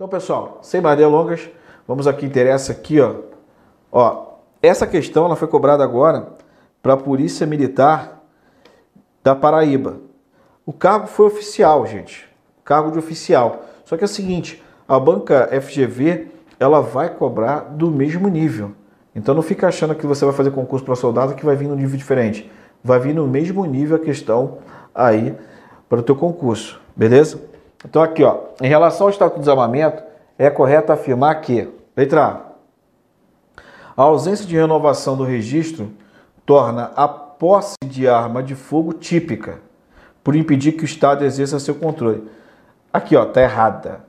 Então, 0.00 0.08
pessoal, 0.08 0.60
sem 0.62 0.80
mais 0.80 0.96
delongas, 0.96 1.50
vamos 1.86 2.06
aqui 2.06 2.24
interessa 2.24 2.72
aqui, 2.72 2.98
ó. 2.98 3.16
Ó, 3.92 4.36
essa 4.62 4.86
questão 4.86 5.26
ela 5.26 5.36
foi 5.36 5.46
cobrada 5.46 5.84
agora 5.84 6.28
para 6.82 6.94
a 6.94 6.96
Polícia 6.96 7.46
Militar 7.46 8.22
da 9.22 9.34
Paraíba. 9.34 9.98
O 10.64 10.72
cargo 10.72 11.06
foi 11.06 11.26
oficial, 11.26 11.84
gente. 11.84 12.26
Cargo 12.64 12.90
de 12.90 12.98
oficial. 12.98 13.60
Só 13.84 13.94
que 13.94 14.02
é 14.02 14.06
o 14.06 14.08
seguinte, 14.08 14.64
a 14.88 14.98
banca 14.98 15.50
FGV, 15.60 16.28
ela 16.58 16.80
vai 16.80 17.10
cobrar 17.10 17.58
do 17.58 17.90
mesmo 17.90 18.26
nível. 18.26 18.72
Então 19.14 19.34
não 19.34 19.42
fica 19.42 19.68
achando 19.68 19.94
que 19.94 20.06
você 20.06 20.24
vai 20.24 20.32
fazer 20.32 20.50
concurso 20.50 20.82
para 20.82 20.96
soldado 20.96 21.34
que 21.34 21.44
vai 21.44 21.56
vir 21.56 21.68
num 21.68 21.76
nível 21.76 21.98
diferente. 21.98 22.50
Vai 22.82 22.98
vir 23.00 23.14
no 23.14 23.28
mesmo 23.28 23.66
nível 23.66 23.96
a 23.96 24.00
questão 24.00 24.60
aí 24.94 25.36
para 25.90 26.00
o 26.00 26.02
teu 26.02 26.16
concurso, 26.16 26.80
beleza? 26.96 27.49
Então 27.84 28.02
aqui, 28.02 28.22
ó, 28.22 28.40
em 28.60 28.68
relação 28.68 29.06
ao 29.06 29.10
estatuto 29.10 29.36
de 29.36 29.40
desarmamento, 29.40 30.02
é 30.38 30.50
correto 30.50 30.92
afirmar 30.92 31.40
que, 31.40 31.68
letra 31.96 32.24
A, 32.24 32.50
a 33.96 34.02
ausência 34.02 34.46
de 34.46 34.56
renovação 34.56 35.16
do 35.16 35.24
registro 35.24 35.92
torna 36.44 36.90
a 36.96 37.08
posse 37.08 37.74
de 37.84 38.08
arma 38.08 38.42
de 38.42 38.54
fogo 38.54 38.92
típica, 38.92 39.60
por 40.22 40.36
impedir 40.36 40.72
que 40.72 40.82
o 40.82 40.84
Estado 40.84 41.24
exerça 41.24 41.58
seu 41.58 41.74
controle. 41.74 42.28
Aqui, 42.92 43.16
ó, 43.16 43.24
tá 43.24 43.42
errada. 43.42 44.04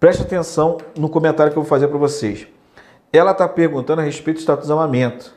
Preste 0.00 0.22
atenção 0.22 0.78
no 0.96 1.08
comentário 1.08 1.52
que 1.52 1.58
eu 1.58 1.62
vou 1.62 1.68
fazer 1.68 1.88
para 1.88 1.98
vocês. 1.98 2.46
Ela 3.12 3.30
está 3.32 3.48
perguntando 3.48 4.00
a 4.00 4.04
respeito 4.04 4.38
do 4.38 4.40
estatuto 4.40 4.62
de 4.62 4.68
desarmamento. 4.68 5.34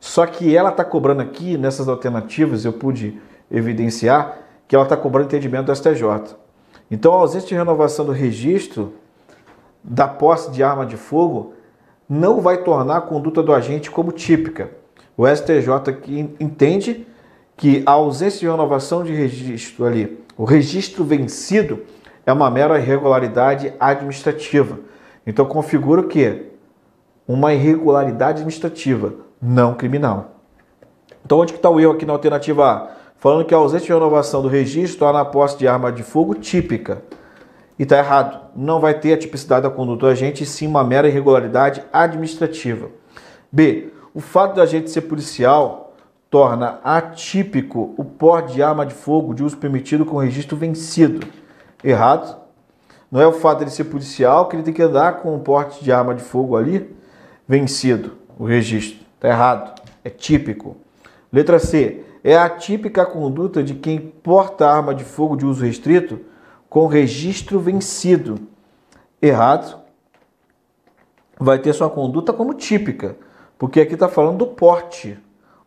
Só 0.00 0.26
que 0.26 0.56
ela 0.56 0.70
está 0.70 0.84
cobrando 0.84 1.22
aqui, 1.22 1.56
nessas 1.56 1.88
alternativas, 1.88 2.64
eu 2.64 2.72
pude 2.72 3.20
evidenciar 3.50 4.38
que 4.68 4.74
ela 4.74 4.84
está 4.84 4.96
cobrando 4.96 5.26
entendimento 5.26 5.66
do 5.66 5.74
STJ. 5.74 6.36
Então, 6.94 7.12
a 7.12 7.16
ausência 7.16 7.48
de 7.48 7.56
renovação 7.56 8.06
do 8.06 8.12
registro 8.12 8.92
da 9.82 10.06
posse 10.06 10.52
de 10.52 10.62
arma 10.62 10.86
de 10.86 10.96
fogo 10.96 11.54
não 12.08 12.40
vai 12.40 12.58
tornar 12.58 12.98
a 12.98 13.00
conduta 13.00 13.42
do 13.42 13.52
agente 13.52 13.90
como 13.90 14.12
típica. 14.12 14.70
O 15.16 15.26
STJ 15.26 15.72
entende 16.38 17.04
que 17.56 17.82
a 17.84 17.90
ausência 17.90 18.38
de 18.38 18.46
renovação 18.46 19.02
de 19.02 19.12
registro 19.12 19.84
ali, 19.84 20.24
o 20.38 20.44
registro 20.44 21.02
vencido, 21.02 21.80
é 22.24 22.32
uma 22.32 22.48
mera 22.48 22.78
irregularidade 22.78 23.74
administrativa. 23.80 24.78
Então 25.26 25.44
configura 25.46 26.00
o 26.00 26.06
que? 26.06 26.46
Uma 27.26 27.52
irregularidade 27.52 28.38
administrativa, 28.38 29.14
não 29.42 29.74
criminal. 29.74 30.36
Então 31.26 31.40
onde 31.40 31.54
que 31.54 31.58
está 31.58 31.68
o 31.68 31.80
erro 31.80 31.94
aqui 31.94 32.06
na 32.06 32.12
alternativa 32.12 32.70
A? 32.70 32.88
Falando 33.24 33.46
que 33.46 33.54
a 33.54 33.56
ausência 33.56 33.86
de 33.86 33.92
renovação 33.94 34.42
do 34.42 34.48
registro 34.48 34.98
torna 34.98 35.22
a 35.22 35.24
posse 35.24 35.56
de 35.56 35.66
arma 35.66 35.90
de 35.90 36.02
fogo 36.02 36.34
típica. 36.34 37.00
E 37.78 37.84
está 37.84 37.96
errado. 37.96 38.50
Não 38.54 38.78
vai 38.78 38.92
ter 38.92 39.14
a 39.14 39.16
tipicidade 39.16 39.62
da 39.62 39.70
conduta 39.70 40.00
do 40.00 40.08
agente, 40.08 40.44
sim 40.44 40.66
uma 40.66 40.84
mera 40.84 41.08
irregularidade 41.08 41.82
administrativa. 41.90 42.90
B. 43.50 43.88
O 44.12 44.20
fato 44.20 44.56
do 44.56 44.60
agente 44.60 44.90
ser 44.90 45.00
policial 45.00 45.94
torna 46.28 46.80
atípico 46.84 47.94
o 47.96 48.04
porte 48.04 48.52
de 48.52 48.62
arma 48.62 48.84
de 48.84 48.92
fogo 48.92 49.32
de 49.32 49.42
uso 49.42 49.56
permitido 49.56 50.04
com 50.04 50.18
registro 50.18 50.54
vencido. 50.54 51.26
Errado. 51.82 52.38
Não 53.10 53.22
é 53.22 53.26
o 53.26 53.32
fato 53.32 53.60
dele 53.60 53.70
ser 53.70 53.84
policial 53.84 54.48
que 54.48 54.56
ele 54.56 54.64
tem 54.64 54.74
que 54.74 54.82
andar 54.82 55.22
com 55.22 55.34
o 55.34 55.40
porte 55.40 55.82
de 55.82 55.90
arma 55.90 56.14
de 56.14 56.22
fogo 56.22 56.58
ali 56.58 56.94
vencido, 57.48 58.18
o 58.38 58.44
registro. 58.44 59.00
Está 59.14 59.28
errado. 59.28 59.80
É 60.04 60.10
típico. 60.10 60.76
Letra 61.32 61.58
C. 61.58 62.04
É 62.24 62.38
a 62.38 62.48
conduta 63.04 63.62
de 63.62 63.74
quem 63.74 64.00
porta 64.00 64.66
arma 64.66 64.94
de 64.94 65.04
fogo 65.04 65.36
de 65.36 65.44
uso 65.44 65.62
restrito 65.62 66.20
com 66.70 66.86
registro 66.86 67.60
vencido. 67.60 68.40
Errado. 69.20 69.82
Vai 71.38 71.58
ter 71.58 71.74
sua 71.74 71.90
conduta 71.90 72.32
como 72.32 72.54
típica, 72.54 73.16
porque 73.58 73.80
aqui 73.80 73.92
está 73.92 74.08
falando 74.08 74.38
do 74.38 74.46
porte. 74.46 75.18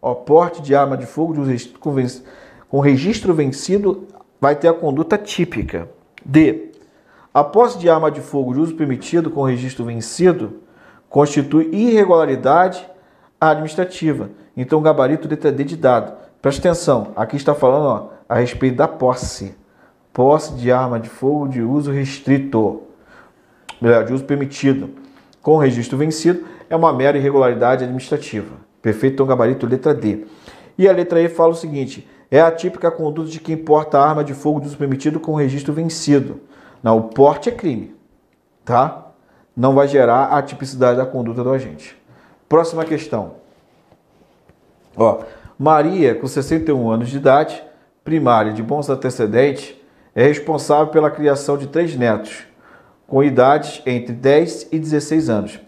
Ó, 0.01 0.15
porte 0.15 0.59
de 0.61 0.73
arma 0.73 0.97
de 0.97 1.05
fogo 1.05 1.33
de 1.33 1.41
uso 1.41 1.69
com, 1.79 1.93
com 2.67 2.79
registro 2.79 3.35
vencido 3.35 4.07
vai 4.41 4.55
ter 4.55 4.67
a 4.67 4.73
conduta 4.73 5.15
típica. 5.15 5.87
D. 6.25 6.71
A 7.31 7.43
posse 7.43 7.77
de 7.77 7.87
arma 7.87 8.09
de 8.09 8.19
fogo 8.19 8.53
de 8.53 8.59
uso 8.59 8.73
permitido 8.73 9.29
com 9.29 9.43
registro 9.43 9.85
vencido 9.85 10.61
constitui 11.07 11.69
irregularidade 11.71 12.83
administrativa. 13.39 14.31
Então, 14.55 14.79
o 14.79 14.81
gabarito 14.81 15.27
letra 15.27 15.51
D 15.51 15.63
de 15.63 15.77
dado. 15.77 16.26
Preste 16.41 16.59
atenção, 16.59 17.11
aqui 17.15 17.35
está 17.35 17.53
falando 17.55 17.85
ó, 17.85 18.09
a 18.29 18.35
respeito 18.35 18.77
da 18.77 18.87
posse 18.87 19.55
posse 20.17 20.55
de 20.55 20.71
arma 20.71 20.99
de 20.99 21.07
fogo 21.07 21.47
de 21.47 21.61
uso 21.61 21.91
restrito, 21.91 22.81
de 23.79 24.11
uso 24.11 24.23
permitido, 24.23 24.89
com 25.43 25.57
registro 25.57 25.95
vencido, 25.95 26.43
é 26.67 26.75
uma 26.75 26.91
mera 26.91 27.19
irregularidade 27.19 27.83
administrativa. 27.83 28.55
Perfeito, 28.81 29.13
então 29.13 29.27
gabarito 29.27 29.67
letra 29.67 29.93
D. 29.93 30.25
E 30.75 30.89
a 30.89 30.91
letra 30.91 31.21
E 31.21 31.29
fala 31.29 31.51
o 31.51 31.55
seguinte: 31.55 32.09
é 32.31 32.41
a 32.41 32.51
típica 32.51 32.89
conduta 32.89 33.29
de 33.29 33.39
quem 33.39 33.55
porta 33.55 33.99
arma 33.99 34.23
de 34.23 34.33
fogo 34.33 34.59
de 34.59 34.69
uso 34.69 34.77
permitido 34.77 35.19
com 35.19 35.35
registro 35.35 35.71
vencido. 35.71 36.41
Não, 36.81 36.97
o 36.97 37.03
porte 37.03 37.49
é 37.49 37.51
crime, 37.51 37.95
tá? 38.65 39.11
Não 39.55 39.75
vai 39.75 39.87
gerar 39.87 40.35
a 40.35 40.41
tipicidade 40.41 40.97
da 40.97 41.05
conduta 41.05 41.43
do 41.43 41.51
agente. 41.51 41.95
Próxima 42.49 42.83
questão. 42.83 43.33
Ó, 44.95 45.19
Maria, 45.57 46.13
com 46.13 46.27
61 46.27 46.91
anos 46.91 47.09
de 47.09 47.17
idade, 47.17 47.63
primária 48.03 48.53
de 48.53 48.61
bons 48.61 48.89
antecedentes, 48.89 49.73
é 50.13 50.23
responsável 50.23 50.87
pela 50.87 51.09
criação 51.09 51.57
de 51.57 51.65
três 51.67 51.95
netos, 51.95 52.43
com 53.07 53.23
idades 53.23 53.81
entre 53.85 54.13
10 54.13 54.69
e 54.71 54.77
16 54.77 55.29
anos. 55.29 55.59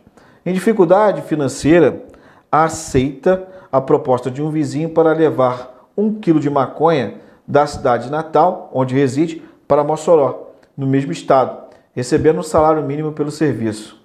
Em 0.46 0.54
dificuldade 0.54 1.24
financeira, 1.24 2.04
aceita 2.52 3.48
a 3.72 3.82
proposta 3.82 4.30
de 4.30 4.44
um 4.44 4.52
vizinho 4.52 4.90
para 4.90 5.12
levar 5.12 5.90
um 5.98 6.14
quilo 6.14 6.40
de 6.40 6.50
maconha 6.50 7.16
da 7.48 7.66
cidade 7.66 8.12
natal, 8.12 8.70
onde 8.72 8.94
reside, 8.94 9.44
para 9.68 9.84
Mossoró, 9.84 10.52
no 10.78 10.86
mesmo 10.86 11.12
estado, 11.12 11.58
recebendo 11.96 12.40
um 12.40 12.44
salário 12.44 12.84
mínimo 12.84 13.12
pelo 13.12 13.32
serviço. 13.32 14.00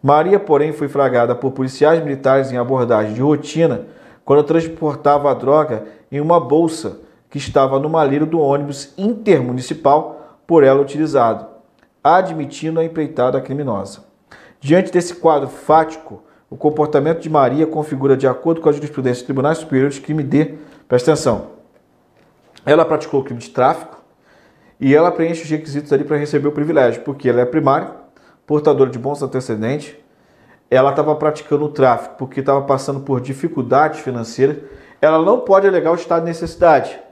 Maria, 0.00 0.38
porém, 0.38 0.72
foi 0.72 0.86
flagrada 0.86 1.34
por 1.34 1.50
policiais 1.50 2.02
militares 2.02 2.52
em 2.52 2.58
abordagem 2.58 3.14
de 3.14 3.20
rotina 3.20 3.86
quando 4.24 4.42
transportava 4.42 5.30
a 5.30 5.34
droga 5.34 5.84
em 6.10 6.20
uma 6.20 6.40
bolsa 6.40 7.00
que 7.28 7.38
estava 7.38 7.78
no 7.78 7.88
malheiro 7.88 8.26
do 8.26 8.40
ônibus 8.40 8.92
intermunicipal 8.96 10.38
por 10.46 10.62
ela 10.62 10.80
utilizado, 10.80 11.46
admitindo 12.02 12.80
a 12.80 12.84
empreitada 12.84 13.40
criminosa. 13.40 14.04
Diante 14.60 14.92
desse 14.92 15.16
quadro 15.16 15.48
fático, 15.48 16.22
o 16.48 16.56
comportamento 16.56 17.20
de 17.20 17.28
Maria 17.28 17.66
configura, 17.66 18.16
de 18.16 18.26
acordo 18.26 18.60
com 18.60 18.68
a 18.68 18.72
jurisprudência 18.72 19.22
do 19.22 19.26
Tribunal 19.26 19.54
Superior 19.54 19.90
de 19.90 20.00
Crime 20.00 20.22
D, 20.22 20.54
presta 20.86 21.12
atenção, 21.12 21.54
ela 22.64 22.84
praticou 22.84 23.20
o 23.20 23.24
crime 23.24 23.40
de 23.40 23.50
tráfico 23.50 24.02
e 24.80 24.94
ela 24.94 25.10
preenche 25.10 25.42
os 25.42 25.50
requisitos 25.50 25.92
ali 25.92 26.04
para 26.04 26.16
receber 26.16 26.48
o 26.48 26.52
privilégio, 26.52 27.02
porque 27.02 27.28
ela 27.28 27.40
é 27.40 27.44
primária, 27.44 27.90
portadora 28.46 28.90
de 28.90 28.98
bons 28.98 29.22
antecedentes, 29.22 29.94
ela 30.70 30.90
estava 30.90 31.14
praticando 31.14 31.64
o 31.64 31.68
tráfico 31.68 32.16
porque 32.18 32.40
estava 32.40 32.62
passando 32.62 33.00
por 33.00 33.20
dificuldades 33.20 34.00
financeiras, 34.00 34.58
ela 35.00 35.18
não 35.18 35.40
pode 35.40 35.66
alegar 35.66 35.92
o 35.92 35.96
estado 35.96 36.22
de 36.22 36.28
necessidade 36.28 37.04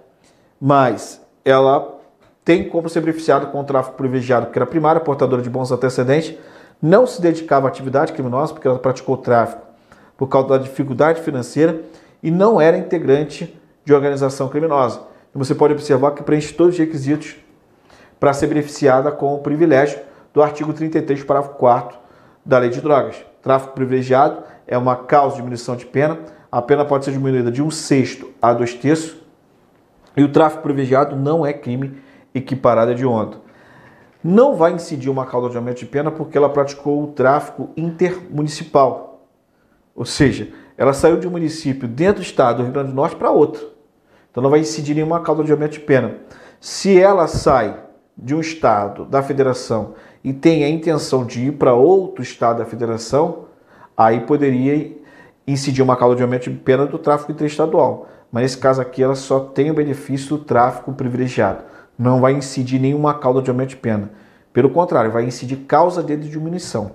mas 0.64 1.20
ela 1.44 1.98
tem 2.44 2.68
como 2.68 2.88
ser 2.88 3.00
beneficiada 3.00 3.46
com 3.46 3.60
o 3.60 3.64
tráfico 3.64 3.96
privilegiado, 3.96 4.46
porque 4.46 4.60
era 4.60 4.66
primária, 4.66 5.00
portadora 5.00 5.42
de 5.42 5.50
bons 5.50 5.72
antecedentes, 5.72 6.38
não 6.80 7.04
se 7.04 7.20
dedicava 7.20 7.66
à 7.66 7.68
atividade 7.68 8.12
criminosa, 8.12 8.52
porque 8.52 8.68
ela 8.68 8.78
praticou 8.78 9.16
tráfico 9.16 9.60
por 10.16 10.28
causa 10.28 10.50
da 10.50 10.58
dificuldade 10.58 11.20
financeira 11.20 11.82
e 12.22 12.30
não 12.30 12.60
era 12.60 12.78
integrante 12.78 13.60
de 13.84 13.92
organização 13.92 14.48
criminosa. 14.48 15.00
Você 15.34 15.52
pode 15.52 15.72
observar 15.72 16.12
que 16.12 16.22
preenche 16.22 16.54
todos 16.54 16.74
os 16.74 16.78
requisitos 16.78 17.34
para 18.20 18.32
ser 18.32 18.46
beneficiada 18.46 19.10
com 19.10 19.34
o 19.34 19.38
privilégio 19.38 19.98
do 20.32 20.40
artigo 20.40 20.72
33, 20.72 21.24
parágrafo 21.24 21.56
4 21.56 21.98
da 22.46 22.58
Lei 22.58 22.70
de 22.70 22.80
Drogas. 22.80 23.16
Tráfico 23.42 23.74
privilegiado 23.74 24.44
é 24.66 24.78
uma 24.78 24.96
causa 24.96 25.30
de 25.30 25.36
diminuição 25.38 25.74
de 25.74 25.84
pena. 25.84 26.20
A 26.50 26.62
pena 26.62 26.84
pode 26.84 27.04
ser 27.04 27.10
diminuída 27.10 27.50
de 27.50 27.62
um 27.62 27.70
sexto 27.70 28.30
a 28.40 28.52
dois 28.52 28.74
terços 28.74 29.20
e 30.16 30.22
o 30.22 30.30
tráfico 30.30 30.62
privilegiado 30.62 31.16
não 31.16 31.44
é 31.44 31.52
crime 31.52 32.00
equiparado 32.34 32.94
de 32.94 33.04
onda. 33.04 33.38
Não 34.22 34.54
vai 34.54 34.72
incidir 34.72 35.10
uma 35.10 35.26
causa 35.26 35.50
de 35.50 35.56
aumento 35.56 35.78
de 35.78 35.86
pena 35.86 36.10
porque 36.10 36.38
ela 36.38 36.48
praticou 36.48 37.02
o 37.02 37.08
tráfico 37.08 37.70
intermunicipal. 37.76 39.26
Ou 39.94 40.04
seja, 40.04 40.52
ela 40.76 40.92
saiu 40.92 41.18
de 41.18 41.26
um 41.26 41.30
município 41.30 41.88
dentro 41.88 42.22
do 42.22 42.24
estado 42.24 42.58
do 42.58 42.62
Rio 42.62 42.72
Grande 42.72 42.90
do 42.90 42.94
Norte 42.94 43.16
para 43.16 43.30
outro. 43.30 43.70
Então 44.30 44.42
não 44.42 44.50
vai 44.50 44.60
incidir 44.60 44.94
nenhuma 44.94 45.20
causa 45.20 45.42
de 45.42 45.52
aumento 45.52 45.72
de 45.72 45.80
pena. 45.80 46.18
Se 46.60 46.98
ela 46.98 47.26
sai 47.26 47.82
de 48.16 48.34
um 48.34 48.40
estado 48.40 49.04
da 49.04 49.22
federação 49.22 49.94
e 50.24 50.32
tem 50.32 50.64
a 50.64 50.68
intenção 50.68 51.24
de 51.24 51.46
ir 51.46 51.52
para 51.52 51.74
outro 51.74 52.22
estado 52.22 52.58
da 52.58 52.64
federação, 52.64 53.46
aí 53.96 54.20
poderia 54.20 54.92
incidir 55.46 55.82
uma 55.82 55.96
causa 55.96 56.16
de 56.16 56.22
aumento 56.22 56.50
de 56.50 56.56
pena 56.56 56.86
do 56.86 56.98
tráfico 56.98 57.32
interestadual 57.32 58.08
mas 58.32 58.44
nesse 58.44 58.58
caso 58.58 58.80
aqui 58.80 59.02
ela 59.02 59.14
só 59.14 59.38
tem 59.38 59.70
o 59.70 59.74
benefício 59.74 60.38
do 60.38 60.44
tráfico 60.44 60.90
privilegiado. 60.94 61.62
Não 61.98 62.18
vai 62.18 62.32
incidir 62.32 62.80
nenhuma 62.80 63.12
causa 63.12 63.42
de 63.42 63.50
aumento 63.50 63.70
de 63.70 63.76
pena. 63.76 64.10
Pelo 64.54 64.70
contrário, 64.70 65.12
vai 65.12 65.24
incidir 65.24 65.56
causa 65.68 66.02
de 66.02 66.16
diminuição. 66.16 66.92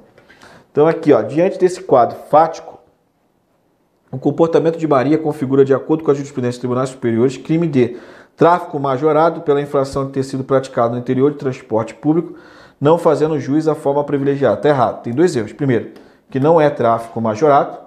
Então 0.71 0.87
aqui, 0.87 1.13
ó, 1.13 1.21
diante 1.21 1.59
desse 1.59 1.81
quadro 1.81 2.17
fático, 2.29 2.79
o 4.11 4.17
comportamento 4.17 4.77
de 4.77 4.87
Maria 4.87 5.17
configura, 5.17 5.63
de 5.63 5.73
acordo 5.75 6.03
com 6.03 6.09
a 6.09 6.13
jurisprudência 6.13 6.53
dos 6.53 6.59
tribunais 6.59 6.89
superiores, 6.89 7.37
crime 7.37 7.67
de 7.67 7.97
tráfico 8.35 8.79
majorado 8.79 9.41
pela 9.41 9.61
infração 9.61 10.07
de 10.07 10.13
ter 10.13 10.23
sido 10.23 10.43
praticado 10.43 10.93
no 10.93 10.99
interior 10.99 11.31
de 11.31 11.37
transporte 11.37 11.93
público, 11.93 12.35
não 12.79 12.97
fazendo 12.97 13.39
juiz 13.39 13.67
à 13.67 13.75
forma 13.75 14.03
privilegiada. 14.03 14.57
Está 14.57 14.69
errado. 14.69 15.01
Tem 15.03 15.13
dois 15.13 15.35
erros. 15.35 15.53
Primeiro, 15.53 15.91
que 16.29 16.39
não 16.39 16.59
é 16.59 16.69
tráfico 16.69 17.19
majorado, 17.19 17.77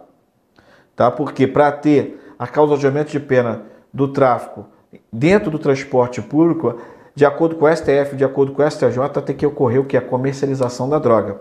tá? 0.97 1.11
Porque 1.11 1.47
para 1.47 1.71
ter 1.73 2.35
a 2.39 2.47
causa 2.47 2.77
de 2.77 2.87
aumento 2.87 3.11
de 3.11 3.21
pena 3.21 3.63
do 3.93 4.09
tráfico 4.09 4.67
dentro 5.13 5.51
do 5.51 5.59
transporte 5.59 6.23
público, 6.23 6.79
de 7.15 7.25
acordo 7.25 7.57
com 7.57 7.67
o 7.67 7.77
STF, 7.77 8.17
de 8.17 8.25
acordo 8.25 8.53
com 8.53 8.63
o 8.63 8.71
STJ, 8.71 9.23
tem 9.25 9.37
que 9.37 9.47
ocorrer 9.47 9.81
o 9.81 9.85
que? 9.85 9.97
A 9.97 10.01
comercialização 10.01 10.89
da 10.89 10.99
droga. 10.99 11.39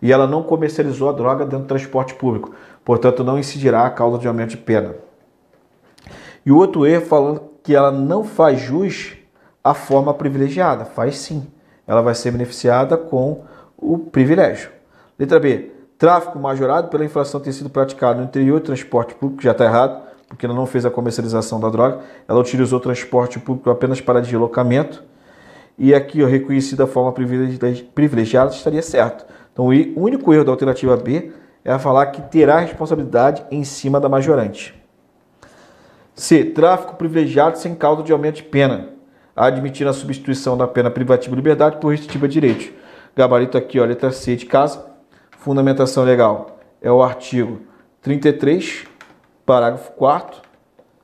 E 0.00 0.12
ela 0.12 0.26
não 0.26 0.42
comercializou 0.42 1.08
a 1.08 1.12
droga 1.12 1.44
dentro 1.44 1.64
do 1.64 1.68
transporte 1.68 2.14
público. 2.14 2.52
Portanto, 2.84 3.24
não 3.24 3.38
incidirá 3.38 3.86
a 3.86 3.90
causa 3.90 4.18
de 4.18 4.28
aumento 4.28 4.50
de 4.50 4.56
pena. 4.58 4.94
E 6.44 6.52
o 6.52 6.56
outro 6.56 6.86
erro 6.86 7.06
falando 7.06 7.42
que 7.62 7.74
ela 7.74 7.90
não 7.90 8.24
faz 8.24 8.60
jus 8.60 9.16
à 9.62 9.74
forma 9.74 10.12
privilegiada. 10.12 10.84
Faz 10.84 11.18
sim. 11.18 11.46
Ela 11.86 12.02
vai 12.02 12.14
ser 12.14 12.30
beneficiada 12.30 12.96
com 12.96 13.42
o 13.76 13.98
privilégio. 13.98 14.70
Letra 15.18 15.40
B. 15.40 15.70
Tráfico 15.98 16.38
majorado 16.38 16.88
pela 16.88 17.04
inflação 17.04 17.40
ter 17.40 17.52
sido 17.52 17.70
praticado 17.70 18.18
no 18.18 18.24
interior 18.24 18.58
do 18.58 18.66
transporte 18.66 19.14
público, 19.14 19.42
já 19.42 19.52
está 19.52 19.64
errado, 19.64 20.02
porque 20.26 20.46
ela 20.46 20.54
não 20.54 20.66
fez 20.66 20.84
a 20.84 20.90
comercialização 20.90 21.60
da 21.60 21.68
droga. 21.68 22.00
Ela 22.26 22.40
utilizou 22.40 22.78
o 22.78 22.82
transporte 22.82 23.38
público 23.38 23.70
apenas 23.70 24.00
para 24.00 24.20
deslocamento. 24.20 25.04
E 25.78 25.94
aqui, 25.94 26.22
ó, 26.22 26.26
reconhecida 26.26 26.84
a 26.84 26.86
forma 26.86 27.12
privilegiada, 27.12 28.52
estaria 28.52 28.82
certo. 28.82 29.24
Então, 29.52 29.66
o 29.66 30.00
único 30.00 30.32
erro 30.32 30.44
da 30.44 30.50
alternativa 30.50 30.96
B 30.96 31.32
é 31.64 31.78
falar 31.78 32.06
que 32.06 32.22
terá 32.22 32.58
responsabilidade 32.58 33.44
em 33.50 33.62
cima 33.62 34.00
da 34.00 34.08
majorante. 34.08 34.74
C. 36.14 36.44
Tráfico 36.44 36.96
privilegiado 36.96 37.58
sem 37.58 37.74
causa 37.74 38.02
de 38.02 38.12
aumento 38.12 38.36
de 38.36 38.42
pena. 38.42 38.88
Admitir 39.34 39.86
a 39.86 39.92
substituição 39.92 40.56
da 40.56 40.68
pena 40.68 40.90
privativa 40.90 41.34
de 41.34 41.36
liberdade 41.36 41.78
por 41.78 41.88
restritiva 41.88 42.28
de 42.28 42.34
direitos. 42.34 42.70
Gabarito 43.16 43.56
aqui, 43.56 43.80
ó, 43.80 43.84
letra 43.84 44.10
C 44.10 44.36
de 44.36 44.46
casa. 44.46 44.84
Fundamentação 45.38 46.04
legal 46.04 46.60
é 46.80 46.90
o 46.90 47.02
artigo 47.02 47.60
33, 48.02 48.84
parágrafo 49.44 49.92
4 49.92 50.40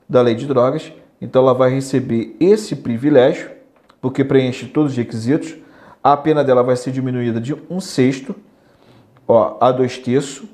da 0.07 0.21
Lei 0.21 0.35
de 0.35 0.45
Drogas. 0.45 0.91
Então 1.21 1.41
ela 1.41 1.53
vai 1.53 1.69
receber 1.69 2.35
esse 2.39 2.75
privilégio, 2.75 3.51
porque 3.99 4.23
preenche 4.23 4.67
todos 4.67 4.91
os 4.91 4.97
requisitos. 4.97 5.55
A 6.03 6.15
pena 6.15 6.43
dela 6.43 6.63
vai 6.63 6.75
ser 6.75 6.91
diminuída 6.91 7.41
de 7.41 7.55
um 7.69 7.79
sexto 7.79 8.35
ó, 9.27 9.57
a 9.59 9.71
dois 9.71 9.97
terços. 9.97 10.47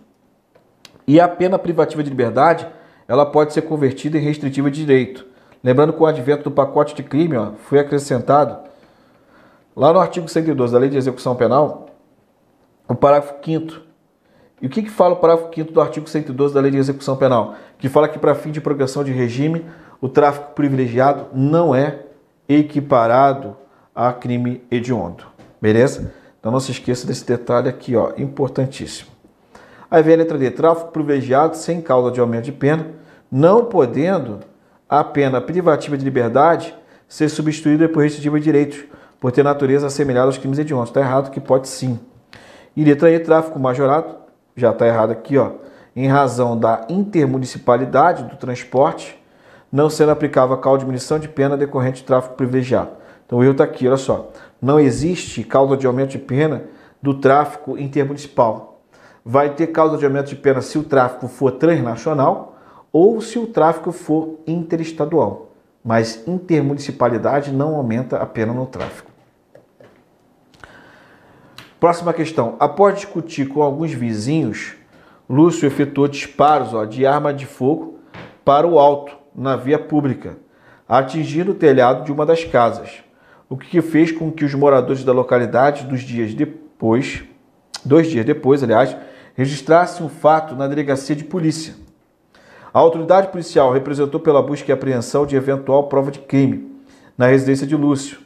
E 1.07 1.19
a 1.19 1.27
pena 1.27 1.59
privativa 1.59 2.03
de 2.03 2.09
liberdade 2.09 2.67
ela 3.07 3.25
pode 3.25 3.53
ser 3.53 3.61
convertida 3.61 4.17
em 4.17 4.21
restritiva 4.21 4.71
de 4.71 4.81
direito. 4.81 5.25
Lembrando 5.65 5.93
que 5.93 6.03
o 6.03 6.05
advento 6.05 6.43
do 6.43 6.51
pacote 6.51 6.93
de 6.93 7.01
crime 7.01 7.35
ó, 7.35 7.53
foi 7.67 7.79
acrescentado 7.79 8.55
lá 9.75 9.91
no 9.91 9.97
artigo 9.97 10.29
112 10.29 10.71
da 10.71 10.77
Lei 10.77 10.91
de 10.91 10.97
Execução 10.97 11.35
Penal, 11.35 11.87
o 12.87 12.93
parágrafo 12.93 13.33
5 13.43 13.81
E 14.61 14.67
o 14.67 14.69
que, 14.69 14.83
que 14.83 14.91
fala 14.91 15.15
o 15.15 15.17
parágrafo 15.17 15.51
5 15.55 15.71
do 15.71 15.81
artigo 15.81 16.07
112 16.07 16.53
da 16.53 16.61
Lei 16.61 16.69
de 16.69 16.77
Execução 16.77 17.17
Penal? 17.17 17.55
Que 17.79 17.89
fala 17.89 18.07
que 18.07 18.19
para 18.19 18.35
fim 18.35 18.51
de 18.51 18.61
progressão 18.61 19.03
de 19.03 19.11
regime, 19.11 19.65
o 19.99 20.07
tráfico 20.07 20.51
privilegiado 20.53 21.29
não 21.33 21.73
é 21.73 22.03
equiparado 22.47 23.57
a 23.95 24.13
crime 24.13 24.63
hediondo. 24.69 25.23
Beleza? 25.59 26.13
Então 26.39 26.51
não 26.51 26.59
se 26.59 26.73
esqueça 26.73 27.07
desse 27.07 27.25
detalhe 27.25 27.69
aqui, 27.69 27.95
ó, 27.95 28.11
importantíssimo. 28.19 29.09
Aí 29.89 30.03
vem 30.03 30.13
a 30.13 30.17
letra 30.17 30.37
D, 30.37 30.51
tráfico 30.51 30.91
privilegiado 30.91 31.57
sem 31.57 31.81
causa 31.81 32.11
de 32.11 32.19
aumento 32.19 32.45
de 32.45 32.51
pena, 32.51 32.91
não 33.31 33.65
podendo 33.65 34.41
a 34.99 35.03
pena 35.03 35.41
privativa 35.41 35.97
de 35.97 36.03
liberdade 36.03 36.75
ser 37.07 37.29
substituída 37.29 37.87
por 37.87 38.03
restritiva 38.03 38.39
de 38.39 38.43
direitos, 38.43 38.83
por 39.19 39.31
ter 39.31 39.43
natureza 39.43 39.87
assemelhada 39.87 40.27
aos 40.27 40.37
crimes 40.37 40.59
hediondos. 40.59 40.89
Está 40.89 41.01
errado 41.01 41.31
que 41.31 41.39
pode 41.39 41.67
sim. 41.67 41.99
E 42.75 42.83
letra 42.83 43.11
E, 43.11 43.19
tráfico 43.19 43.59
majorado, 43.59 44.15
já 44.55 44.71
está 44.71 44.87
errado 44.87 45.11
aqui, 45.11 45.37
ó, 45.37 45.51
em 45.95 46.07
razão 46.07 46.57
da 46.57 46.85
intermunicipalidade 46.89 48.23
do 48.23 48.35
transporte, 48.35 49.21
não 49.71 49.89
sendo 49.89 50.11
aplicável 50.11 50.55
a 50.55 50.59
causa 50.59 50.79
de 50.79 50.85
diminuição 50.85 51.19
de 51.19 51.27
pena 51.27 51.55
decorrente 51.55 52.01
de 52.01 52.03
tráfico 52.03 52.35
privilegiado. 52.35 52.91
Então 53.25 53.39
o 53.39 53.43
erro 53.43 53.53
está 53.53 53.63
aqui, 53.63 53.87
olha 53.87 53.97
só. 53.97 54.31
Não 54.61 54.79
existe 54.79 55.43
causa 55.43 55.77
de 55.77 55.87
aumento 55.87 56.11
de 56.11 56.19
pena 56.19 56.63
do 57.01 57.13
tráfico 57.13 57.77
intermunicipal 57.77 58.75
vai 59.25 59.49
ter 59.49 59.67
causa 59.67 59.97
de 59.97 60.05
aumento 60.05 60.27
de 60.27 60.35
pena 60.35 60.61
se 60.61 60.77
o 60.77 60.83
tráfico 60.83 61.27
for 61.27 61.51
transnacional 61.53 62.54
ou 62.97 63.19
se 63.19 63.37
o 63.37 63.45
tráfico 63.45 63.91
for 63.91 64.39
interestadual. 64.47 65.51
Mas 65.83 66.25
intermunicipalidade 66.25 67.51
não 67.51 67.75
aumenta 67.75 68.15
a 68.19 68.25
pena 68.25 68.53
no 68.53 68.65
tráfico. 68.65 69.11
Próxima 71.77 72.13
questão. 72.13 72.55
Após 72.57 72.95
discutir 72.95 73.49
com 73.49 73.61
alguns 73.61 73.91
vizinhos, 73.91 74.75
Lúcio 75.29 75.67
efetuou 75.67 76.07
disparos 76.07 76.73
ó, 76.73 76.85
de 76.85 77.05
arma 77.05 77.33
de 77.33 77.45
fogo 77.45 77.99
para 78.45 78.65
o 78.65 78.79
alto, 78.79 79.17
na 79.35 79.57
via 79.57 79.77
pública, 79.77 80.37
atingindo 80.87 81.51
o 81.51 81.55
telhado 81.55 82.05
de 82.05 82.13
uma 82.13 82.25
das 82.25 82.45
casas, 82.45 83.03
o 83.49 83.57
que 83.57 83.81
fez 83.81 84.09
com 84.09 84.31
que 84.31 84.45
os 84.45 84.53
moradores 84.53 85.03
da 85.03 85.11
localidade, 85.11 85.83
dos 85.83 85.99
dias 85.99 86.33
depois, 86.33 87.25
dois 87.83 88.09
dias 88.09 88.25
depois, 88.25 88.63
aliás, 88.63 88.95
registrasse 89.35 90.01
um 90.01 90.07
fato 90.07 90.55
na 90.55 90.65
delegacia 90.65 91.13
de 91.13 91.25
polícia. 91.25 91.84
A 92.75 92.79
autoridade 92.79 93.29
policial 93.29 93.71
representou 93.71 94.19
pela 94.19 94.41
busca 94.41 94.69
e 94.69 94.73
apreensão 94.73 95.25
de 95.25 95.37
eventual 95.37 95.87
prova 95.87 96.11
de 96.11 96.19
crime 96.19 96.75
na 97.17 97.27
residência 97.27 97.65
de 97.65 97.73
Lúcio, 97.73 98.17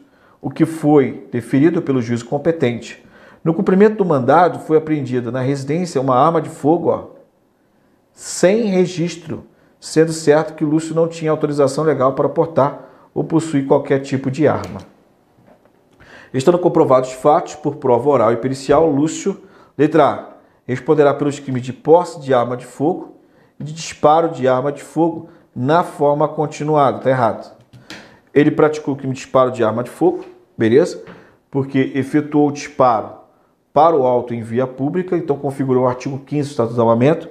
o 0.41 0.49
que 0.49 0.65
foi 0.65 1.27
deferido 1.31 1.83
pelo 1.83 2.01
juiz 2.01 2.23
competente. 2.23 3.05
No 3.43 3.53
cumprimento 3.53 3.97
do 3.97 4.05
mandado, 4.05 4.57
foi 4.57 4.75
apreendida 4.79 5.29
na 5.29 5.41
residência 5.41 6.01
uma 6.01 6.15
arma 6.15 6.41
de 6.41 6.49
fogo 6.49 6.89
ó, 6.89 7.09
sem 8.11 8.63
registro, 8.63 9.43
sendo 9.79 10.11
certo 10.11 10.55
que 10.55 10.65
Lúcio 10.65 10.95
não 10.95 11.07
tinha 11.07 11.29
autorização 11.29 11.83
legal 11.83 12.13
para 12.13 12.27
portar 12.27 12.89
ou 13.13 13.23
possuir 13.23 13.67
qualquer 13.67 13.99
tipo 13.99 14.31
de 14.31 14.47
arma. 14.47 14.79
Estando 16.33 16.57
comprovados 16.57 17.09
os 17.09 17.15
fatos 17.15 17.53
por 17.53 17.75
prova 17.75 18.09
oral 18.09 18.33
e 18.33 18.37
pericial, 18.37 18.89
Lúcio, 18.89 19.43
letra 19.77 20.05
A, 20.07 20.27
responderá 20.65 21.13
pelos 21.13 21.37
crimes 21.37 21.61
de 21.61 21.71
posse 21.71 22.19
de 22.19 22.33
arma 22.33 22.57
de 22.57 22.65
fogo 22.65 23.18
de 23.59 23.73
disparo 23.73 24.29
de 24.29 24.47
arma 24.47 24.71
de 24.71 24.81
fogo 24.81 25.29
na 25.55 25.83
forma 25.83 26.27
continuada. 26.27 26.99
Está 26.99 27.09
errado. 27.09 27.57
Ele 28.33 28.51
praticou 28.51 28.93
o 28.93 28.97
crime 28.97 29.13
de 29.13 29.19
disparo 29.19 29.51
de 29.51 29.63
arma 29.63 29.83
de 29.83 29.89
fogo, 29.89 30.23
beleza? 30.57 31.03
Porque 31.51 31.91
efetuou 31.95 32.47
o 32.47 32.51
disparo 32.51 33.19
para 33.73 33.95
o 33.95 34.05
alto 34.05 34.33
em 34.33 34.41
via 34.41 34.65
pública, 34.65 35.17
então 35.17 35.37
configurou 35.37 35.83
o 35.83 35.87
artigo 35.87 36.19
15 36.19 36.47
do 36.47 36.51
Estatuto 36.51 36.75
do 36.75 36.81
Armamento. 36.81 37.29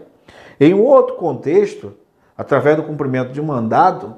Em 0.60 0.74
um 0.74 0.82
outro 0.82 1.16
contexto, 1.16 1.94
através 2.36 2.76
do 2.76 2.82
cumprimento 2.82 3.32
de 3.32 3.40
um 3.40 3.44
mandado, 3.44 4.16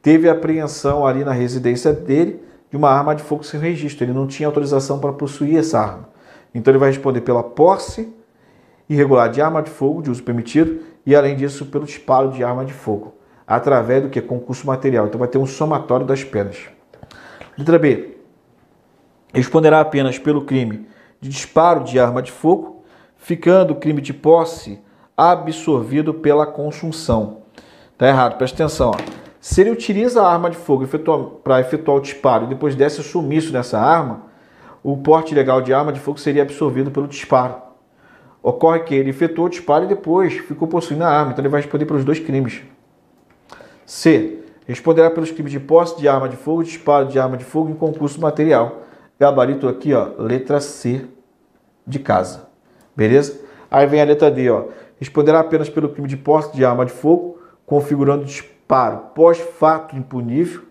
teve 0.00 0.28
apreensão 0.28 1.06
ali 1.06 1.24
na 1.24 1.32
residência 1.32 1.92
dele 1.92 2.42
de 2.70 2.76
uma 2.76 2.90
arma 2.90 3.14
de 3.14 3.22
fogo 3.22 3.42
sem 3.42 3.58
registro. 3.58 4.04
Ele 4.04 4.12
não 4.12 4.26
tinha 4.26 4.46
autorização 4.46 4.98
para 4.98 5.12
possuir 5.12 5.58
essa 5.58 5.80
arma. 5.80 6.08
Então 6.54 6.70
ele 6.70 6.78
vai 6.78 6.90
responder 6.90 7.22
pela 7.22 7.42
posse 7.42 8.14
irregular 8.88 9.30
de 9.30 9.40
arma 9.40 9.62
de 9.62 9.70
fogo 9.70 10.02
de 10.02 10.10
uso 10.10 10.22
permitido 10.22 10.80
e, 11.06 11.14
além 11.14 11.36
disso, 11.36 11.66
pelo 11.66 11.86
disparo 11.86 12.32
de 12.32 12.42
arma 12.42 12.64
de 12.64 12.72
fogo, 12.72 13.14
através 13.46 14.02
do 14.02 14.10
que? 14.10 14.20
Concurso 14.20 14.66
material. 14.66 15.06
Então 15.06 15.20
vai 15.20 15.28
ter 15.28 15.38
um 15.38 15.46
somatório 15.46 16.04
das 16.04 16.24
penas. 16.24 16.68
Letra 17.56 17.78
B. 17.78 18.16
Responderá 19.32 19.80
apenas 19.80 20.18
pelo 20.18 20.44
crime 20.44 20.88
de 21.20 21.28
disparo 21.28 21.84
de 21.84 21.98
arma 21.98 22.20
de 22.20 22.32
fogo, 22.32 22.84
ficando 23.16 23.72
o 23.72 23.76
crime 23.76 24.00
de 24.00 24.12
posse 24.12 24.80
absorvido 25.16 26.12
pela 26.12 26.46
consunção. 26.46 27.42
Tá 27.96 28.08
errado, 28.08 28.36
presta 28.36 28.64
atenção. 28.64 28.90
Ó. 28.90 29.26
Se 29.40 29.60
ele 29.60 29.70
utiliza 29.70 30.22
a 30.22 30.32
arma 30.32 30.50
de 30.50 30.56
fogo 30.56 30.86
para 31.42 31.60
efetuar 31.60 31.98
o 31.98 32.00
disparo 32.00 32.44
e 32.44 32.48
depois 32.48 32.74
desse 32.74 33.02
sumiço 33.02 33.52
nessa 33.52 33.78
arma, 33.78 34.22
o 34.82 34.96
porte 34.96 35.34
legal 35.34 35.62
de 35.62 35.72
arma 35.72 35.92
de 35.92 36.00
fogo 36.00 36.18
seria 36.18 36.42
absorvido 36.42 36.90
pelo 36.90 37.08
disparo. 37.08 37.65
Ocorre 38.46 38.84
que 38.84 38.94
ele 38.94 39.10
efetuou 39.10 39.48
o 39.48 39.50
disparo 39.50 39.86
e 39.86 39.88
depois 39.88 40.34
ficou 40.34 40.68
possuindo 40.68 41.02
a 41.02 41.08
arma, 41.08 41.32
então 41.32 41.42
ele 41.42 41.48
vai 41.48 41.60
responder 41.60 41.84
pelos 41.84 42.04
dois 42.04 42.20
crimes. 42.20 42.62
C. 43.84 44.38
Responderá 44.68 45.10
pelos 45.10 45.32
crimes 45.32 45.50
de 45.50 45.58
posse 45.58 45.98
de 45.98 46.06
arma 46.06 46.28
de 46.28 46.36
fogo, 46.36 46.62
disparo 46.62 47.08
de 47.08 47.18
arma 47.18 47.36
de 47.36 47.44
fogo 47.44 47.70
em 47.70 47.74
concurso 47.74 48.20
material. 48.20 48.82
Gabarito 49.18 49.66
aqui, 49.66 49.92
ó, 49.92 50.10
letra 50.16 50.60
C 50.60 51.04
de 51.84 51.98
casa. 51.98 52.46
Beleza? 52.94 53.36
Aí 53.68 53.84
vem 53.84 54.00
a 54.00 54.04
letra 54.04 54.30
D, 54.30 54.48
ó. 54.48 54.66
Responderá 55.00 55.40
apenas 55.40 55.68
pelo 55.68 55.88
crime 55.88 56.06
de 56.06 56.16
posse 56.16 56.54
de 56.54 56.64
arma 56.64 56.86
de 56.86 56.92
fogo, 56.92 57.40
configurando 57.66 58.24
disparo 58.24 59.08
pós-fato 59.12 59.96
impunível. 59.96 60.62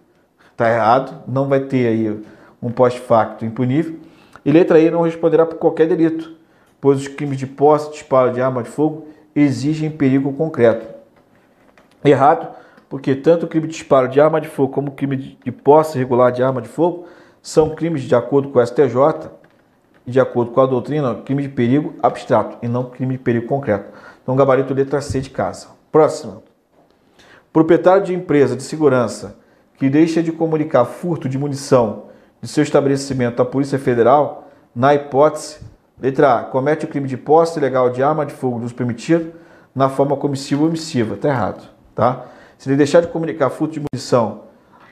Tá 0.56 0.72
errado, 0.72 1.24
não 1.28 1.50
vai 1.50 1.60
ter 1.60 1.88
aí 1.88 2.24
um 2.62 2.72
pós-facto 2.72 3.44
impunível 3.44 3.98
E 4.46 4.52
letra 4.54 4.80
E 4.80 4.90
não 4.90 5.02
responderá 5.02 5.46
por 5.46 5.58
qualquer 5.58 5.90
delito, 5.90 6.34
pois 6.86 7.00
os 7.00 7.08
crimes 7.08 7.40
de 7.40 7.48
posse 7.48 7.90
disparo 7.90 8.32
de 8.32 8.40
arma 8.40 8.62
de 8.62 8.70
fogo 8.70 9.08
exigem 9.36 9.90
perigo 9.90 10.32
concreto. 10.34 10.86
Errado, 12.04 12.48
porque 12.88 13.16
tanto 13.16 13.48
o 13.48 13.50
crime 13.50 13.66
de 13.66 13.74
disparo 13.74 14.08
de 14.08 14.22
arma 14.22 14.40
de 14.40 14.48
fogo 14.48 14.72
como 14.72 14.90
o 14.90 14.92
crime 14.92 15.36
de 15.44 15.52
posse 15.52 15.98
regular 15.98 16.32
de 16.32 16.44
arma 16.44 16.62
de 16.62 16.68
fogo 16.68 17.08
são 17.42 17.72
crimes 17.72 18.04
de 18.04 18.14
acordo 18.14 18.50
com 18.50 18.60
o 18.60 18.64
STJ 18.64 19.32
de 20.06 20.20
acordo 20.20 20.52
com 20.52 20.62
a 20.62 20.68
doutrina, 20.68 21.16
crime 21.26 21.42
de 21.42 21.50
perigo 21.50 21.96
abstrato 22.04 22.60
e 22.62 22.68
não 22.68 22.84
crime 22.84 23.18
de 23.18 23.24
perigo 23.24 23.48
concreto. 23.48 23.92
Então, 24.22 24.36
gabarito 24.36 24.72
letra 24.72 25.02
C 25.02 25.20
de 25.22 25.32
casa. 25.32 25.70
Próxima. 25.92 26.44
Proprietário 27.52 28.04
de 28.04 28.14
empresa 28.14 28.56
de 28.56 28.62
segurança 28.62 29.40
que 29.80 29.90
deixa 29.90 30.22
de 30.22 30.32
comunicar 30.32 30.86
furto 30.86 31.28
de 31.28 31.40
munição 31.40 32.10
de 32.40 32.48
seu 32.48 32.62
estabelecimento 32.62 33.42
à 33.42 33.46
Polícia 33.46 33.80
Federal, 33.80 34.52
na 34.76 34.94
hipótese, 34.94 35.74
letra 36.00 36.40
A, 36.40 36.44
comete 36.44 36.86
o 36.86 36.88
crime 36.88 37.08
de 37.08 37.18
posse 37.18 37.58
ilegal 37.58 37.90
de 37.90 38.04
arma 38.04 38.26
de 38.26 38.34
fogo 38.34 38.60
de 38.60 38.66
uso 38.66 38.76
permitido 38.76 39.34
na 39.74 39.90
forma 39.90 40.16
comissiva 40.16 40.62
ou 40.62 40.68
omissiva. 40.68 41.16
Está 41.16 41.30
errado, 41.30 41.70
tá? 41.94 42.26
Se 42.58 42.70
ele 42.70 42.78
deixar 42.78 43.02
de 43.02 43.08
comunicar 43.08 43.50
furto 43.50 43.74
de 43.74 43.82
munição 43.82 44.44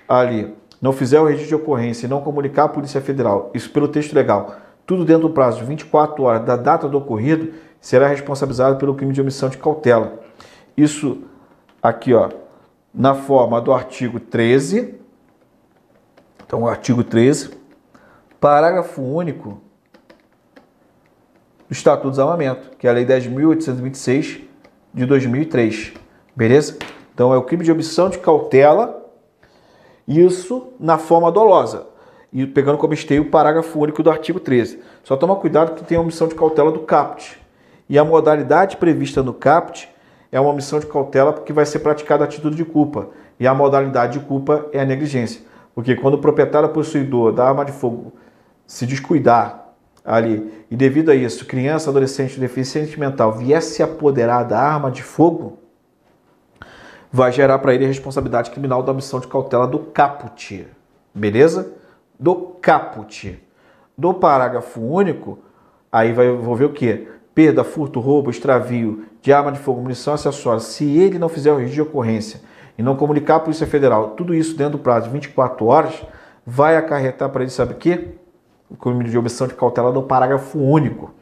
ali, 0.08 0.54
não 0.82 0.92
fizer 0.92 1.20
o 1.20 1.26
registro 1.26 1.58
de 1.58 1.64
ocorrência 1.64 2.06
e 2.06 2.10
não 2.10 2.22
comunicar 2.22 2.66
à 2.66 2.70
Polícia 2.70 3.00
Federal, 3.00 3.50
isso 3.54 3.70
pelo 3.70 3.88
texto 3.88 4.14
legal, 4.14 4.58
tudo 4.86 5.06
dentro 5.06 5.30
do 5.30 5.34
prazo 5.34 5.60
de 5.60 5.66
24 5.66 6.22
horas 6.24 6.46
da 6.46 6.58
data 6.58 6.90
do 6.90 6.98
ocorrido, 6.98 7.54
será 7.80 8.08
responsabilizado 8.08 8.78
pelo 8.78 8.96
crime 8.96 9.14
de 9.14 9.22
omissão 9.22 9.50
de 9.50 9.58
cautela. 9.58 10.20
Isso 10.76 11.22
aqui, 11.82 12.14
ó, 12.14 12.30
na 12.94 13.14
forma 13.16 13.60
do 13.62 13.74
artigo 13.74 14.20
13. 14.20 14.96
Então, 16.46 16.64
o 16.64 16.68
artigo 16.68 17.04
13, 17.04 17.52
parágrafo 18.40 19.02
único 19.02 19.62
do 21.68 21.74
Estatuto 21.74 22.08
do 22.08 22.12
Desarmamento, 22.12 22.72
que 22.78 22.88
é 22.88 22.90
a 22.90 22.94
Lei 22.94 23.06
10.826 23.06 24.42
de 24.94 25.06
2003. 25.06 25.94
Beleza? 26.36 26.78
Então, 27.14 27.34
é 27.34 27.38
o 27.38 27.44
crime 27.44 27.64
de 27.64 27.72
omissão 27.72 28.10
de 28.10 28.18
cautela, 28.18 29.04
isso 30.08 30.74
na 30.80 30.98
forma 30.98 31.32
dolosa. 31.32 31.88
E 32.32 32.48
pegando 32.48 32.78
como 32.78 32.94
esteio 32.94 33.24
o 33.24 33.30
parágrafo 33.30 33.80
único 33.80 34.02
do 34.02 34.10
artigo 34.10 34.40
13. 34.40 34.80
Só 35.04 35.16
toma 35.16 35.36
cuidado 35.36 35.76
que 35.76 35.84
tem 35.84 35.98
a 35.98 36.02
omissão 36.02 36.28
de 36.28 36.34
cautela 36.34 36.72
do 36.72 36.80
CAPT. 36.80 37.38
E 37.88 37.98
a 38.00 38.04
modalidade 38.04 38.78
prevista 38.78 39.22
no 39.22 39.34
CAPT 39.34 39.88
é 40.32 40.40
uma 40.40 40.50
omissão 40.50 40.80
de 40.80 40.88
cautela 40.88 41.32
porque 41.32 41.54
vai 41.54 41.66
ser 41.66 41.80
praticada 41.80 42.24
a 42.24 42.28
título 42.28 42.56
de 42.56 42.66
culpa. 42.66 43.10
E 43.40 43.46
a 43.46 43.54
modalidade 43.54 44.20
de 44.20 44.26
culpa 44.26 44.66
é 44.72 44.80
a 44.80 44.86
negligência. 44.86 45.42
Porque 45.76 45.96
quando 45.96 46.16
o 46.16 46.18
proprietário 46.18 46.70
possuidor 46.70 47.32
da 47.32 47.48
arma 47.48 47.64
de 47.64 47.72
fogo 47.72 48.14
se 48.66 48.88
descuidar 48.88 49.63
ali 50.04 50.66
e 50.70 50.76
devido 50.76 51.10
a 51.10 51.16
isso, 51.16 51.46
criança, 51.46 51.90
adolescente, 51.90 52.40
deficiente 52.40 53.00
mental 53.00 53.32
viesse 53.32 53.76
se 53.76 53.84
apoderar 53.84 54.44
da 54.44 54.60
arma 54.60 54.92
de 54.92 55.04
fogo, 55.04 55.60
vai 57.12 57.32
gerar 57.32 57.60
para 57.60 57.74
ele 57.74 57.86
a 57.86 57.88
responsabilidade 57.88 58.52
criminal 58.52 58.84
da 58.84 58.92
omissão 58.92 59.20
de 59.20 59.28
cautela 59.28 59.68
do 59.68 59.80
caput. 59.80 60.68
Beleza? 61.14 61.74
Do 62.20 62.36
caput. 62.62 63.40
Do 63.98 64.14
parágrafo 64.14 64.82
único, 64.82 65.40
aí 65.92 66.12
vai 66.12 66.28
envolver 66.28 66.66
o 66.66 66.74
quê? 66.74 67.08
perda, 67.34 67.64
furto, 67.64 68.00
roubo, 68.00 68.30
extravio 68.30 69.06
de 69.22 69.34
arma 69.34 69.52
de 69.52 69.60
fogo, 69.60 69.82
munição 69.82 70.14
acessória, 70.14 70.60
se 70.60 70.86
ele 70.98 71.18
não 71.18 71.30
fizer 71.30 71.52
o 71.52 71.56
registro 71.56 71.84
de 71.84 71.90
ocorrência 71.90 72.42
e 72.78 72.84
não 72.84 72.96
comunicar 72.96 73.38
à 73.38 73.40
Polícia 73.40 73.66
Federal, 73.66 74.12
tudo 74.12 74.34
isso 74.34 74.56
dentro 74.56 74.78
do 74.78 74.84
prazo 74.84 75.08
de 75.08 75.14
24 75.14 75.66
horas, 75.66 76.04
vai 76.46 76.76
acarretar 76.76 77.30
para 77.30 77.42
ele, 77.42 77.52
sabe 77.52 77.74
o 77.74 77.78
quê? 77.78 78.16
Crime 78.80 79.04
de 79.04 79.18
omissão 79.18 79.48
de 79.48 79.54
cautela 79.54 79.92
do 79.92 80.04
parágrafo 80.04 80.58
único, 80.60 81.14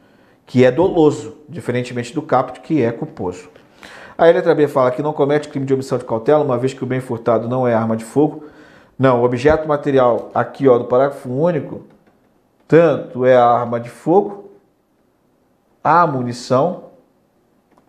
que 0.46 0.64
é 0.64 0.70
doloso, 0.70 1.36
diferentemente 1.48 2.14
do 2.14 2.22
caput, 2.22 2.60
que 2.60 2.82
é 2.82 2.90
culposo. 2.90 3.48
A 4.16 4.24
letra 4.26 4.54
B 4.54 4.68
fala 4.68 4.90
que 4.90 5.02
não 5.02 5.12
comete 5.12 5.48
crime 5.48 5.66
de 5.66 5.74
omissão 5.74 5.98
de 5.98 6.04
cautela, 6.04 6.44
uma 6.44 6.58
vez 6.58 6.74
que 6.74 6.82
o 6.82 6.86
bem 6.86 7.00
furtado 7.00 7.48
não 7.48 7.66
é 7.66 7.74
arma 7.74 7.96
de 7.96 8.04
fogo. 8.04 8.44
Não, 8.98 9.20
o 9.20 9.24
objeto 9.24 9.66
material 9.66 10.30
aqui 10.34 10.68
ó, 10.68 10.78
do 10.78 10.84
parágrafo 10.84 11.28
único, 11.28 11.82
tanto 12.68 13.24
é 13.24 13.36
a 13.36 13.44
arma 13.44 13.80
de 13.80 13.90
fogo, 13.90 14.50
a 15.82 16.06
munição, 16.06 16.84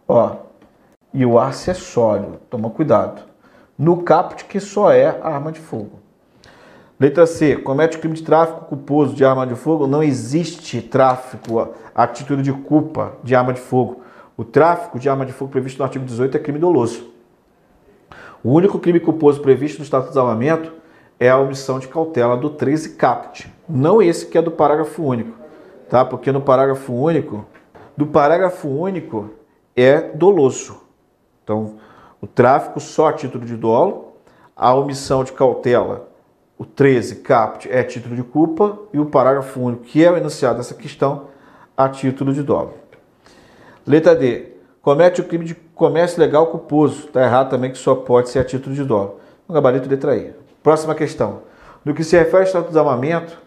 ó, 0.08 0.38
e 1.14 1.26
o 1.26 1.40
acessório. 1.40 2.40
Toma 2.50 2.70
cuidado. 2.70 3.22
No 3.78 4.04
caput, 4.04 4.46
que 4.46 4.60
só 4.60 4.92
é 4.92 5.20
arma 5.22 5.52
de 5.52 5.60
fogo. 5.60 6.03
Letra 7.04 7.26
C. 7.26 7.58
Comete 7.58 7.98
crime 7.98 8.16
de 8.16 8.24
tráfico 8.24 8.62
culposo 8.62 9.14
de 9.14 9.26
arma 9.26 9.46
de 9.46 9.56
fogo. 9.56 9.86
Não 9.86 10.02
existe 10.02 10.82
tráfico 10.82 11.74
a 11.94 12.08
título 12.08 12.42
de 12.42 12.54
culpa 12.54 13.18
de 13.22 13.36
arma 13.36 13.52
de 13.52 13.60
fogo. 13.60 14.04
O 14.38 14.46
tráfico 14.46 14.98
de 14.98 15.10
arma 15.10 15.26
de 15.26 15.34
fogo 15.34 15.52
previsto 15.52 15.80
no 15.80 15.84
artigo 15.84 16.06
18 16.06 16.38
é 16.38 16.40
crime 16.40 16.60
doloso. 16.60 17.12
O 18.42 18.54
único 18.54 18.80
crime 18.80 19.02
culposo 19.02 19.42
previsto 19.42 19.80
no 19.80 19.84
Estatuto 19.84 20.12
de 20.12 20.14
Desarmamento 20.14 20.72
é 21.20 21.30
a 21.30 21.38
omissão 21.38 21.78
de 21.78 21.90
cautela 21.90 22.38
do 22.38 22.52
13 22.52 22.92
caput. 22.92 23.52
Não 23.68 24.02
esse 24.02 24.26
que 24.26 24.38
é 24.38 24.42
do 24.42 24.52
parágrafo 24.52 25.04
único, 25.04 25.38
tá? 25.90 26.06
Porque 26.06 26.32
no 26.32 26.40
parágrafo 26.40 26.94
único 26.94 27.46
do 27.98 28.08
parágrafo 28.08 28.70
único 28.70 29.30
é 29.76 30.00
doloso. 30.00 30.80
Então, 31.44 31.76
o 32.22 32.28
tráfico 32.28 32.80
só 32.80 33.10
a 33.10 33.14
título 33.14 33.46
de 33.46 33.58
dolo, 33.58 34.14
a 34.56 34.74
omissão 34.74 35.26
de 35.26 35.34
cautela, 35.34 36.13
o 36.64 36.66
13, 36.66 37.16
caput, 37.18 37.70
é 37.70 37.84
título 37.84 38.16
de 38.16 38.24
culpa, 38.24 38.80
e 38.94 39.00
o 39.00 39.06
parágrafo 39.06 39.60
único, 39.60 39.84
que 39.84 40.04
é 40.04 40.10
o 40.10 40.16
enunciado 40.16 40.58
dessa 40.58 40.74
questão, 40.74 41.28
a 41.76 41.90
título 41.90 42.34
de 42.34 42.42
dolo. 42.42 42.76
Letra 43.86 44.16
D. 44.16 44.54
Comete 44.82 45.20
o 45.20 45.26
crime 45.26 45.44
de 45.44 45.56
comércio 45.56 46.20
legal 46.20 46.48
culposo. 46.48 47.08
Está 47.08 47.24
errado 47.24 47.50
também 47.50 47.72
que 47.72 47.78
só 47.78 47.96
pode 47.96 48.30
ser 48.30 48.40
a 48.40 48.44
título 48.44 48.74
de 48.76 48.84
dolo. 48.84 49.20
No 49.48 49.54
gabarito 49.54 49.90
letra 49.90 50.16
E. 50.16 50.34
Próxima 50.62 50.96
questão. 50.96 51.42
No 51.84 51.94
que 51.94 52.04
se 52.04 52.18
refere 52.18 52.38
ao 52.38 52.44
Estatuto 52.44 52.70
do 52.70 52.74
Desarmamento, 52.74 53.38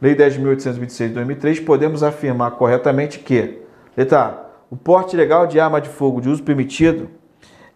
Lei 0.00 0.16
10.826 0.16 1.08
de 1.08 1.14
2003, 1.14 1.60
podemos 1.60 2.02
afirmar 2.02 2.52
corretamente 2.52 3.18
que 3.18 3.62
Letra 3.96 4.20
A. 4.20 4.46
O 4.70 4.76
porte 4.76 5.14
ilegal 5.14 5.46
de 5.46 5.60
arma 5.60 5.80
de 5.80 5.90
fogo 5.90 6.20
de 6.20 6.28
uso 6.30 6.42
permitido 6.42 7.10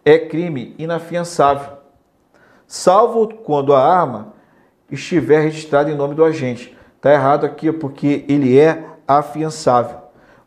é 0.05 0.19
crime 0.19 0.75
inafiançável, 0.79 1.76
salvo 2.67 3.29
quando 3.29 3.75
a 3.75 3.85
arma 3.85 4.36
estiver 4.90 5.40
registrada 5.40 5.90
em 5.90 5.97
nome 5.97 6.14
do 6.14 6.25
agente. 6.25 6.76
Está 6.97 7.12
errado 7.12 7.45
aqui 7.45 7.71
porque 7.73 8.25
ele 8.28 8.59
é 8.59 8.85
afiançável. 9.07 9.99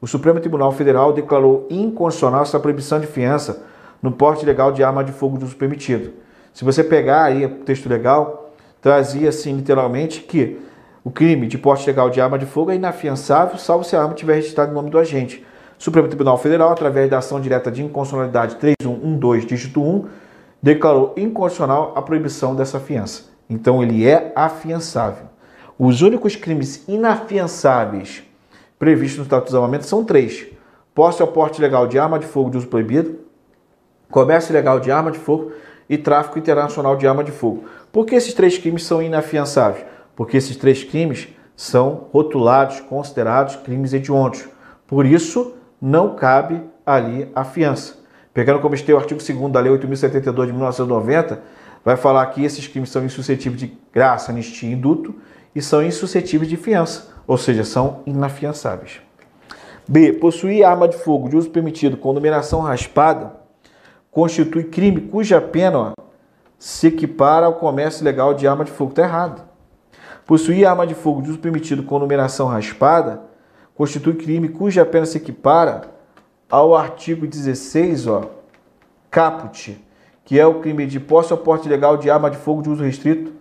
O 0.02 0.08
Supremo 0.08 0.40
Tribunal 0.40 0.72
Federal 0.72 1.12
declarou 1.12 1.68
inconstitucional 1.70 2.44
essa 2.44 2.60
proibição 2.60 3.00
de 3.00 3.08
fiança 3.08 3.66
no 4.02 4.12
porte 4.12 4.44
ilegal 4.44 4.72
de 4.72 4.84
arma 4.84 5.04
de 5.04 5.12
fogo 5.12 5.38
de 5.38 5.46
uso 5.46 5.56
permitido. 5.56 6.14
Se 6.54 6.64
você 6.64 6.84
pegar 6.84 7.24
aí 7.24 7.46
o 7.46 7.50
texto 7.60 7.90
legal, 7.90 8.54
trazia 8.82 9.30
assim 9.30 9.56
literalmente 9.56 10.22
que 10.22 10.60
o 11.04 11.12
crime 11.12 11.48
de 11.48 11.58
porte 11.58 11.84
ilegal 11.84 12.10
de 12.10 12.20
arma 12.20 12.40
de 12.40 12.46
fogo 12.46 12.72
é 12.72 12.76
inafiançável, 12.76 13.58
salvo 13.58 13.84
se 13.84 13.96
a 13.96 14.02
arma 14.02 14.14
estiver 14.14 14.36
registrada 14.36 14.72
em 14.72 14.74
nome 14.74 14.90
do 14.90 14.98
agente. 14.98 15.46
Supremo 15.78 16.10
Tribunal 16.10 16.38
Federal, 16.38 16.72
através 16.72 17.10
da 17.10 17.20
ação 17.20 17.40
direta 17.40 17.72
de 17.72 17.82
inconstitucionalidade 17.82 18.56
3112, 18.56 19.46
dígito 19.46 19.82
1, 19.82 20.08
declarou 20.62 21.14
inconstitucional 21.16 21.94
a 21.96 22.02
proibição 22.02 22.54
dessa 22.54 22.80
fiança. 22.80 23.29
Então 23.50 23.82
ele 23.82 24.08
é 24.08 24.32
afiançável. 24.36 25.26
Os 25.78 26.02
únicos 26.02 26.36
crimes 26.36 26.84
inafiançáveis 26.88 28.24
previstos 28.78 29.18
no 29.18 29.24
Estatuto 29.24 29.48
de 29.48 29.52
Desarmamento 29.52 29.86
são 29.86 30.04
três: 30.06 30.46
posse 30.94 31.22
ao 31.22 31.30
porte 31.30 31.62
legal 31.62 31.88
de 31.88 31.98
arma 31.98 32.20
de 32.20 32.26
fogo 32.26 32.50
de 32.50 32.58
uso 32.58 32.68
proibido, 32.68 33.20
comércio 34.12 34.52
ilegal 34.52 34.80
de 34.80 34.92
arma 34.92 35.12
de 35.12 35.18
fogo 35.18 35.52
e 35.90 35.98
tráfico 35.98 36.38
internacional 36.38 36.96
de 36.96 37.08
arma 37.08 37.24
de 37.24 37.32
fogo. 37.32 37.66
Por 37.92 38.06
que 38.06 38.16
esses 38.16 38.34
três 38.34 38.58
crimes 38.58 38.84
são 38.86 39.02
inafiançáveis? 39.02 39.86
Porque 40.16 40.38
esses 40.38 40.56
três 40.56 40.84
crimes 40.84 41.30
são 41.56 42.08
rotulados, 42.12 42.80
considerados 42.82 43.56
crimes 43.56 43.94
hediondos. 43.94 44.48
Por 44.86 45.06
isso, 45.06 45.54
não 45.82 46.16
cabe 46.16 46.62
ali 46.86 47.30
a 47.36 47.44
fiança. 47.44 47.98
Pegando 48.34 48.60
como 48.60 48.76
esteio 48.76 48.98
o 48.98 49.02
artigo 49.02 49.20
2 49.20 49.52
da 49.52 49.60
Lei 49.60 49.72
8.072 49.72 50.46
de 50.46 50.52
1990, 50.54 51.42
vai 51.84 51.96
falar 51.96 52.26
que 52.28 52.44
esses 52.44 52.68
crimes 52.68 52.90
são 52.90 53.04
insuscetíveis 53.04 53.60
de 53.60 53.78
graça, 53.94 54.32
anistia 54.32 54.70
e 54.70 54.74
induto 54.74 55.16
e 55.56 55.62
são 55.62 55.84
insuscetíveis 55.84 56.50
de 56.50 56.58
fiança, 56.58 57.08
ou 57.26 57.38
seja, 57.38 57.64
são 57.64 58.02
inafiançáveis. 58.06 59.02
B. 59.88 60.14
Possuir 60.14 60.64
arma 60.64 60.88
de 60.88 60.98
fogo 60.98 61.30
de 61.30 61.36
uso 61.36 61.50
permitido 61.50 61.98
com 61.98 62.14
numeração 62.14 62.62
raspada 62.62 63.34
constitui 64.12 64.66
crime 64.66 65.02
cuja 65.02 65.42
pena 65.42 65.80
ó, 65.80 65.94
se 66.58 66.88
equipara 66.88 67.48
ao 67.48 67.56
comércio 67.56 68.04
legal 68.04 68.34
de 68.34 68.48
arma 68.48 68.64
de 68.64 68.72
fogo. 68.72 68.92
Está 68.92 69.04
errado. 69.04 69.42
Possuir 70.28 70.68
arma 70.68 70.86
de 70.86 70.94
fogo 70.94 71.22
de 71.22 71.32
uso 71.32 71.40
permitido 71.40 71.82
com 71.82 71.98
numeração 71.98 72.48
raspada 72.48 73.22
constitui 73.74 74.14
crime 74.14 74.50
cuja 74.50 74.86
pena 74.86 75.06
se 75.06 75.18
equipara 75.18 75.90
ao 76.50 76.76
artigo 76.76 77.26
16, 77.26 78.08
ó, 78.08 78.30
caput, 79.10 79.80
que 80.30 80.40
é 80.40 80.46
o 80.46 80.60
crime 80.60 80.86
de 80.86 81.00
posse 81.00 81.34
ou 81.34 81.40
porte 81.40 81.66
ilegal 81.66 81.98
de 81.98 82.08
arma 82.08 82.30
de 82.30 82.38
fogo 82.38 82.62
de 82.62 82.70
uso 82.70 82.84
restrito, 82.84 83.34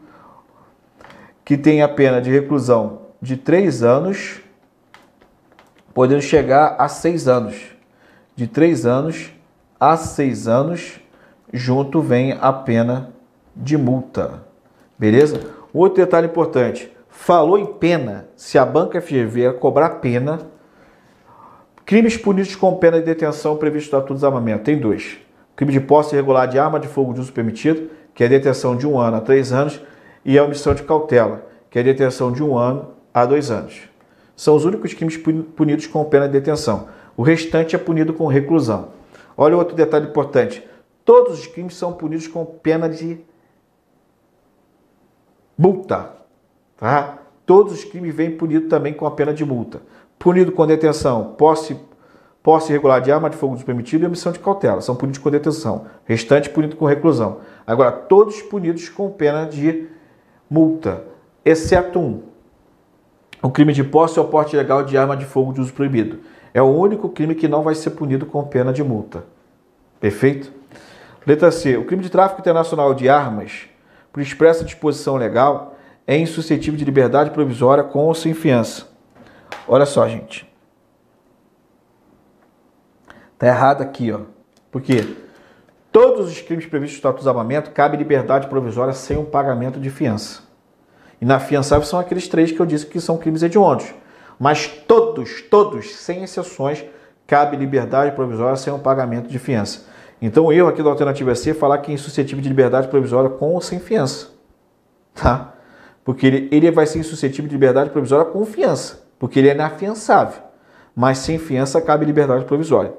que 1.44 1.54
tem 1.58 1.82
a 1.82 1.88
pena 1.88 2.18
de 2.18 2.30
reclusão 2.30 3.00
de 3.20 3.36
três 3.36 3.82
anos 3.82 4.40
podendo 5.92 6.22
chegar 6.22 6.76
a 6.78 6.88
seis 6.88 7.28
anos. 7.28 7.56
De 8.34 8.46
três 8.46 8.86
anos 8.86 9.30
a 9.78 9.98
seis 9.98 10.48
anos, 10.48 10.98
junto 11.52 12.00
vem 12.00 12.38
a 12.40 12.54
pena 12.54 13.12
de 13.54 13.76
multa. 13.76 14.44
Beleza? 14.98 15.42
Outro 15.74 16.02
detalhe 16.02 16.26
importante: 16.26 16.90
falou 17.10 17.58
em 17.58 17.66
pena, 17.66 18.30
se 18.34 18.56
a 18.56 18.64
banca 18.64 18.98
FGV 18.98 19.52
cobrar 19.60 19.90
pena, 20.00 20.40
crimes 21.84 22.16
punidos 22.16 22.56
com 22.56 22.76
pena 22.76 22.98
de 22.98 23.04
detenção 23.04 23.58
previsto 23.58 23.92
no 23.92 23.98
Estatuto 23.98 24.14
do 24.14 24.16
Desarmamento, 24.16 24.64
tem 24.64 24.78
dois. 24.78 25.27
Crime 25.58 25.72
de 25.72 25.80
posse 25.80 26.14
irregular 26.14 26.46
de 26.46 26.56
arma 26.56 26.78
de 26.78 26.86
fogo 26.86 27.12
de 27.12 27.18
uso 27.18 27.32
permitido, 27.32 27.90
que 28.14 28.22
é 28.22 28.28
detenção 28.28 28.76
de 28.76 28.86
um 28.86 28.96
ano 28.96 29.16
a 29.16 29.20
três 29.20 29.52
anos, 29.52 29.80
e 30.24 30.38
a 30.38 30.44
omissão 30.44 30.72
de 30.72 30.84
cautela, 30.84 31.44
que 31.68 31.80
é 31.80 31.82
detenção 31.82 32.30
de 32.30 32.44
um 32.44 32.56
ano 32.56 32.90
a 33.12 33.26
dois 33.26 33.50
anos. 33.50 33.80
São 34.36 34.54
os 34.54 34.64
únicos 34.64 34.94
crimes 34.94 35.16
punidos 35.16 35.88
com 35.88 36.04
pena 36.04 36.28
de 36.28 36.32
detenção. 36.34 36.86
O 37.16 37.24
restante 37.24 37.74
é 37.74 37.78
punido 37.78 38.12
com 38.12 38.28
reclusão. 38.28 38.90
Olha 39.36 39.56
outro 39.56 39.74
detalhe 39.74 40.06
importante: 40.06 40.64
todos 41.04 41.40
os 41.40 41.48
crimes 41.48 41.74
são 41.74 41.92
punidos 41.92 42.28
com 42.28 42.44
pena 42.44 42.88
de 42.88 43.18
multa. 45.58 46.12
Tá? 46.76 47.18
Todos 47.44 47.72
os 47.72 47.84
crimes 47.84 48.14
vêm 48.14 48.36
punidos 48.36 48.68
também 48.68 48.94
com 48.94 49.06
a 49.06 49.10
pena 49.10 49.34
de 49.34 49.44
multa. 49.44 49.82
Punido 50.20 50.52
com 50.52 50.64
detenção, 50.64 51.34
posse, 51.36 51.76
posse 52.48 52.72
irregular 52.72 53.02
de 53.02 53.12
arma 53.12 53.28
de 53.28 53.36
fogo 53.36 53.56
despermitido 53.56 54.04
e 54.04 54.06
omissão 54.06 54.32
de 54.32 54.38
cautela. 54.38 54.80
São 54.80 54.96
punidos 54.96 55.20
com 55.20 55.30
detenção. 55.30 55.84
Restante 56.06 56.48
punido 56.48 56.76
com 56.76 56.86
reclusão. 56.86 57.40
Agora, 57.66 57.92
todos 57.92 58.40
punidos 58.40 58.88
com 58.88 59.10
pena 59.10 59.44
de 59.44 59.86
multa, 60.48 61.04
exceto 61.44 61.98
um. 61.98 62.22
O 63.42 63.50
crime 63.50 63.74
de 63.74 63.84
posse 63.84 64.18
ou 64.18 64.26
porte 64.28 64.56
ilegal 64.56 64.82
de 64.82 64.96
arma 64.96 65.14
de 65.14 65.26
fogo 65.26 65.52
de 65.52 65.60
uso 65.60 65.74
proibido. 65.74 66.20
É 66.54 66.62
o 66.62 66.74
único 66.74 67.10
crime 67.10 67.34
que 67.34 67.46
não 67.46 67.62
vai 67.62 67.74
ser 67.74 67.90
punido 67.90 68.24
com 68.24 68.42
pena 68.44 68.72
de 68.72 68.82
multa. 68.82 69.24
Perfeito? 70.00 70.50
Letra 71.26 71.50
C. 71.50 71.76
O 71.76 71.84
crime 71.84 72.02
de 72.02 72.08
tráfico 72.08 72.40
internacional 72.40 72.94
de 72.94 73.10
armas, 73.10 73.66
por 74.10 74.22
expressa 74.22 74.64
disposição 74.64 75.16
legal, 75.16 75.76
é 76.06 76.16
insuscetível 76.16 76.78
de 76.78 76.84
liberdade 76.86 77.30
provisória 77.30 77.84
com 77.84 78.06
ou 78.06 78.14
sem 78.14 78.32
fiança. 78.32 78.86
Olha 79.68 79.84
só, 79.84 80.08
gente. 80.08 80.47
Tá 83.38 83.46
errado 83.46 83.82
aqui, 83.82 84.10
ó. 84.10 84.20
Por 84.70 84.82
quê? 84.82 85.16
Todos 85.92 86.28
os 86.28 86.40
crimes 86.40 86.66
previstos 86.66 86.96
no 86.96 86.98
Estatuto 86.98 87.20
do 87.20 87.24
Desarmamento 87.24 87.70
cabe 87.70 87.96
liberdade 87.96 88.48
provisória 88.48 88.92
sem 88.92 89.16
um 89.16 89.24
pagamento 89.24 89.78
de 89.78 89.88
fiança. 89.90 90.42
Inafiançáveis 91.20 91.88
são 91.88 91.98
aqueles 91.98 92.28
três 92.28 92.52
que 92.52 92.60
eu 92.60 92.66
disse 92.66 92.86
que 92.86 93.00
são 93.00 93.16
crimes 93.16 93.42
hediondos. 93.42 93.94
Mas 94.38 94.66
todos, 94.66 95.42
todos, 95.42 95.94
sem 95.96 96.22
exceções, 96.22 96.84
cabe 97.26 97.56
liberdade 97.56 98.14
provisória 98.14 98.56
sem 98.56 98.72
um 98.72 98.78
pagamento 98.78 99.28
de 99.28 99.38
fiança. 99.38 99.86
Então 100.20 100.46
o 100.46 100.52
erro 100.52 100.68
aqui 100.68 100.82
da 100.82 100.90
alternativa 100.90 101.34
C 101.34 101.50
é 101.50 101.54
falar 101.54 101.78
que 101.78 101.90
é 101.90 101.94
insuscetível 101.94 102.42
de 102.42 102.48
liberdade 102.48 102.88
provisória 102.88 103.30
com 103.30 103.54
ou 103.54 103.60
sem 103.60 103.78
fiança. 103.78 104.28
Tá? 105.14 105.54
Porque 106.04 106.26
ele, 106.26 106.48
ele 106.50 106.70
vai 106.70 106.86
ser 106.86 106.98
insuscetível 106.98 107.48
de 107.48 107.54
liberdade 107.54 107.90
provisória 107.90 108.24
com 108.24 108.44
fiança, 108.44 109.00
porque 109.18 109.38
ele 109.38 109.48
é 109.48 109.54
inafiançável. 109.54 110.42
Mas 110.94 111.18
sem 111.18 111.38
fiança 111.38 111.80
cabe 111.80 112.04
liberdade 112.04 112.44
provisória. 112.44 112.92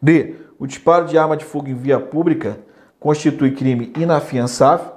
D. 0.00 0.34
O 0.58 0.66
disparo 0.66 1.06
de 1.06 1.16
arma 1.16 1.36
de 1.36 1.44
fogo 1.44 1.68
em 1.68 1.74
via 1.74 1.98
pública 1.98 2.58
constitui 2.98 3.52
crime 3.52 3.92
inafiançável, 3.96 4.92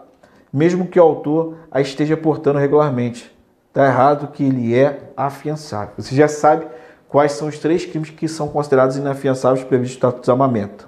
mesmo 0.51 0.87
que 0.87 0.99
o 0.99 1.03
autor 1.03 1.57
a 1.71 1.81
esteja 1.81 2.17
portando 2.17 2.59
regularmente. 2.59 3.33
Está 3.69 3.87
errado 3.87 4.27
que 4.27 4.43
ele 4.43 4.75
é 4.75 5.11
afiançável. 5.17 5.93
Você 5.97 6.13
já 6.15 6.27
sabe 6.27 6.67
quais 7.07 7.31
são 7.31 7.47
os 7.47 7.57
três 7.57 7.85
crimes 7.85 8.09
que 8.09 8.27
são 8.27 8.47
considerados 8.47 8.97
inafiançáveis 8.97 9.63
previstos 9.63 9.95
no 9.95 9.97
Estatuto 9.97 10.17
de 10.17 10.21
Desarmamento. 10.21 10.87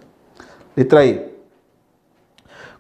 Letra 0.76 1.06
E. 1.06 1.34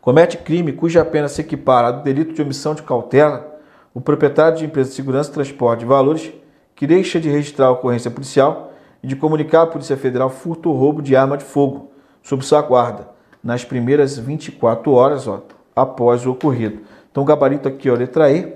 Comete 0.01 0.37
crime 0.37 0.73
cuja 0.73 1.03
pena 1.03 1.27
se 1.27 1.41
equipara 1.41 1.87
ao 1.87 2.03
delito 2.03 2.33
de 2.33 2.41
omissão 2.41 2.75
de 2.75 2.83
cautela 2.83 3.55
o 3.93 4.01
proprietário 4.01 4.57
de 4.57 4.65
empresa 4.65 4.89
de 4.89 4.95
segurança 4.95 5.31
e 5.31 5.33
transporte 5.33 5.79
de 5.79 5.85
valores 5.85 6.31
que 6.75 6.85
deixa 6.85 7.19
de 7.19 7.29
registrar 7.29 7.67
a 7.67 7.71
ocorrência 7.71 8.11
policial 8.11 8.73
e 9.05 9.07
de 9.07 9.15
comunicar 9.15 9.61
à 9.61 9.67
Polícia 9.67 9.95
Federal 9.95 10.31
furto 10.31 10.67
ou 10.67 10.75
roubo 10.75 10.99
de 10.99 11.15
arma 11.15 11.37
de 11.37 11.43
fogo 11.43 11.91
sob 12.23 12.43
sua 12.43 12.59
guarda 12.63 13.07
nas 13.43 13.63
primeiras 13.63 14.17
24 14.17 14.91
horas 14.91 15.27
ó, 15.27 15.43
após 15.75 16.25
o 16.25 16.31
ocorrido. 16.31 16.81
Então, 17.11 17.21
o 17.21 17.25
gabarito 17.25 17.67
aqui, 17.67 17.87
ó, 17.87 17.93
letra 17.93 18.31
E, 18.31 18.51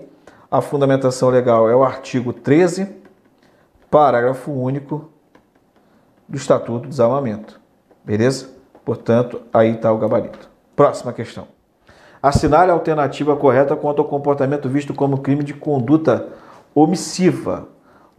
a 0.49 0.59
fundamentação 0.59 1.29
legal 1.29 1.69
é 1.69 1.75
o 1.75 1.83
artigo 1.83 2.33
13, 2.33 2.89
parágrafo 3.91 4.51
único 4.51 5.12
do 6.27 6.35
Estatuto 6.35 6.79
do 6.79 6.89
Desarmamento. 6.89 7.62
Beleza? 8.03 8.49
Portanto, 8.83 9.43
aí 9.53 9.75
está 9.75 9.93
o 9.93 9.99
gabarito. 9.99 10.49
Próxima 10.75 11.13
questão. 11.13 11.47
Assinale 12.23 12.71
a 12.71 12.73
alternativa 12.73 13.35
correta 13.35 13.75
quanto 13.75 14.01
ao 14.01 14.07
comportamento 14.07 14.67
visto 14.67 14.95
como 14.95 15.19
crime 15.19 15.43
de 15.43 15.53
conduta 15.53 16.27
omissiva, 16.73 17.67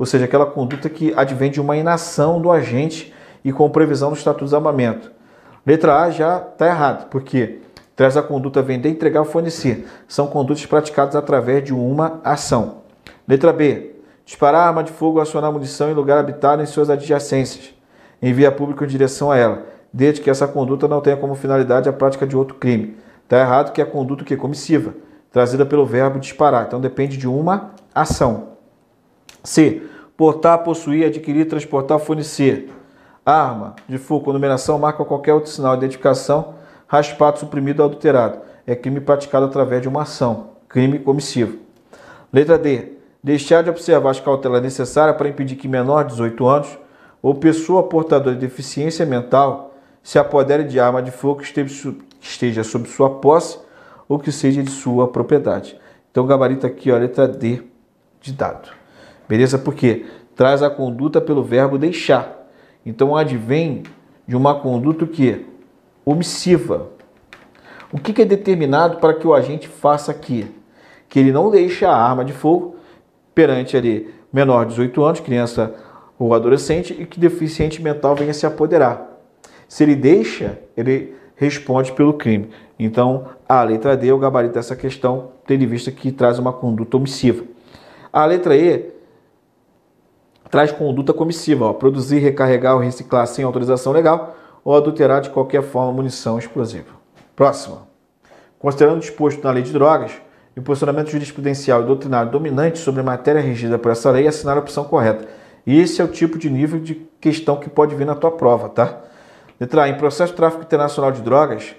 ou 0.00 0.06
seja, 0.06 0.24
aquela 0.24 0.46
conduta 0.46 0.88
que 0.88 1.14
advém 1.16 1.52
de 1.52 1.60
uma 1.60 1.76
inação 1.76 2.40
do 2.40 2.50
agente 2.50 3.14
e 3.44 3.52
com 3.52 3.70
previsão 3.70 4.10
do 4.10 4.16
Estatuto 4.16 4.44
do 4.44 4.48
Desarmamento. 4.48 5.12
Letra 5.64 6.02
A 6.02 6.10
já 6.10 6.38
está 6.38 6.66
errado, 6.66 7.08
porque 7.08 7.60
Traz 8.00 8.16
a 8.16 8.22
conduta 8.22 8.62
vender, 8.62 8.88
entregar 8.88 9.20
ou 9.20 9.26
fornecer. 9.26 9.86
São 10.08 10.26
condutas 10.26 10.64
praticadas 10.64 11.14
através 11.14 11.62
de 11.62 11.74
uma 11.74 12.18
ação. 12.24 12.76
Letra 13.28 13.52
B. 13.52 13.94
Disparar 14.24 14.68
arma 14.68 14.82
de 14.82 14.90
fogo 14.90 15.18
ou 15.18 15.22
acionar 15.22 15.52
munição 15.52 15.90
em 15.90 15.92
lugar 15.92 16.16
habitado 16.16 16.62
em 16.62 16.64
suas 16.64 16.88
adjacências. 16.88 17.74
Em 18.22 18.32
via 18.32 18.50
pública 18.50 18.86
em 18.86 18.88
direção 18.88 19.30
a 19.30 19.36
ela, 19.36 19.66
desde 19.92 20.22
que 20.22 20.30
essa 20.30 20.48
conduta 20.48 20.88
não 20.88 21.02
tenha 21.02 21.18
como 21.18 21.34
finalidade 21.34 21.90
a 21.90 21.92
prática 21.92 22.26
de 22.26 22.34
outro 22.34 22.54
crime. 22.54 22.96
Está 23.24 23.38
errado 23.38 23.70
que 23.70 23.82
é 23.82 23.84
a 23.84 23.86
conduta 23.86 24.24
que 24.24 24.32
é 24.32 24.36
comissiva, 24.38 24.94
trazida 25.30 25.66
pelo 25.66 25.84
verbo 25.84 26.18
disparar. 26.18 26.64
Então 26.66 26.80
depende 26.80 27.18
de 27.18 27.28
uma 27.28 27.72
ação. 27.94 28.49
C. 29.42 29.82
Portar, 30.16 30.58
possuir, 30.62 31.06
adquirir, 31.06 31.46
transportar, 31.46 31.98
fornecer. 31.98 32.70
Arma 33.24 33.76
de 33.88 33.98
fogo 33.98 34.32
numeração, 34.32 34.78
marca 34.78 35.02
ou 35.02 35.06
qualquer 35.06 35.34
outro 35.34 35.50
sinal 35.50 35.76
de 35.76 35.84
identificação 35.84 36.54
raspado, 36.90 37.38
suprimido 37.38 37.80
ou 37.80 37.86
adulterado. 37.86 38.40
É 38.66 38.74
crime 38.74 39.00
praticado 39.00 39.46
através 39.46 39.80
de 39.80 39.88
uma 39.88 40.02
ação, 40.02 40.50
crime 40.68 40.98
comissivo. 40.98 41.58
Letra 42.32 42.58
D. 42.58 42.92
Deixar 43.22 43.62
de 43.62 43.70
observar 43.70 44.10
as 44.10 44.20
cautelas 44.20 44.62
necessárias 44.62 45.16
para 45.16 45.28
impedir 45.28 45.56
que 45.56 45.68
menor 45.68 46.04
de 46.04 46.12
18 46.12 46.46
anos 46.46 46.78
ou 47.22 47.34
pessoa 47.34 47.82
portadora 47.82 48.34
de 48.34 48.40
deficiência 48.40 49.04
mental 49.04 49.74
se 50.02 50.18
apodere 50.18 50.64
de 50.64 50.80
arma 50.80 51.02
de 51.02 51.10
fogo 51.10 51.40
que 51.40 51.80
esteja 52.20 52.64
sob 52.64 52.88
sua 52.88 53.10
posse 53.10 53.58
ou 54.08 54.18
que 54.18 54.32
seja 54.32 54.62
de 54.62 54.70
sua 54.70 55.06
propriedade. 55.06 55.78
Então, 56.10 56.26
gabarito 56.26 56.66
aqui, 56.66 56.90
ó, 56.90 56.96
letra 56.96 57.28
D 57.28 57.62
de 58.20 58.32
dado. 58.32 58.79
Beleza? 59.30 59.56
Porque 59.56 60.06
traz 60.34 60.60
a 60.60 60.68
conduta 60.68 61.20
pelo 61.20 61.44
verbo 61.44 61.78
deixar. 61.78 62.50
Então, 62.84 63.14
advém 63.14 63.84
de 64.26 64.34
uma 64.34 64.58
conduta 64.58 65.06
que 65.06 65.46
omissiva. 66.04 66.88
O 67.92 67.98
que 68.00 68.20
é 68.22 68.24
determinado 68.24 68.96
para 68.96 69.14
que 69.14 69.24
o 69.24 69.32
agente 69.32 69.68
faça 69.68 70.10
aqui? 70.10 70.52
Que 71.08 71.20
ele 71.20 71.30
não 71.30 71.48
deixe 71.48 71.84
a 71.84 71.94
arma 71.94 72.24
de 72.24 72.32
fogo 72.32 72.74
perante 73.32 73.76
ali 73.76 74.12
menor 74.32 74.64
de 74.64 74.70
18 74.70 75.04
anos, 75.04 75.20
criança 75.20 75.76
ou 76.18 76.34
adolescente, 76.34 76.92
e 76.98 77.06
que 77.06 77.20
deficiente 77.20 77.80
mental 77.80 78.16
venha 78.16 78.34
se 78.34 78.44
apoderar. 78.44 79.16
Se 79.68 79.84
ele 79.84 79.94
deixa, 79.94 80.58
ele 80.76 81.14
responde 81.36 81.92
pelo 81.92 82.14
crime. 82.14 82.50
Então, 82.76 83.26
a 83.48 83.62
letra 83.62 83.96
D 83.96 84.08
é 84.08 84.12
o 84.12 84.18
gabarito 84.18 84.54
dessa 84.54 84.74
questão, 84.74 85.30
tendo 85.46 85.62
em 85.62 85.68
vista 85.68 85.92
que 85.92 86.10
traz 86.10 86.40
uma 86.40 86.52
conduta 86.52 86.96
omissiva. 86.96 87.44
A 88.12 88.26
letra 88.26 88.56
E 88.56 88.98
traz 90.50 90.72
conduta 90.72 91.12
comissiva, 91.12 91.66
ó, 91.66 91.72
produzir, 91.72 92.18
recarregar 92.18 92.74
ou 92.74 92.80
reciclar 92.80 93.26
sem 93.26 93.44
autorização 93.44 93.92
legal, 93.92 94.36
ou 94.64 94.76
adulterar 94.76 95.20
de 95.20 95.30
qualquer 95.30 95.62
forma 95.62 95.92
munição 95.92 96.38
explosiva. 96.38 96.90
Próxima. 97.36 97.88
Considerando 98.58 98.98
o 98.98 99.00
disposto 99.00 99.42
na 99.42 99.50
lei 99.50 99.62
de 99.62 99.72
drogas, 99.72 100.12
o 100.60 100.62
posicionamento 100.62 101.10
jurisprudencial 101.10 101.82
e 101.82 101.86
doutrinário 101.86 102.30
dominante 102.30 102.78
sobre 102.78 103.00
a 103.00 103.04
matéria 103.04 103.40
regida 103.40 103.78
por 103.78 103.90
essa 103.90 104.10
lei, 104.10 104.28
assinar 104.28 104.56
a 104.56 104.60
opção 104.60 104.84
correta. 104.84 105.26
E 105.66 105.80
esse 105.80 106.00
é 106.00 106.04
o 106.04 106.08
tipo 106.08 106.38
de 106.38 106.50
nível 106.50 106.78
de 106.78 106.94
questão 107.20 107.56
que 107.56 107.70
pode 107.70 107.94
vir 107.94 108.06
na 108.06 108.14
tua 108.14 108.30
prova, 108.30 108.68
tá? 108.68 109.00
Letra 109.58 109.84
A. 109.84 109.88
Em 109.88 109.96
processo 109.96 110.32
de 110.32 110.36
tráfico 110.36 110.62
internacional 110.62 111.12
de 111.12 111.22
drogas, 111.22 111.74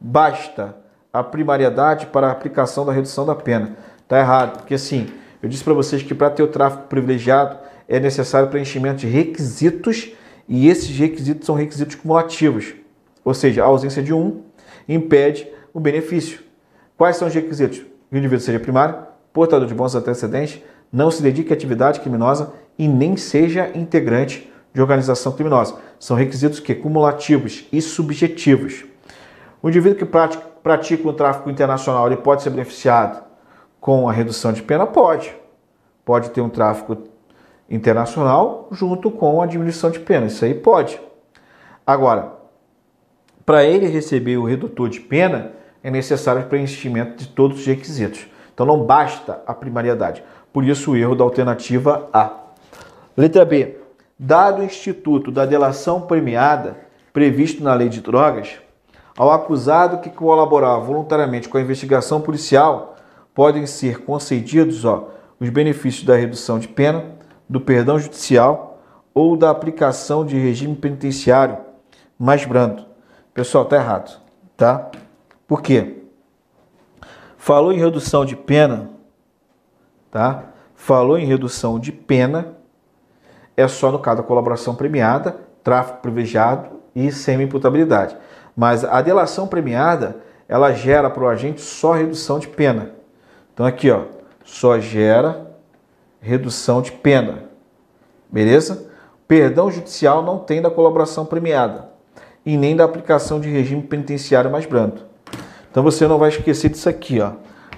basta 0.00 0.76
a 1.12 1.22
primariedade 1.22 2.06
para 2.06 2.28
a 2.28 2.32
aplicação 2.32 2.84
da 2.84 2.92
redução 2.92 3.24
da 3.24 3.34
pena. 3.34 3.76
Tá 4.06 4.18
errado, 4.18 4.58
porque 4.58 4.74
assim, 4.74 5.08
eu 5.42 5.48
disse 5.48 5.64
para 5.64 5.74
vocês 5.74 6.02
que 6.02 6.14
para 6.14 6.30
ter 6.30 6.42
o 6.42 6.48
tráfico 6.48 6.84
privilegiado 6.84 7.58
é 7.88 7.98
necessário 7.98 8.48
preenchimento 8.48 8.98
de 8.98 9.06
requisitos 9.06 10.12
e 10.46 10.68
esses 10.68 10.96
requisitos 10.96 11.46
são 11.46 11.54
requisitos 11.54 11.94
cumulativos, 11.96 12.74
ou 13.24 13.32
seja, 13.32 13.62
a 13.62 13.66
ausência 13.66 14.02
de 14.02 14.12
um 14.12 14.42
impede 14.86 15.48
o 15.72 15.80
benefício. 15.80 16.40
Quais 16.96 17.16
são 17.16 17.28
os 17.28 17.34
requisitos? 17.34 17.82
O 18.12 18.16
indivíduo 18.16 18.44
seja 18.44 18.60
primário, 18.60 19.06
portador 19.32 19.66
de 19.66 19.74
bons 19.74 19.94
antecedentes, 19.94 20.62
não 20.92 21.10
se 21.10 21.22
dedique 21.22 21.52
à 21.52 21.56
atividade 21.56 22.00
criminosa 22.00 22.52
e 22.78 22.86
nem 22.88 23.16
seja 23.16 23.70
integrante 23.74 24.50
de 24.72 24.80
organização 24.80 25.32
criminosa. 25.32 25.76
São 25.98 26.16
requisitos 26.16 26.60
que 26.60 26.74
cumulativos 26.74 27.66
e 27.72 27.80
subjetivos. 27.80 28.84
O 29.62 29.68
indivíduo 29.68 29.98
que 29.98 30.04
pratica, 30.04 30.44
pratica 30.62 31.08
o 31.08 31.12
tráfico 31.12 31.50
internacional, 31.50 32.06
ele 32.06 32.16
pode 32.16 32.42
ser 32.42 32.50
beneficiado 32.50 33.22
com 33.80 34.08
a 34.08 34.12
redução 34.12 34.52
de 34.52 34.62
pena? 34.62 34.86
Pode. 34.86 35.34
Pode 36.04 36.30
ter 36.30 36.40
um 36.40 36.48
tráfico 36.48 36.96
internacional 37.68 38.68
junto 38.72 39.10
com 39.10 39.42
a 39.42 39.46
diminuição 39.46 39.90
de 39.90 40.00
pena. 40.00 40.26
Isso 40.26 40.44
aí 40.44 40.54
pode. 40.54 41.00
Agora, 41.86 42.32
para 43.44 43.64
ele 43.64 43.86
receber 43.86 44.36
o 44.36 44.44
redutor 44.44 44.88
de 44.88 45.00
pena, 45.00 45.52
é 45.82 45.90
necessário 45.90 46.42
o 46.42 46.46
preenchimento 46.46 47.16
de 47.16 47.28
todos 47.28 47.60
os 47.60 47.66
requisitos. 47.66 48.26
Então 48.52 48.66
não 48.66 48.84
basta 48.84 49.42
a 49.46 49.54
primariedade. 49.54 50.22
Por 50.52 50.64
isso 50.64 50.92
o 50.92 50.96
erro 50.96 51.14
da 51.14 51.24
alternativa 51.24 52.08
A. 52.12 52.30
Letra 53.16 53.44
B. 53.44 53.76
Dado 54.18 54.60
o 54.60 54.64
instituto 54.64 55.30
da 55.30 55.46
delação 55.46 56.00
premiada 56.00 56.88
previsto 57.12 57.62
na 57.64 57.74
lei 57.74 57.88
de 57.88 58.00
drogas, 58.00 58.58
ao 59.16 59.32
acusado 59.32 59.98
que 59.98 60.10
colaborar 60.10 60.76
voluntariamente 60.78 61.48
com 61.48 61.58
a 61.58 61.60
investigação 61.60 62.20
policial, 62.20 62.96
podem 63.34 63.66
ser 63.66 64.04
concedidos 64.04 64.84
ó, 64.84 65.08
os 65.40 65.48
benefícios 65.48 66.04
da 66.04 66.14
redução 66.14 66.58
de 66.58 66.68
pena, 66.68 67.17
do 67.48 67.60
perdão 67.60 67.98
judicial 67.98 68.80
ou 69.14 69.36
da 69.36 69.50
aplicação 69.50 70.24
de 70.24 70.38
regime 70.38 70.76
penitenciário 70.76 71.58
mais 72.18 72.44
brando. 72.44 72.84
Pessoal, 73.32 73.64
tá 73.64 73.76
errado, 73.76 74.20
tá? 74.56 74.90
Por 75.46 75.62
quê? 75.62 76.02
Falou 77.36 77.72
em 77.72 77.78
redução 77.78 78.24
de 78.24 78.36
pena, 78.36 78.90
tá? 80.10 80.44
Falou 80.74 81.18
em 81.18 81.24
redução 81.24 81.78
de 81.78 81.92
pena, 81.92 82.54
é 83.56 83.66
só 83.66 83.90
no 83.90 83.98
caso 83.98 84.18
da 84.18 84.26
colaboração 84.26 84.74
premiada, 84.74 85.38
tráfico 85.64 86.00
privilegiado 86.02 86.78
e 86.94 87.10
semi-imputabilidade. 87.10 88.16
Mas 88.56 88.84
a 88.84 89.00
delação 89.00 89.46
premiada, 89.46 90.16
ela 90.48 90.72
gera 90.72 91.08
para 91.08 91.22
o 91.22 91.28
agente 91.28 91.60
só 91.60 91.92
redução 91.92 92.38
de 92.38 92.48
pena. 92.48 92.92
Então 93.54 93.64
aqui, 93.64 93.90
ó, 93.90 94.02
só 94.44 94.78
gera 94.78 95.47
redução 96.20 96.82
de 96.82 96.92
pena. 96.92 97.44
Beleza? 98.30 98.88
Perdão 99.26 99.70
judicial 99.70 100.22
não 100.22 100.38
tem 100.38 100.62
da 100.62 100.70
colaboração 100.70 101.24
premiada 101.26 101.88
e 102.44 102.56
nem 102.56 102.74
da 102.74 102.84
aplicação 102.84 103.40
de 103.40 103.48
regime 103.48 103.82
penitenciário 103.82 104.50
mais 104.50 104.66
brando. 104.66 105.02
Então 105.70 105.82
você 105.82 106.06
não 106.06 106.18
vai 106.18 106.30
esquecer 106.30 106.70
disso 106.70 106.88
aqui, 106.88 107.20
ó, 107.20 107.32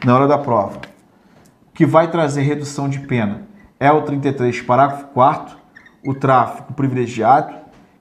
na 0.05 0.15
hora 0.15 0.29
da 0.29 0.39
prova. 0.39 0.77
O 0.77 1.73
que 1.75 1.85
vai 1.85 2.11
trazer 2.11 2.43
redução 2.43 2.89
de 2.89 3.01
pena 3.01 3.43
é 3.79 3.91
o 3.91 4.03
33, 4.03 4.61
parágrafo 4.63 5.07
4 5.09 5.61
o 6.07 6.15
tráfico 6.15 6.73
privilegiado, 6.73 7.55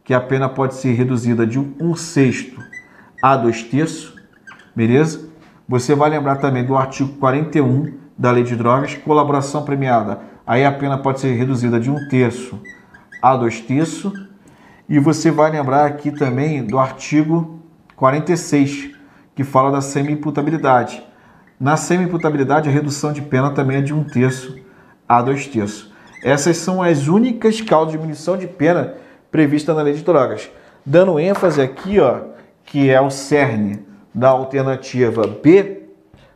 que 0.03 0.13
a 0.13 0.21
pena 0.21 0.49
pode 0.49 0.75
ser 0.75 0.93
reduzida 0.93 1.45
de 1.45 1.59
um 1.59 1.95
sexto 1.95 2.61
a 3.21 3.35
dois 3.35 3.63
terços, 3.63 4.15
beleza? 4.75 5.29
Você 5.67 5.93
vai 5.93 6.09
lembrar 6.09 6.37
também 6.37 6.65
do 6.65 6.75
artigo 6.75 7.17
41 7.17 7.93
da 8.19 8.31
Lei 8.31 8.43
de 8.43 8.53
Drogas, 8.53 8.95
colaboração 8.95 9.63
premiada. 9.63 10.19
Aí 10.45 10.65
a 10.65 10.71
pena 10.73 10.97
pode 10.97 11.21
ser 11.21 11.33
reduzida 11.35 11.79
de 11.79 11.89
um 11.89 12.09
terço 12.09 12.59
a 13.21 13.37
dois 13.37 13.61
terços. 13.61 14.11
E 14.89 14.99
você 14.99 15.31
vai 15.31 15.49
lembrar 15.49 15.85
aqui 15.85 16.11
também 16.11 16.61
do 16.65 16.77
artigo 16.77 17.61
46, 17.95 18.89
que 19.33 19.45
fala 19.45 19.71
da 19.71 19.79
semi-imputabilidade. 19.79 21.01
Na 21.57 21.77
semi-imputabilidade, 21.77 22.67
a 22.67 22.71
redução 22.71 23.13
de 23.13 23.21
pena 23.21 23.51
também 23.51 23.77
é 23.77 23.81
de 23.81 23.93
um 23.93 24.03
terço 24.03 24.59
a 25.07 25.21
dois 25.21 25.47
terços. 25.47 25.89
Essas 26.21 26.57
são 26.57 26.83
as 26.83 27.07
únicas 27.07 27.61
causas 27.61 27.93
de 27.93 27.97
diminuição 27.97 28.35
de 28.35 28.47
pena 28.47 28.95
previstas 29.31 29.73
na 29.73 29.81
lei 29.81 29.93
de 29.93 30.03
drogas. 30.03 30.49
Dando 30.85 31.19
ênfase 31.19 31.61
aqui, 31.61 31.99
ó, 32.01 32.19
que 32.65 32.89
é 32.89 32.99
o 32.99 33.09
cerne 33.09 33.85
da 34.13 34.27
alternativa 34.27 35.25
B, 35.25 35.78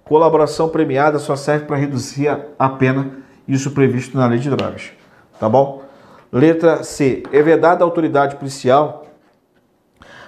colaboração 0.04 0.70
premiada 0.70 1.20
só 1.20 1.36
serve 1.36 1.66
para 1.66 1.78
reduzir 1.78 2.28
a 2.58 2.70
pena, 2.70 3.20
isso 3.48 3.72
previsto 3.72 4.18
na 4.18 4.28
lei 4.28 4.40
de 4.40 4.50
drogas. 4.50 4.92
Tá 5.40 5.50
bom? 5.50 5.84
Letra 6.32 6.84
C. 6.84 7.24
É 7.32 7.42
vedada 7.42 7.84
à 7.84 7.86
autoridade 7.86 8.36
policial 8.36 9.06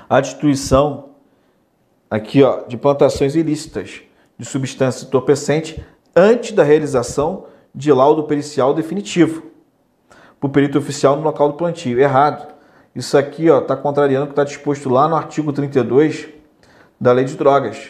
a 0.09 0.21
destruição 0.21 1.09
aqui, 2.09 2.43
ó, 2.43 2.63
de 2.67 2.77
plantações 2.77 3.35
ilícitas 3.35 4.01
de 4.37 4.45
substância 4.45 5.05
entorpecente 5.05 5.83
antes 6.15 6.51
da 6.51 6.63
realização 6.63 7.45
de 7.73 7.91
laudo 7.91 8.23
pericial 8.23 8.73
definitivo 8.73 9.43
para 10.39 10.47
o 10.47 10.49
perito 10.49 10.77
oficial 10.77 11.15
no 11.15 11.23
local 11.23 11.49
do 11.49 11.55
plantio. 11.55 11.99
Errado. 11.99 12.53
Isso 12.95 13.17
aqui 13.17 13.47
está 13.47 13.75
contrariando 13.75 14.25
o 14.25 14.27
que 14.27 14.33
está 14.33 14.43
disposto 14.43 14.89
lá 14.89 15.07
no 15.07 15.15
artigo 15.15 15.51
32 15.51 16.29
da 16.99 17.11
Lei 17.11 17.25
de 17.25 17.35
Drogas. 17.35 17.89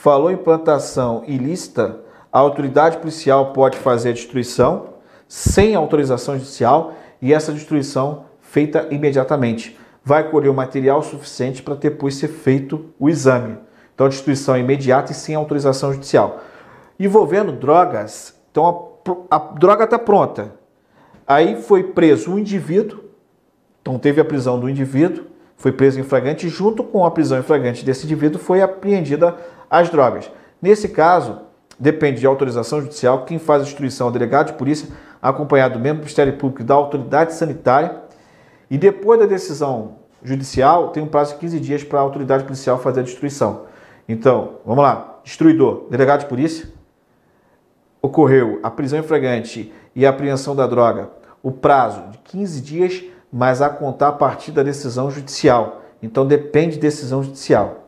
Falou 0.00 0.30
em 0.30 0.36
plantação 0.36 1.24
ilícita, 1.26 1.98
a 2.32 2.38
autoridade 2.38 2.98
policial 2.98 3.52
pode 3.52 3.76
fazer 3.76 4.10
a 4.10 4.12
destruição 4.12 4.90
sem 5.26 5.74
autorização 5.74 6.38
judicial 6.38 6.92
e 7.20 7.34
essa 7.34 7.52
destruição 7.52 8.26
feita 8.40 8.86
imediatamente. 8.92 9.76
Vai 10.04 10.30
colher 10.30 10.50
o 10.50 10.54
material 10.54 11.02
suficiente 11.02 11.64
para 11.64 11.74
depois 11.74 12.14
ser 12.14 12.28
feito 12.28 12.94
o 12.96 13.08
exame. 13.08 13.58
Então, 13.92 14.08
destruição 14.08 14.56
imediata 14.56 15.10
e 15.10 15.16
sem 15.16 15.34
autorização 15.34 15.92
judicial. 15.92 16.42
Envolvendo 17.00 17.50
drogas, 17.50 18.40
então 18.52 19.00
a, 19.28 19.34
a 19.34 19.38
droga 19.38 19.82
está 19.82 19.98
pronta. 19.98 20.52
Aí 21.26 21.60
foi 21.60 21.82
preso 21.82 22.30
um 22.30 22.38
indivíduo, 22.38 23.00
então 23.82 23.98
teve 23.98 24.20
a 24.20 24.24
prisão 24.24 24.60
do 24.60 24.70
indivíduo, 24.70 25.24
foi 25.56 25.72
preso 25.72 25.98
em 25.98 26.04
flagrante, 26.04 26.48
junto 26.48 26.84
com 26.84 27.04
a 27.04 27.10
prisão 27.10 27.40
em 27.40 27.42
flagrante 27.42 27.84
desse 27.84 28.06
indivíduo 28.06 28.40
foi 28.40 28.62
apreendida 28.62 29.36
as 29.70 29.90
drogas. 29.90 30.30
Nesse 30.60 30.88
caso, 30.88 31.40
depende 31.78 32.20
de 32.20 32.26
autorização 32.26 32.80
judicial, 32.80 33.24
quem 33.24 33.38
faz 33.38 33.62
a 33.62 33.64
destruição 33.64 34.08
é 34.08 34.10
o 34.10 34.12
delegado 34.12 34.48
de 34.48 34.52
polícia, 34.54 34.88
acompanhado 35.22 35.74
do 35.74 35.80
membro 35.80 35.98
do 35.98 36.04
Ministério 36.04 36.32
Público 36.36 36.62
e 36.62 36.64
da 36.64 36.74
autoridade 36.74 37.34
sanitária, 37.34 38.02
e 38.70 38.76
depois 38.76 39.20
da 39.20 39.26
decisão 39.26 39.96
judicial, 40.22 40.88
tem 40.88 41.02
um 41.02 41.06
prazo 41.06 41.34
de 41.34 41.40
15 41.40 41.60
dias 41.60 41.84
para 41.84 41.98
a 41.98 42.02
autoridade 42.02 42.44
policial 42.44 42.78
fazer 42.78 43.00
a 43.00 43.04
destruição. 43.04 43.66
Então, 44.08 44.54
vamos 44.64 44.82
lá, 44.82 45.20
destruidor, 45.22 45.86
delegado 45.90 46.20
de 46.20 46.26
polícia, 46.26 46.68
ocorreu 48.00 48.58
a 48.62 48.70
prisão 48.70 48.98
em 48.98 49.02
flagrante 49.02 49.72
e 49.94 50.06
a 50.06 50.10
apreensão 50.10 50.54
da 50.54 50.66
droga, 50.66 51.10
o 51.42 51.52
prazo 51.52 52.02
de 52.10 52.18
15 52.18 52.60
dias, 52.60 53.04
mas 53.32 53.60
a 53.60 53.68
contar 53.68 54.08
a 54.08 54.12
partir 54.12 54.52
da 54.52 54.62
decisão 54.62 55.10
judicial. 55.10 55.82
Então 56.02 56.26
depende 56.26 56.74
de 56.74 56.80
decisão 56.80 57.22
judicial. 57.22 57.87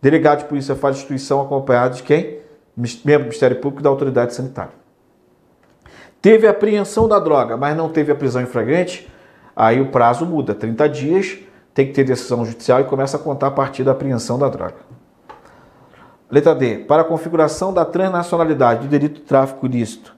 Delegado 0.00 0.40
de 0.40 0.44
polícia 0.44 0.76
faz 0.76 0.96
destruição 0.96 1.40
acompanhado 1.40 1.96
de 1.96 2.02
quem? 2.02 2.38
Membro 2.76 3.24
do 3.24 3.28
Ministério 3.28 3.56
Público 3.56 3.80
e 3.80 3.84
da 3.84 3.90
autoridade 3.90 4.34
sanitária. 4.34 4.72
Teve 6.22 6.46
apreensão 6.46 7.08
da 7.08 7.18
droga, 7.18 7.56
mas 7.56 7.76
não 7.76 7.88
teve 7.88 8.12
a 8.12 8.14
prisão 8.14 8.42
em 8.42 8.46
flagrante, 8.46 9.08
aí 9.54 9.80
o 9.80 9.90
prazo 9.90 10.24
muda, 10.24 10.54
30 10.54 10.88
dias, 10.88 11.38
tem 11.74 11.86
que 11.86 11.92
ter 11.92 12.04
decisão 12.04 12.44
judicial 12.44 12.80
e 12.80 12.84
começa 12.84 13.16
a 13.16 13.20
contar 13.20 13.48
a 13.48 13.52
partir 13.52 13.84
da 13.84 13.92
apreensão 13.92 14.38
da 14.38 14.48
droga. 14.48 14.76
Letra 16.30 16.54
D. 16.54 16.78
Para 16.78 17.02
a 17.02 17.04
configuração 17.04 17.72
da 17.72 17.84
transnacionalidade 17.84 18.82
do 18.82 18.88
delito 18.88 19.20
de 19.20 19.26
tráfico 19.26 19.64
ilícito 19.66 20.14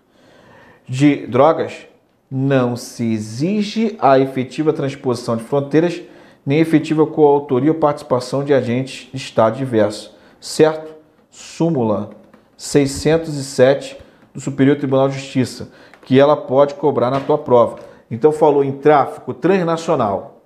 de 0.89 1.27
drogas, 1.27 1.87
não 2.31 2.77
se 2.77 3.13
exige 3.13 3.97
a 4.01 4.19
efetiva 4.19 4.73
transposição 4.73 5.37
de 5.37 5.45
fronteiras, 5.45 6.03
nem 6.45 6.61
efetiva 6.61 7.07
coautoria 7.07 7.71
ou 7.71 7.79
participação 7.79 8.45
de 8.45 8.53
agentes 8.53 9.09
de 9.11 9.17
Estado 9.17 9.57
diverso. 9.57 10.17
Certo? 10.41 10.95
Súmula 11.31 12.11
607 12.57 13.99
do 14.35 14.41
Superior 14.41 14.77
Tribunal 14.77 15.09
de 15.09 15.15
Justiça, 15.15 15.71
que 16.03 16.19
ela 16.19 16.37
pode 16.37 16.75
cobrar 16.75 17.11
na 17.11 17.21
tua 17.21 17.39
prova. 17.39 17.79
Então 18.11 18.33
falou 18.33 18.65
em 18.65 18.73
tráfico 18.73 19.33
transnacional 19.33 20.43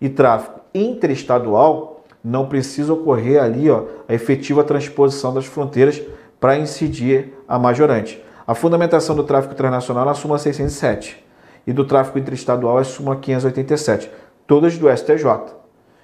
e 0.00 0.08
tráfico 0.08 0.60
interestadual, 0.74 2.04
não 2.22 2.46
precisa 2.46 2.92
ocorrer 2.92 3.42
ali 3.42 3.70
ó, 3.70 3.84
a 4.08 4.14
efetiva 4.14 4.62
transposição 4.62 5.32
das 5.32 5.46
fronteiras 5.46 6.00
para 6.38 6.58
incidir 6.58 7.34
a 7.48 7.58
majorante. 7.58 8.22
A 8.46 8.54
fundamentação 8.54 9.14
do 9.14 9.24
tráfico 9.24 9.54
transnacional 9.54 10.08
é 10.08 10.10
a 10.10 10.14
súmula 10.14 10.38
607 10.38 11.24
e 11.66 11.72
do 11.72 11.84
tráfico 11.84 12.18
interestadual 12.18 12.78
é 12.78 12.82
a 12.82 12.84
súmula 12.84 13.16
587, 13.16 14.10
todas 14.50 14.76
do 14.76 14.90
STJ. 14.90 15.54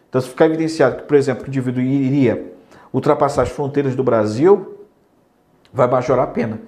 Então, 0.09 0.21
se 0.21 0.29
ficar 0.29 0.47
evidenciado 0.47 0.99
que, 0.99 1.03
por 1.03 1.17
exemplo, 1.17 1.43
o 1.45 1.49
indivíduo 1.49 1.83
iria 1.83 2.53
ultrapassar 2.93 3.43
as 3.43 3.49
fronteiras 3.49 3.97
do 3.97 4.05
Brasil, 4.05 4.85
vai 5.75 5.89
majorar 5.89 6.27
a 6.27 6.31
pena. 6.31 6.61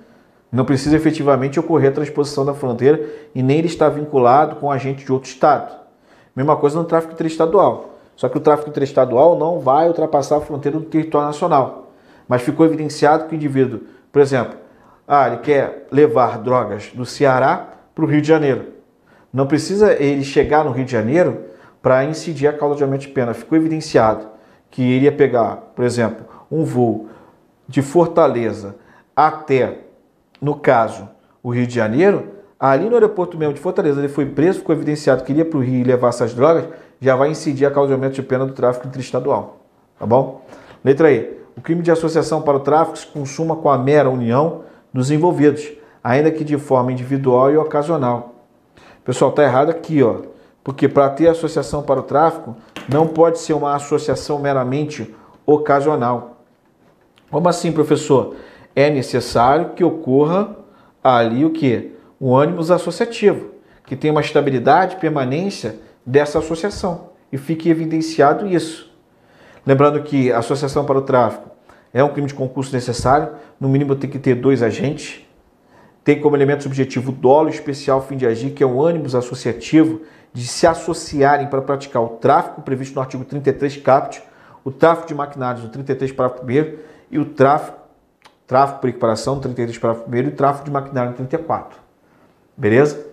Não 0.51 0.65
precisa 0.65 0.97
efetivamente 0.97 1.61
ocorrer 1.61 1.91
a 1.91 1.95
transposição 1.95 2.45
da 2.45 2.53
fronteira 2.53 3.09
e 3.33 3.45
nem 3.45 3.59
ele 3.59 3.69
estar 3.69 3.91
vinculado 3.91 4.57
com 4.57 4.73
agente 4.73 5.05
de 5.05 5.13
outro 5.13 5.31
estado. 5.31 5.73
Mesma 6.35 6.57
coisa 6.57 6.77
no 6.77 6.85
tráfico 6.85 7.13
interestadual. 7.13 7.91
Só 8.17 8.29
que 8.29 8.39
o 8.39 8.41
tráfico 8.41 8.71
interestadual 8.71 9.39
não 9.39 9.61
vai 9.61 9.87
ultrapassar 9.87 10.39
a 10.39 10.41
fronteira 10.41 10.81
do 10.81 10.85
território 10.85 11.29
nacional. 11.29 11.93
Mas 12.27 12.43
ficou 12.43 12.67
evidenciado 12.67 13.27
que 13.27 13.35
o 13.35 13.37
indivíduo, 13.37 13.83
por 14.11 14.21
exemplo, 14.21 14.59
ah, 15.07 15.29
ele 15.29 15.37
quer 15.37 15.87
levar 15.93 16.39
drogas 16.39 16.91
do 16.93 17.07
Ceará 17.07 17.69
para 17.95 18.05
o 18.05 18.09
Rio 18.09 18.21
de 18.21 18.27
Janeiro. 18.27 18.65
Não 19.33 19.47
precisa 19.47 19.93
ele 19.93 20.25
chegar 20.25 20.65
no 20.65 20.73
Rio 20.73 20.85
de 20.85 20.91
Janeiro 20.91 21.47
para 21.83 22.05
incidir 22.05 22.49
a 22.49 22.53
causa 22.53 22.77
de 22.77 22.83
aumento 22.83 23.03
de 23.03 23.09
pena. 23.09 23.35
Ficou 23.35 23.57
evidenciado 23.57 24.27
que 24.71 24.83
iria 24.83 25.13
pegar, 25.13 25.57
por 25.75 25.85
exemplo, 25.85 26.27
um 26.51 26.65
voo 26.65 27.09
de 27.67 27.83
Fortaleza 27.83 28.77
até, 29.15 29.79
no 30.41 30.55
caso, 30.55 31.09
o 31.43 31.51
Rio 31.51 31.67
de 31.67 31.75
Janeiro, 31.75 32.29
ali 32.59 32.89
no 32.89 32.95
aeroporto 32.95 33.37
mesmo 33.37 33.55
de 33.55 33.61
Fortaleza, 33.61 33.99
ele 34.01 34.09
foi 34.09 34.27
preso, 34.27 34.61
ficou 34.61 34.75
evidenciado 34.75 35.25
que 35.25 35.33
iria 35.33 35.45
para 35.45 35.59
o 35.59 35.63
Rio 35.63 35.81
e 35.81 35.85
levar 35.85 36.09
essas 36.09 36.33
drogas, 36.33 36.67
já 37.01 37.17
vai 37.17 37.31
incidir 37.31 37.67
a 37.67 37.71
causa 37.71 37.89
de 37.89 37.95
aumento 37.95 38.15
de 38.15 38.23
pena 38.23 38.47
do 38.47 38.53
tráfico 38.53 38.87
interestadual. 38.87 39.59
Tá 39.99 40.07
bom? 40.07 40.45
Letra 40.85 41.11
E. 41.11 41.37
O 41.57 41.61
crime 41.61 41.83
de 41.83 41.91
associação 41.91 42.41
para 42.41 42.57
o 42.57 42.61
tráfico 42.61 42.97
se 42.97 43.07
consuma 43.07 43.57
com 43.57 43.69
a 43.69 43.77
mera 43.77 44.09
união 44.09 44.63
dos 44.93 45.11
envolvidos, 45.11 45.69
ainda 46.03 46.31
que 46.31 46.45
de 46.45 46.57
forma 46.57 46.93
individual 46.93 47.51
e 47.51 47.57
ocasional. 47.57 48.37
Pessoal, 49.05 49.33
tá 49.33 49.43
errado 49.43 49.71
aqui, 49.71 50.03
ó. 50.03 50.19
Porque 50.69 50.87
para 50.87 51.09
ter 51.09 51.29
associação 51.29 51.83
para 51.83 52.01
o 52.01 52.03
tráfico, 52.03 52.55
não 52.87 53.07
pode 53.07 53.39
ser 53.39 53.55
uma 53.55 53.75
associação 53.75 54.39
meramente 54.39 55.15
ocasional. 55.47 56.43
Como 57.31 57.49
assim, 57.49 57.73
professor? 57.73 58.37
É 58.77 58.91
necessário 58.91 59.71
que 59.71 59.83
ocorra 59.83 60.55
ali 61.03 61.43
o 61.43 61.53
que? 61.53 61.93
O 62.21 62.37
ânimos 62.37 62.71
associativo, 62.71 63.53
que 63.87 63.97
tenha 63.97 64.13
uma 64.13 64.21
estabilidade 64.21 64.97
permanência 64.97 65.77
dessa 66.05 66.39
associação. 66.39 67.13
E 67.33 67.39
fique 67.39 67.71
evidenciado 67.71 68.47
isso. 68.47 68.93
Lembrando 69.65 70.03
que 70.03 70.31
a 70.31 70.41
associação 70.41 70.85
para 70.85 70.99
o 70.99 71.03
tráfico 71.03 71.49
é 71.95 72.05
um 72.05 72.13
crime 72.13 72.29
de 72.29 72.35
concurso 72.35 72.75
necessário, 72.75 73.31
no 73.59 73.71
mínimo 73.71 73.97
tem 73.97 74.11
que 74.11 74.19
ter 74.19 74.35
dois 74.35 74.63
agentes. 74.63 75.27
Tem 76.05 76.21
como 76.21 76.37
elemento 76.37 76.65
subjetivo 76.65 77.11
dolo 77.11 77.49
especial 77.49 78.03
fim 78.03 78.19
de 78.19 78.27
agir, 78.27 78.51
que 78.51 78.63
é 78.63 78.67
o 78.67 78.83
ânimos 78.83 79.15
associativo 79.15 80.03
de 80.33 80.47
se 80.47 80.67
associarem 80.67 81.47
para 81.47 81.63
praticar 81.63 82.03
o 82.03 82.09
tráfico 82.09 82.63
previsto 82.63 82.95
no 82.95 83.01
artigo 83.01 83.25
33 83.25 83.77
caput, 83.79 84.23
o 84.65 84.71
tráfico 84.71 85.09
de 85.09 85.15
maquinários 85.15 85.65
no 85.65 85.71
33 85.71 86.13
parágrafo 86.13 86.45
1 86.45 86.79
e 87.11 87.19
o 87.19 87.25
tráfico, 87.25 87.79
tráfico 88.47 88.81
por 88.81 88.91
equiparação 88.91 89.37
no 89.37 89.41
33 89.41 89.79
parágrafo 89.79 90.11
1 90.11 90.15
e 90.15 90.29
o 90.29 90.33
tráfico 90.33 90.65
de 90.65 90.71
maquinário 90.71 91.11
no 91.11 91.17
34. 91.17 91.79
Beleza? 92.57 93.07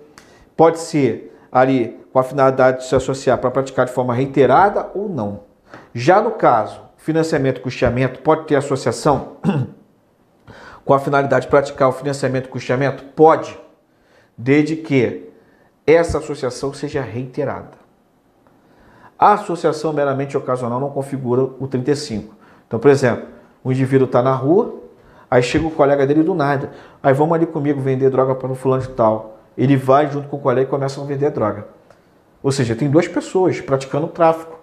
Pode 0.56 0.80
ser 0.80 1.38
ali 1.52 2.00
com 2.12 2.20
a 2.20 2.24
finalidade 2.24 2.80
de 2.80 2.86
se 2.86 2.96
associar 2.96 3.38
para 3.38 3.52
praticar 3.52 3.86
de 3.86 3.92
forma 3.92 4.14
reiterada 4.14 4.90
ou 4.94 5.08
não. 5.08 5.42
Já 5.94 6.22
no 6.22 6.32
caso, 6.32 6.82
financiamento 6.98 7.60
e 7.60 7.62
custeamento, 7.62 8.20
pode 8.20 8.46
ter 8.46 8.56
associação 8.56 9.38
com 10.84 10.94
a 10.94 11.00
finalidade 11.00 11.46
de 11.46 11.50
praticar 11.50 11.90
o 11.90 11.92
financiamento 11.92 12.48
e 12.48 12.50
custeamento? 12.50 13.04
Pode, 13.16 13.58
desde 14.38 14.76
que 14.76 15.30
essa 15.86 16.18
associação 16.18 16.74
seja 16.74 17.02
reiterada. 17.02 17.86
A 19.18 19.34
associação 19.34 19.94
meramente 19.94 20.36
ocasional 20.36 20.80
não 20.80 20.90
configura 20.90 21.44
o 21.44 21.68
35. 21.68 22.36
Então, 22.68 22.80
por 22.80 22.90
exemplo, 22.90 23.28
o 23.64 23.72
indivíduo 23.72 24.06
está 24.06 24.22
na 24.22 24.34
rua, 24.34 24.76
aí 25.30 25.42
chega 25.42 25.66
o 25.66 25.72
colega 25.72 26.06
dele 26.06 26.24
do 26.24 26.34
nada. 26.34 26.72
Aí 27.02 27.14
vamos 27.14 27.34
ali 27.36 27.46
comigo 27.46 27.80
vender 27.80 28.10
droga 28.10 28.36
para 28.36 28.52
o 28.52 28.56
fulano 28.56 28.82
de 28.82 28.90
tal. 28.90 29.38
Ele 29.58 29.78
vai 29.78 30.12
junto 30.12 30.28
com 30.28 30.38
o 30.38 30.40
colega 30.40 30.68
e 30.68 30.70
começam 30.70 31.04
a 31.04 31.08
vender 31.08 31.30
droga. 31.32 31.68
Ou 32.44 32.52
seja, 32.52 32.76
tem 32.76 32.90
duas 32.90 33.08
pessoas 33.08 33.62
praticando 33.62 34.08
tráfico. 34.08 34.60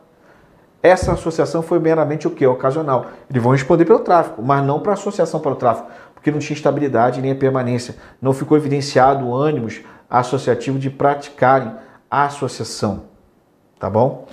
Essa 0.83 1.13
associação 1.13 1.63
foi 1.63 1.79
meramente 1.79 2.27
o 2.27 2.31
que? 2.31 2.47
Ocasional. 2.47 3.07
Eles 3.31 3.43
vão 3.43 3.53
responder 3.53 3.85
pelo 3.85 4.01
tráfico, 4.01 4.43
mas 4.43 4.65
não 4.65 4.81
para 4.81 4.93
associação 4.93 5.41
para 5.41 5.53
o 5.53 5.57
tráfico, 5.57 5.89
porque 6.13 6.31
não 6.31 6.41
tinha 6.41 6.57
estabilidade 6.57 7.23
nem 7.23 7.33
a 7.33 7.37
permanência. 7.37 7.95
Não 8.21 8.33
ficou 8.33 8.57
evidenciado 8.57 9.35
ânimos 9.35 9.81
associativo 10.13 10.79
de 10.79 10.91
praticarem 10.91 11.73
a 12.11 12.27
associação. 12.27 13.05
Tá 13.79 13.89
bom? 13.89 14.27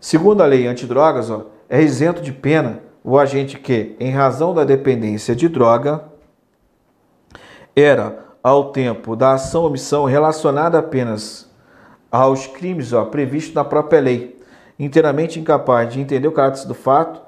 Segundo 0.00 0.42
a 0.42 0.46
lei 0.46 0.66
antidrogas, 0.66 1.30
ó, 1.30 1.46
é 1.68 1.80
isento 1.80 2.20
de 2.20 2.32
pena 2.32 2.80
o 3.04 3.16
agente 3.16 3.58
que, 3.58 3.94
em 4.00 4.10
razão 4.10 4.52
da 4.52 4.64
dependência 4.64 5.34
de 5.36 5.48
droga, 5.48 6.04
era, 7.76 8.24
ao 8.42 8.72
tempo 8.72 9.14
da 9.14 9.34
ação 9.34 9.62
ou 9.62 9.68
omissão 9.68 10.04
relacionada 10.04 10.78
apenas 10.78 11.48
aos 12.10 12.46
crimes 12.46 12.92
ó, 12.92 13.04
previstos 13.04 13.54
na 13.54 13.64
própria 13.64 14.00
lei, 14.00 14.40
inteiramente 14.78 15.38
incapaz 15.38 15.92
de 15.92 16.00
entender 16.00 16.26
o 16.26 16.32
caráter 16.32 16.66
do 16.66 16.74
fato 16.74 17.22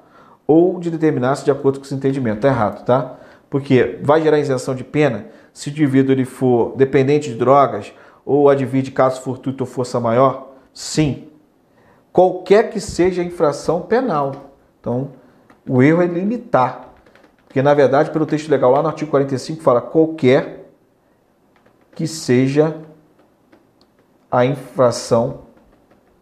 ou 0.45 0.79
de 0.79 0.91
determinar-se 0.91 1.45
de 1.45 1.51
acordo 1.51 1.79
com 1.79 1.85
esse 1.85 1.95
entendimento. 1.95 2.37
Está 2.37 2.49
errado, 2.49 2.85
tá? 2.85 3.15
Porque 3.49 3.99
vai 4.03 4.21
gerar 4.21 4.39
isenção 4.39 4.75
de 4.75 4.83
pena 4.83 5.25
se 5.57 5.69
o 5.69 5.71
indivíduo 5.71 6.13
ele 6.13 6.23
for 6.23 6.75
dependente 6.77 7.29
de 7.29 7.35
drogas 7.35 7.91
ou 8.23 8.47
advir 8.47 8.83
de 8.83 8.91
caso 8.91 9.21
fortuito 9.21 9.63
ou 9.63 9.67
força 9.67 9.99
maior? 9.99 10.51
Sim. 10.71 11.29
Qualquer 12.13 12.69
que 12.69 12.79
seja 12.79 13.23
a 13.23 13.25
infração 13.25 13.81
penal. 13.81 14.51
Então, 14.79 15.13
o 15.67 15.81
erro 15.81 16.03
é 16.03 16.05
limitar. 16.05 16.93
Porque, 17.47 17.59
na 17.63 17.73
verdade, 17.73 18.11
pelo 18.11 18.27
texto 18.27 18.49
legal 18.49 18.69
lá 18.69 18.83
no 18.83 18.89
artigo 18.89 19.09
45 19.09 19.63
fala 19.63 19.81
qualquer 19.81 20.69
que 21.95 22.05
seja 22.05 22.77
a 24.29 24.45
infração 24.45 25.39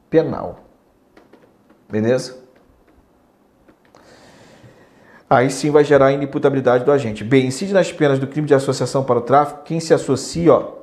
penal. 0.10 0.60
Beleza? 1.89 2.44
Aí 5.29 5.49
sim 5.49 5.71
vai 5.71 5.83
gerar 5.83 6.07
a 6.07 6.11
inimputabilidade 6.11 6.83
do 6.83 6.91
agente. 6.91 7.23
B. 7.23 7.41
Incide 7.41 7.73
nas 7.73 7.91
penas 7.91 8.19
do 8.19 8.27
crime 8.27 8.47
de 8.47 8.53
associação 8.53 9.03
para 9.03 9.19
o 9.19 9.21
tráfico 9.21 9.63
quem 9.63 9.79
se 9.79 9.93
associa 9.93 10.53
ó, 10.53 10.73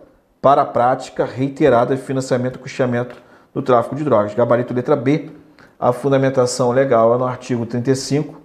para 0.41 0.63
a 0.63 0.67
prática 0.67 1.25
reiterada 1.25 1.95
de 1.95 2.03
financiamento 2.03 2.57
e 2.57 2.59
custeamento 2.59 3.17
do 3.55 3.63
tráfico 3.63 3.95
de 3.95 4.05
drogas. 4.05 4.35
Gabarito 4.35 4.75
letra 4.75 4.97
B. 4.97 5.31
A 5.79 5.93
fundamentação 5.93 6.71
legal 6.71 7.15
é 7.15 7.19
no 7.19 7.25
artigo 7.25 7.67
35, 7.67 8.41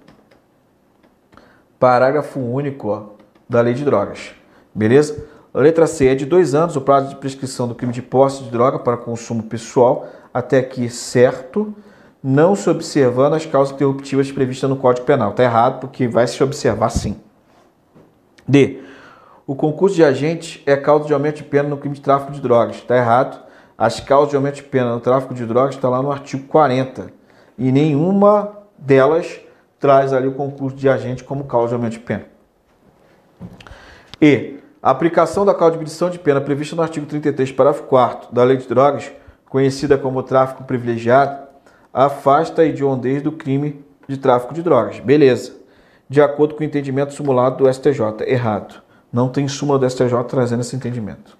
parágrafo 1.79 2.39
único 2.39 2.89
ó, 2.89 3.03
da 3.47 3.61
lei 3.61 3.75
de 3.75 3.85
drogas. 3.85 4.31
Beleza? 4.73 5.25
Letra 5.53 5.87
C 5.87 6.07
é 6.07 6.15
de 6.15 6.25
dois 6.25 6.53
anos 6.53 6.75
o 6.75 6.81
prazo 6.81 7.09
de 7.09 7.15
prescrição 7.15 7.67
do 7.67 7.75
crime 7.75 7.93
de 7.93 8.01
posse 8.01 8.43
de 8.43 8.51
droga 8.51 8.77
para 8.79 8.97
consumo 8.97 9.43
pessoal, 9.43 10.07
até 10.33 10.59
aqui 10.59 10.89
certo 10.89 11.75
não 12.23 12.55
se 12.55 12.69
observando 12.69 13.33
as 13.33 13.45
causas 13.45 13.73
interruptivas 13.73 14.31
previstas 14.31 14.69
no 14.69 14.75
Código 14.75 15.05
Penal. 15.05 15.31
Está 15.31 15.43
errado, 15.43 15.79
porque 15.79 16.07
vai 16.07 16.27
se 16.27 16.43
observar 16.43 16.89
sim. 16.89 17.19
D. 18.47 18.81
O 19.45 19.55
concurso 19.55 19.95
de 19.95 20.03
agente 20.03 20.61
é 20.65 20.75
causa 20.75 21.05
de 21.05 21.13
aumento 21.13 21.37
de 21.37 21.43
pena 21.43 21.69
no 21.69 21.77
crime 21.77 21.95
de 21.95 22.01
tráfico 22.01 22.31
de 22.31 22.41
drogas. 22.41 22.77
Está 22.77 22.97
errado. 22.97 23.45
As 23.77 23.99
causas 23.99 24.31
de 24.31 24.35
aumento 24.35 24.55
de 24.55 24.63
pena 24.63 24.93
no 24.93 24.99
tráfico 24.99 25.33
de 25.33 25.45
drogas 25.45 25.75
está 25.75 25.87
lá 25.87 26.01
no 26.01 26.11
artigo 26.11 26.47
40. 26.47 27.11
E 27.57 27.71
nenhuma 27.71 28.57
delas 28.77 29.39
traz 29.79 30.11
ali 30.11 30.27
o 30.27 30.33
concurso 30.33 30.75
de 30.75 30.89
agente 30.89 31.23
como 31.23 31.45
causa 31.45 31.69
de 31.69 31.73
aumento 31.75 31.93
de 31.93 31.99
pena. 31.99 32.25
E. 34.21 34.57
A 34.81 34.91
aplicação 34.91 35.43
da 35.43 35.53
causa 35.53 35.71
de 35.71 35.77
diminuição 35.79 36.09
de 36.09 36.19
pena 36.19 36.39
prevista 36.39 36.75
no 36.75 36.81
artigo 36.81 37.05
33, 37.05 37.51
parágrafo 37.51 37.87
4 37.87 38.33
da 38.33 38.43
Lei 38.43 38.57
de 38.57 38.67
Drogas, 38.67 39.11
conhecida 39.49 39.97
como 39.97 40.21
tráfico 40.23 40.63
privilegiado, 40.63 41.46
afasta 41.97 42.61
a 42.61 42.65
hediondez 42.65 43.23
do 43.23 43.31
crime 43.31 43.83
de 44.07 44.17
tráfico 44.17 44.53
de 44.53 44.61
drogas. 44.61 44.99
Beleza. 44.99 45.53
De 46.07 46.21
acordo 46.21 46.53
com 46.53 46.61
o 46.61 46.63
entendimento 46.63 47.11
simulado 47.11 47.63
do 47.63 47.73
STJ. 47.73 48.21
Errado. 48.27 48.83
Não 49.11 49.29
tem 49.29 49.47
súmula 49.47 49.79
do 49.79 49.89
STJ 49.89 50.23
trazendo 50.27 50.61
esse 50.61 50.75
entendimento. 50.75 51.35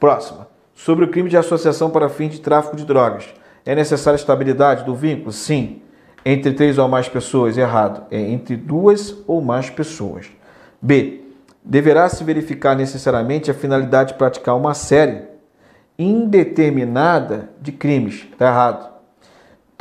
Próxima. 0.00 0.48
Sobre 0.74 1.04
o 1.04 1.08
crime 1.08 1.30
de 1.30 1.36
associação 1.36 1.90
para 1.90 2.08
fim 2.08 2.28
de 2.28 2.40
tráfico 2.40 2.74
de 2.74 2.84
drogas. 2.84 3.32
É 3.64 3.72
necessária 3.72 4.16
estabilidade 4.16 4.84
do 4.84 4.96
vínculo? 4.96 5.30
Sim. 5.30 5.80
Entre 6.24 6.52
três 6.54 6.76
ou 6.76 6.88
mais 6.88 7.08
pessoas? 7.08 7.56
Errado. 7.56 8.02
É 8.10 8.18
entre 8.18 8.56
duas 8.56 9.16
ou 9.28 9.40
mais 9.40 9.70
pessoas. 9.70 10.26
B. 10.80 11.20
Deverá 11.62 12.08
se 12.08 12.24
verificar 12.24 12.74
necessariamente 12.74 13.48
a 13.48 13.54
finalidade 13.54 14.12
de 14.12 14.18
praticar 14.18 14.56
uma 14.56 14.74
série 14.74 15.22
indeterminada 15.96 17.50
de 17.60 17.70
crimes. 17.70 18.26
Está 18.32 18.48
errado 18.48 18.91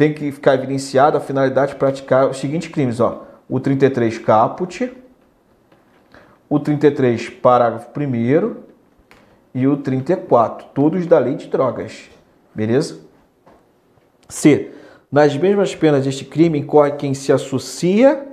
tem 0.01 0.15
que 0.15 0.31
ficar 0.31 0.55
evidenciado 0.55 1.15
a 1.15 1.21
finalidade 1.21 1.73
de 1.73 1.77
praticar 1.77 2.27
os 2.27 2.37
seguintes 2.37 2.71
crimes, 2.71 2.99
ó. 2.99 3.27
O 3.47 3.59
33 3.59 4.17
caput, 4.17 4.91
o 6.49 6.59
33 6.59 7.29
parágrafo 7.29 7.87
1 7.95 8.55
e 9.53 9.67
o 9.67 9.77
34, 9.77 10.69
todos 10.73 11.05
da 11.05 11.19
lei 11.19 11.35
de 11.35 11.49
drogas. 11.49 12.09
Beleza? 12.51 12.99
C. 14.27 14.71
Nas 15.11 15.37
mesmas 15.37 15.75
penas 15.75 16.03
deste 16.03 16.25
crime 16.25 16.57
incorre 16.57 16.93
quem 16.93 17.13
se 17.13 17.31
associa 17.31 18.27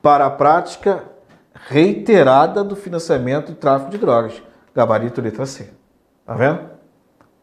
para 0.00 0.24
a 0.24 0.30
prática 0.30 1.04
reiterada 1.52 2.64
do 2.64 2.74
financiamento 2.74 3.52
e 3.52 3.54
tráfico 3.54 3.90
de 3.90 3.98
drogas. 3.98 4.42
Gabarito 4.74 5.20
letra 5.20 5.44
C. 5.44 5.68
Tá 6.24 6.32
vendo? 6.32 6.70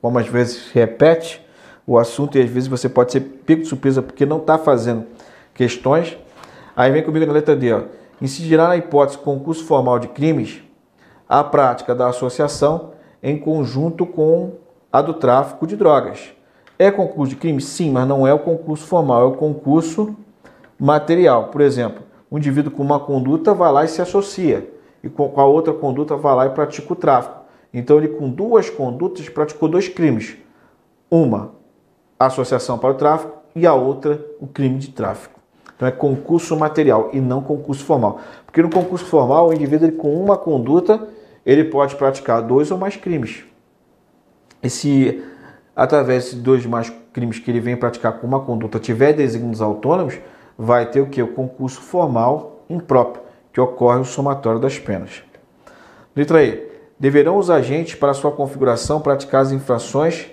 Como 0.01 0.17
às 0.17 0.27
vezes 0.27 0.71
repete, 0.71 1.46
o 1.87 1.97
assunto 1.97 2.37
e 2.37 2.41
às 2.41 2.49
vezes 2.49 2.67
você 2.67 2.89
pode 2.89 3.13
ser 3.13 3.21
pego 3.21 3.61
de 3.61 3.69
surpresa 3.69 4.01
porque 4.01 4.25
não 4.25 4.37
está 4.37 4.57
fazendo 4.57 5.05
questões. 5.53 6.17
Aí 6.75 6.91
vem 6.91 7.01
comigo 7.01 7.25
na 7.25 7.31
letra 7.31 7.55
D. 7.55 7.73
Ó. 7.73 7.83
Incidirá 8.21 8.67
na 8.67 8.75
hipótese 8.75 9.17
concurso 9.17 9.63
formal 9.63 9.97
de 9.97 10.09
crimes 10.09 10.61
a 11.29 11.43
prática 11.43 11.95
da 11.95 12.09
associação 12.09 12.91
em 13.23 13.37
conjunto 13.37 14.05
com 14.05 14.55
a 14.91 15.01
do 15.01 15.13
tráfico 15.13 15.65
de 15.65 15.77
drogas. 15.77 16.33
É 16.77 16.91
concurso 16.91 17.31
de 17.31 17.39
crime? 17.39 17.61
Sim, 17.61 17.91
mas 17.91 18.07
não 18.07 18.27
é 18.27 18.33
o 18.33 18.39
concurso 18.39 18.85
formal, 18.85 19.21
é 19.21 19.25
o 19.25 19.31
concurso 19.31 20.15
material. 20.77 21.45
Por 21.45 21.61
exemplo, 21.61 22.03
um 22.31 22.37
indivíduo 22.37 22.71
com 22.71 22.83
uma 22.83 22.99
conduta 22.99 23.53
vai 23.53 23.71
lá 23.71 23.85
e 23.85 23.87
se 23.87 24.01
associa, 24.01 24.69
e 25.03 25.09
com 25.09 25.31
a 25.35 25.45
outra 25.45 25.73
conduta 25.73 26.15
vai 26.15 26.35
lá 26.35 26.45
e 26.45 26.49
pratica 26.49 26.93
o 26.93 26.95
tráfico. 26.95 27.37
Então, 27.73 27.97
ele 27.97 28.09
com 28.09 28.29
duas 28.29 28.69
condutas 28.69 29.27
praticou 29.29 29.67
dois 29.67 29.87
crimes: 29.87 30.37
uma, 31.09 31.56
associação 32.19 32.77
para 32.77 32.91
o 32.91 32.95
tráfico, 32.95 33.37
e 33.55 33.65
a 33.65 33.73
outra, 33.73 34.23
o 34.39 34.47
crime 34.47 34.77
de 34.77 34.89
tráfico. 34.89 35.39
Então, 35.75 35.87
é 35.87 35.91
concurso 35.91 36.55
material 36.55 37.09
e 37.13 37.19
não 37.19 37.41
concurso 37.41 37.83
formal. 37.83 38.19
Porque 38.45 38.61
no 38.61 38.69
concurso 38.69 39.05
formal, 39.05 39.49
o 39.49 39.53
indivíduo 39.53 39.87
ele, 39.87 39.97
com 39.97 40.13
uma 40.13 40.37
conduta 40.37 41.07
ele 41.47 41.63
pode 41.63 41.95
praticar 41.95 42.41
dois 42.41 42.71
ou 42.71 42.77
mais 42.77 42.97
crimes. 42.97 43.45
E 44.61 44.69
se 44.69 45.23
através 45.73 46.31
de 46.31 46.37
dois 46.37 46.65
ou 46.65 46.71
mais 46.71 46.91
crimes 47.13 47.39
que 47.39 47.49
ele 47.49 47.61
vem 47.61 47.77
praticar 47.77 48.19
com 48.19 48.27
uma 48.27 48.41
conduta 48.41 48.79
tiver 48.79 49.13
desígnios 49.13 49.61
autônomos, 49.61 50.19
vai 50.57 50.89
ter 50.89 50.99
o 50.99 51.07
que? 51.07 51.21
O 51.21 51.27
concurso 51.27 51.79
formal 51.79 52.65
impróprio, 52.69 53.23
que 53.53 53.61
ocorre 53.61 53.99
o 53.99 54.03
somatório 54.03 54.59
das 54.59 54.77
penas. 54.77 55.23
Letra 56.13 56.43
E. 56.43 56.67
Deverão 56.99 57.37
os 57.37 57.49
agentes, 57.49 57.95
para 57.95 58.13
sua 58.13 58.31
configuração, 58.31 58.99
praticar 58.99 59.43
as 59.43 59.51
infrações 59.51 60.31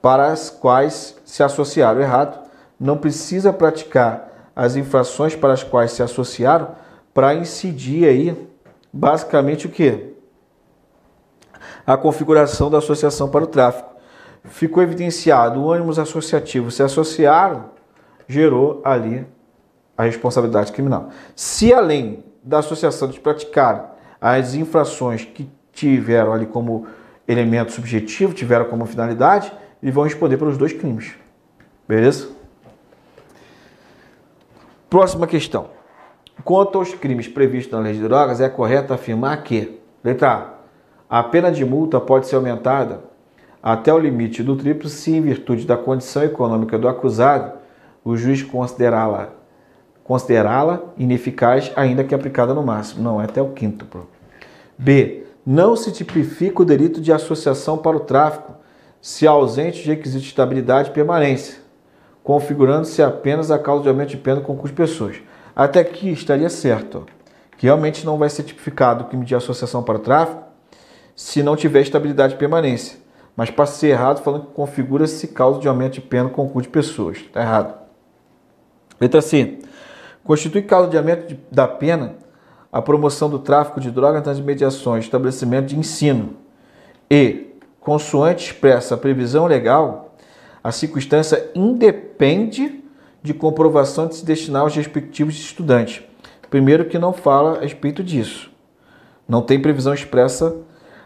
para 0.00 0.26
as 0.26 0.50
quais 0.50 1.16
se 1.24 1.42
associaram. 1.42 2.00
Errado. 2.00 2.38
Não 2.78 2.96
precisa 2.96 3.52
praticar 3.52 4.50
as 4.56 4.76
infrações 4.76 5.36
para 5.36 5.52
as 5.52 5.62
quais 5.62 5.92
se 5.92 6.02
associaram 6.02 6.68
para 7.12 7.34
incidir 7.34 8.08
aí, 8.08 8.48
basicamente, 8.92 9.66
o 9.66 9.70
que? 9.70 10.10
a 11.86 11.96
configuração 11.96 12.70
da 12.70 12.78
associação 12.78 13.28
para 13.28 13.44
o 13.44 13.46
tráfico. 13.46 13.90
Ficou 14.44 14.82
evidenciado 14.82 15.60
o 15.60 15.72
ânimos 15.72 15.98
associativo 15.98 16.70
se 16.70 16.82
associaram, 16.82 17.66
gerou 18.26 18.80
ali 18.84 19.26
a 19.96 20.04
responsabilidade 20.04 20.72
criminal. 20.72 21.10
Se 21.34 21.74
além 21.74 22.24
da 22.42 22.58
associação 22.58 23.08
de 23.08 23.20
praticar 23.20 23.98
as 24.20 24.54
infrações 24.54 25.24
que 25.24 25.50
tiveram 25.72 26.32
ali 26.32 26.46
como 26.46 26.86
elemento 27.28 27.72
subjetivo, 27.72 28.32
tiveram 28.32 28.64
como 28.66 28.86
finalidade, 28.86 29.52
eles 29.82 29.94
vão 29.94 30.04
responder 30.04 30.36
pelos 30.36 30.58
dois 30.58 30.72
crimes. 30.72 31.14
Beleza? 31.88 32.28
Próxima 34.88 35.26
questão. 35.26 35.68
Quanto 36.44 36.78
aos 36.78 36.94
crimes 36.94 37.28
previstos 37.28 37.72
na 37.72 37.80
lei 37.80 37.92
de 37.92 38.02
drogas, 38.02 38.40
é 38.40 38.48
correto 38.48 38.92
afirmar 38.92 39.42
que, 39.42 39.78
letra 40.02 40.60
A, 41.08 41.18
a 41.20 41.22
pena 41.22 41.50
de 41.50 41.64
multa 41.64 42.00
pode 42.00 42.26
ser 42.26 42.36
aumentada 42.36 43.00
até 43.62 43.92
o 43.92 43.98
limite 43.98 44.42
do 44.42 44.56
triplo 44.56 44.88
se, 44.88 45.12
em 45.12 45.20
virtude 45.20 45.66
da 45.66 45.76
condição 45.76 46.22
econômica 46.22 46.78
do 46.78 46.88
acusado, 46.88 47.52
o 48.04 48.16
juiz 48.16 48.42
considerá-la 48.42 49.40
considerá-la 50.02 50.80
ineficaz, 50.98 51.70
ainda 51.76 52.02
que 52.02 52.12
aplicada 52.12 52.52
no 52.52 52.64
máximo. 52.64 53.00
Não, 53.00 53.20
é 53.20 53.26
até 53.26 53.40
o 53.40 53.50
quinto. 53.50 53.86
B. 54.76 55.24
Não 55.46 55.76
se 55.76 55.92
tipifica 55.92 56.62
o 56.62 56.64
delito 56.64 57.00
de 57.00 57.12
associação 57.12 57.78
para 57.78 57.96
o 57.96 58.00
tráfico 58.00 58.54
se 59.00 59.26
ausente 59.26 59.82
de 59.82 59.88
requisito 59.88 60.22
de 60.22 60.28
estabilidade 60.28 60.90
e 60.90 60.92
permanência, 60.92 61.58
configurando-se 62.22 63.02
apenas 63.02 63.50
a 63.50 63.58
causa 63.58 63.82
de 63.82 63.88
aumento 63.88 64.10
de 64.10 64.16
pena 64.16 64.40
com 64.40 64.54
custo 64.54 64.68
de 64.68 64.82
pessoas. 64.82 65.16
Até 65.54 65.80
aqui 65.80 66.10
estaria 66.10 66.48
certo, 66.48 67.06
que 67.56 67.66
realmente 67.66 68.04
não 68.04 68.18
vai 68.18 68.28
ser 68.28 68.42
tipificado 68.42 69.04
o 69.04 69.06
crime 69.08 69.24
de 69.24 69.34
associação 69.34 69.82
para 69.82 69.96
o 69.96 70.00
tráfico, 70.00 70.42
se 71.14 71.42
não 71.42 71.56
tiver 71.56 71.80
estabilidade 71.80 72.34
e 72.34 72.38
permanência. 72.38 72.98
Mas 73.36 73.50
para 73.50 73.66
ser 73.66 73.88
errado, 73.88 74.22
falando 74.22 74.46
que 74.46 74.52
configura-se 74.52 75.28
causa 75.28 75.60
de 75.60 75.68
aumento 75.68 75.94
de 75.94 76.00
pena 76.00 76.28
com 76.28 76.46
concurso 76.46 76.68
de 76.68 76.72
pessoas. 76.72 77.18
Está 77.18 77.40
errado. 77.40 77.74
Letra 79.00 79.22
C. 79.22 79.58
Constitui 80.22 80.62
causa 80.62 80.90
de 80.90 80.98
aumento 80.98 81.26
de, 81.26 81.40
da 81.50 81.66
pena 81.66 82.16
a 82.72 82.80
promoção 82.80 83.28
do 83.28 83.38
tráfico 83.38 83.80
de 83.80 83.90
drogas 83.90 84.24
nas 84.24 84.38
mediações, 84.38 85.04
estabelecimento 85.04 85.66
de 85.66 85.78
ensino. 85.78 86.36
E, 87.10 87.49
consoante 87.80 88.46
expressa 88.46 88.94
a 88.94 88.98
previsão 88.98 89.46
legal, 89.46 90.14
a 90.62 90.70
circunstância 90.70 91.50
independe 91.54 92.84
de 93.22 93.34
comprovação 93.34 94.06
de 94.06 94.16
se 94.16 94.24
destinar 94.24 94.62
aos 94.62 94.74
respectivos 94.74 95.34
estudantes. 95.34 96.02
Primeiro 96.48 96.84
que 96.84 96.98
não 96.98 97.12
fala 97.12 97.58
a 97.58 97.60
respeito 97.62 98.02
disso. 98.02 98.50
Não 99.28 99.42
tem 99.42 99.60
previsão 99.60 99.94
expressa 99.94 100.56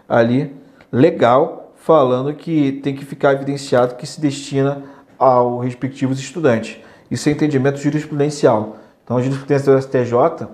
ali 0.09 0.55
legal 0.91 1.73
falando 1.77 2.33
que 2.35 2.81
tem 2.83 2.95
que 2.95 3.05
ficar 3.05 3.35
evidenciado 3.35 3.97
que 3.97 4.07
se 4.07 4.21
destina 4.21 4.83
ao 5.19 5.59
respectivos 5.59 6.19
estudantes. 6.19 6.79
Isso 7.11 7.29
é 7.29 7.33
entendimento 7.33 7.79
jurisprudencial. 7.79 8.79
Então, 9.05 9.19
a 9.19 9.23
jurisprudência 9.23 9.73
do 9.73 9.81
STJ 9.81 10.49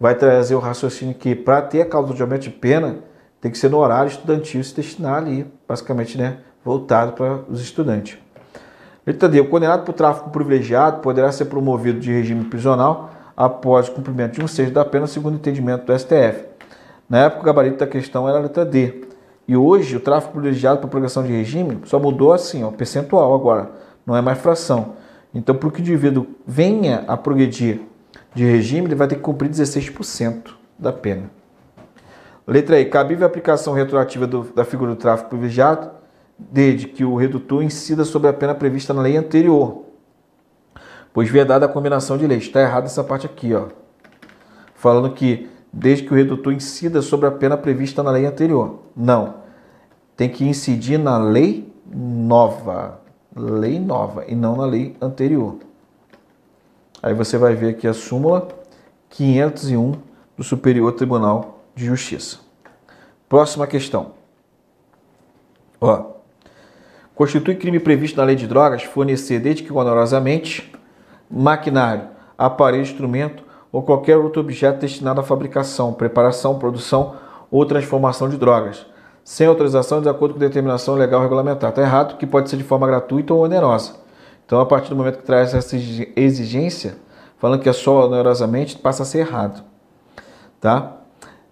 vai 0.00 0.16
trazer 0.16 0.54
o 0.54 0.58
raciocínio 0.58 1.14
que 1.14 1.34
para 1.34 1.62
ter 1.62 1.82
a 1.82 1.86
causa 1.86 2.12
de 2.12 2.20
aumento 2.20 2.42
de 2.42 2.50
pena 2.50 2.98
tem 3.44 3.50
que 3.50 3.58
ser 3.58 3.68
no 3.68 3.76
horário 3.76 4.08
estudantil 4.08 4.64
se 4.64 4.74
destinar 4.74 5.16
ali, 5.16 5.46
basicamente, 5.68 6.16
né, 6.16 6.38
voltado 6.64 7.12
para 7.12 7.40
os 7.46 7.60
estudantes. 7.60 8.16
Letra 9.06 9.28
D. 9.28 9.38
O 9.38 9.50
condenado 9.50 9.84
por 9.84 9.92
tráfico 9.92 10.30
privilegiado 10.30 11.02
poderá 11.02 11.30
ser 11.30 11.44
promovido 11.44 12.00
de 12.00 12.10
regime 12.10 12.46
prisional 12.46 13.10
após 13.36 13.90
cumprimento 13.90 14.36
de 14.36 14.42
um 14.42 14.48
sexto 14.48 14.72
da 14.72 14.82
pena, 14.82 15.06
segundo 15.06 15.34
o 15.34 15.36
entendimento 15.36 15.84
do 15.84 15.98
STF. 15.98 16.46
Na 17.06 17.24
época, 17.24 17.42
o 17.42 17.44
gabarito 17.44 17.76
da 17.76 17.86
questão 17.86 18.26
era 18.26 18.38
a 18.38 18.40
letra 18.40 18.64
D. 18.64 19.04
E 19.46 19.54
hoje, 19.54 19.94
o 19.94 20.00
tráfego 20.00 20.32
privilegiado 20.32 20.78
para 20.78 20.88
progressão 20.88 21.22
de 21.22 21.30
regime 21.30 21.80
só 21.84 21.98
mudou 21.98 22.32
assim, 22.32 22.64
ó, 22.64 22.70
percentual 22.70 23.34
agora, 23.34 23.72
não 24.06 24.16
é 24.16 24.22
mais 24.22 24.38
fração. 24.38 24.94
Então, 25.34 25.54
para 25.54 25.70
que 25.70 25.80
o 25.80 25.82
indivíduo 25.82 26.26
venha 26.46 27.04
a 27.06 27.14
progredir 27.14 27.82
de 28.34 28.42
regime, 28.42 28.86
ele 28.86 28.94
vai 28.94 29.06
ter 29.06 29.16
que 29.16 29.20
cumprir 29.20 29.50
16% 29.50 30.54
da 30.78 30.94
pena. 30.94 31.43
Letra 32.46 32.78
E. 32.78 32.84
Cabível 32.84 33.24
a 33.24 33.28
aplicação 33.28 33.72
retroativa 33.72 34.26
do, 34.26 34.42
da 34.54 34.64
figura 34.64 34.90
do 34.92 34.96
tráfico 34.96 35.30
privilegiado, 35.30 35.90
desde 36.38 36.86
que 36.86 37.04
o 37.04 37.16
redutor 37.16 37.62
incida 37.62 38.04
sobre 38.04 38.28
a 38.28 38.32
pena 38.32 38.54
prevista 38.54 38.92
na 38.92 39.00
lei 39.00 39.16
anterior, 39.16 39.84
pois 41.12 41.30
vedada 41.30 41.66
a 41.66 41.68
combinação 41.68 42.18
de 42.18 42.26
leis. 42.26 42.44
Está 42.44 42.60
errado 42.60 42.84
essa 42.84 43.02
parte 43.02 43.24
aqui, 43.24 43.54
ó. 43.54 43.68
Falando 44.74 45.14
que 45.14 45.48
desde 45.72 46.04
que 46.04 46.12
o 46.12 46.16
redutor 46.16 46.52
incida 46.52 47.02
sobre 47.02 47.26
a 47.26 47.30
pena 47.32 47.56
prevista 47.56 48.02
na 48.02 48.10
lei 48.10 48.26
anterior. 48.26 48.82
Não. 48.94 49.36
Tem 50.16 50.28
que 50.28 50.44
incidir 50.44 50.98
na 50.98 51.18
lei 51.18 51.72
nova. 51.86 53.00
Lei 53.34 53.80
nova 53.80 54.24
e 54.28 54.34
não 54.34 54.56
na 54.56 54.64
lei 54.64 54.96
anterior. 55.00 55.56
Aí 57.02 57.12
você 57.12 57.36
vai 57.36 57.54
ver 57.54 57.70
aqui 57.70 57.88
a 57.88 57.92
súmula 57.92 58.48
501 59.10 59.92
do 60.36 60.44
Superior 60.44 60.92
Tribunal 60.92 61.53
de 61.74 61.86
Justiça. 61.86 62.38
Próxima 63.28 63.66
questão. 63.66 64.12
Ó. 65.80 66.14
Constitui 67.14 67.54
crime 67.54 67.78
previsto 67.78 68.16
na 68.16 68.24
lei 68.24 68.36
de 68.36 68.46
drogas 68.46 68.82
fornecer, 68.82 69.38
desde 69.38 69.62
que 69.62 69.72
onerosamente, 69.72 70.72
maquinário, 71.30 72.08
aparelho, 72.36 72.82
instrumento 72.82 73.44
ou 73.70 73.82
qualquer 73.82 74.16
outro 74.16 74.40
objeto 74.40 74.80
destinado 74.80 75.20
à 75.20 75.22
fabricação, 75.22 75.92
preparação, 75.92 76.58
produção 76.58 77.16
ou 77.50 77.64
transformação 77.64 78.28
de 78.28 78.36
drogas, 78.36 78.86
sem 79.24 79.46
autorização 79.46 80.00
de 80.00 80.08
acordo 80.08 80.34
com 80.34 80.40
determinação 80.40 80.94
legal 80.94 81.22
regulamentar. 81.22 81.70
Está 81.70 81.82
errado 81.82 82.16
que 82.16 82.26
pode 82.26 82.50
ser 82.50 82.56
de 82.56 82.64
forma 82.64 82.86
gratuita 82.86 83.32
ou 83.32 83.44
onerosa. 83.44 83.96
Então, 84.44 84.60
a 84.60 84.66
partir 84.66 84.90
do 84.90 84.96
momento 84.96 85.18
que 85.18 85.24
traz 85.24 85.54
essa 85.54 85.76
exigência, 85.76 86.96
falando 87.38 87.60
que 87.60 87.68
é 87.68 87.72
só 87.72 88.06
onerosamente, 88.06 88.76
passa 88.76 89.02
a 89.02 89.06
ser 89.06 89.18
errado. 89.20 89.62
Tá? 90.60 91.03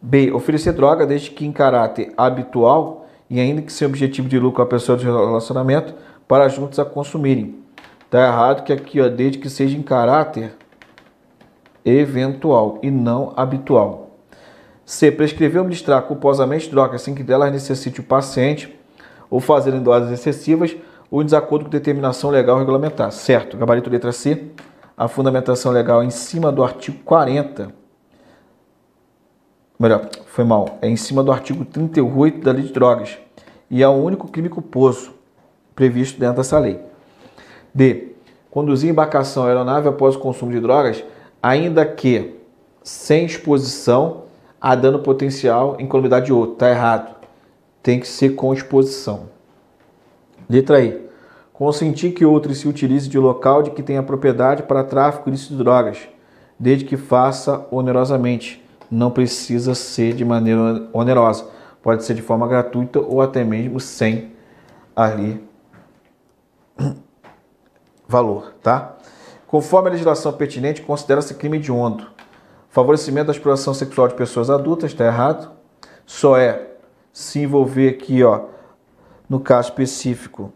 B. 0.02 0.32
Oferecer 0.32 0.72
droga 0.72 1.06
desde 1.06 1.30
que 1.30 1.46
em 1.46 1.52
caráter 1.52 2.12
habitual 2.16 3.06
e 3.30 3.38
ainda 3.38 3.62
que 3.62 3.72
sem 3.72 3.86
objetivo 3.86 4.28
de 4.28 4.38
lucro 4.38 4.62
a 4.62 4.66
pessoa 4.66 4.98
de 4.98 5.04
relacionamento 5.04 5.94
para 6.26 6.48
juntos 6.48 6.78
a 6.80 6.84
consumirem. 6.84 7.62
Está 8.04 8.26
errado 8.26 8.64
que 8.64 8.72
aqui, 8.72 9.00
ó, 9.00 9.08
desde 9.08 9.38
que 9.38 9.48
seja 9.48 9.76
em 9.76 9.82
caráter 9.82 10.54
eventual 11.84 12.78
e 12.82 12.90
não 12.90 13.32
habitual. 13.36 14.18
C. 14.84 15.10
Prescrever 15.10 15.60
ou 15.60 15.64
ministrar 15.64 16.02
culposamente 16.02 16.68
drogas 16.68 17.02
sem 17.02 17.14
que 17.14 17.22
delas 17.22 17.52
necessite 17.52 18.00
o 18.00 18.04
paciente 18.04 18.76
ou 19.30 19.40
fazer 19.40 19.72
em 19.72 19.82
doses 19.82 20.10
excessivas 20.10 20.76
ou 21.10 21.22
em 21.22 21.24
desacordo 21.24 21.66
com 21.66 21.70
determinação 21.70 22.28
legal 22.28 22.58
regulamentar. 22.58 23.12
Certo. 23.12 23.56
Gabarito 23.56 23.88
letra 23.88 24.12
C. 24.12 24.50
A 24.96 25.08
fundamentação 25.08 25.72
legal 25.72 26.02
em 26.02 26.10
cima 26.10 26.50
do 26.52 26.62
artigo 26.62 26.98
40. 27.04 27.81
Melhor, 29.82 30.08
foi 30.26 30.44
mal. 30.44 30.78
É 30.80 30.88
em 30.88 30.94
cima 30.94 31.24
do 31.24 31.32
artigo 31.32 31.64
38 31.64 32.38
da 32.38 32.52
Lei 32.52 32.62
de 32.62 32.72
Drogas. 32.72 33.18
E 33.68 33.82
é 33.82 33.88
o 33.88 33.90
único 33.90 34.28
crime 34.28 34.48
culposo 34.48 35.12
previsto 35.74 36.20
dentro 36.20 36.36
dessa 36.36 36.56
lei. 36.56 36.78
D. 37.74 38.12
Conduzir 38.48 38.88
embarcação 38.88 39.44
aeronave 39.44 39.88
após 39.88 40.14
o 40.14 40.20
consumo 40.20 40.52
de 40.52 40.60
drogas 40.60 41.02
ainda 41.42 41.84
que 41.84 42.36
sem 42.84 43.24
exposição 43.24 44.22
a 44.60 44.76
dano 44.76 45.00
potencial 45.00 45.74
em 45.80 45.86
comunidade 45.88 46.26
de 46.26 46.32
outro. 46.32 46.52
Está 46.52 46.70
errado. 46.70 47.16
Tem 47.82 47.98
que 47.98 48.06
ser 48.06 48.36
com 48.36 48.54
exposição. 48.54 49.30
Letra 50.48 50.80
E. 50.80 51.08
Consentir 51.52 52.12
que 52.12 52.24
outro 52.24 52.54
se 52.54 52.68
utilize 52.68 53.08
de 53.08 53.18
local 53.18 53.64
de 53.64 53.72
que 53.72 53.82
tenha 53.82 54.04
propriedade 54.04 54.62
para 54.62 54.84
tráfico 54.84 55.28
ilícito 55.28 55.54
de 55.54 55.58
drogas, 55.58 55.98
desde 56.56 56.84
que 56.84 56.96
faça 56.96 57.66
onerosamente. 57.68 58.62
Não 58.92 59.10
precisa 59.10 59.74
ser 59.74 60.12
de 60.12 60.22
maneira 60.22 60.86
onerosa. 60.92 61.48
Pode 61.82 62.04
ser 62.04 62.12
de 62.12 62.20
forma 62.20 62.46
gratuita 62.46 63.00
ou 63.00 63.22
até 63.22 63.42
mesmo 63.42 63.80
sem 63.80 64.34
ali 64.94 65.42
valor, 68.06 68.52
tá? 68.62 68.98
Conforme 69.46 69.88
a 69.88 69.92
legislação 69.92 70.30
pertinente, 70.34 70.82
considera-se 70.82 71.32
crime 71.32 71.56
hediondo. 71.56 72.06
Favorecimento 72.68 73.28
da 73.28 73.32
exploração 73.32 73.72
sexual 73.72 74.08
de 74.08 74.14
pessoas 74.14 74.50
adultas, 74.50 74.90
está 74.90 75.06
errado. 75.06 75.50
Só 76.04 76.36
é 76.36 76.72
se 77.14 77.40
envolver 77.40 77.88
aqui, 77.88 78.22
ó, 78.22 78.44
no 79.26 79.40
caso 79.40 79.70
específico, 79.70 80.52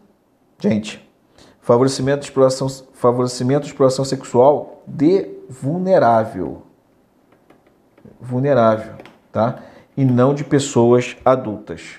gente, 0.59 1.11
favorecimento 1.59 2.19
de 2.19 2.25
exploração, 2.27 2.69
favorecimento 2.93 3.61
de 3.61 3.67
exploração 3.71 4.05
sexual 4.05 4.83
de 4.85 5.27
vulnerável, 5.49 6.66
vulnerável, 8.19 8.93
tá? 9.31 9.59
E 9.95 10.05
não 10.05 10.33
de 10.33 10.43
pessoas 10.43 11.17
adultas. 11.23 11.95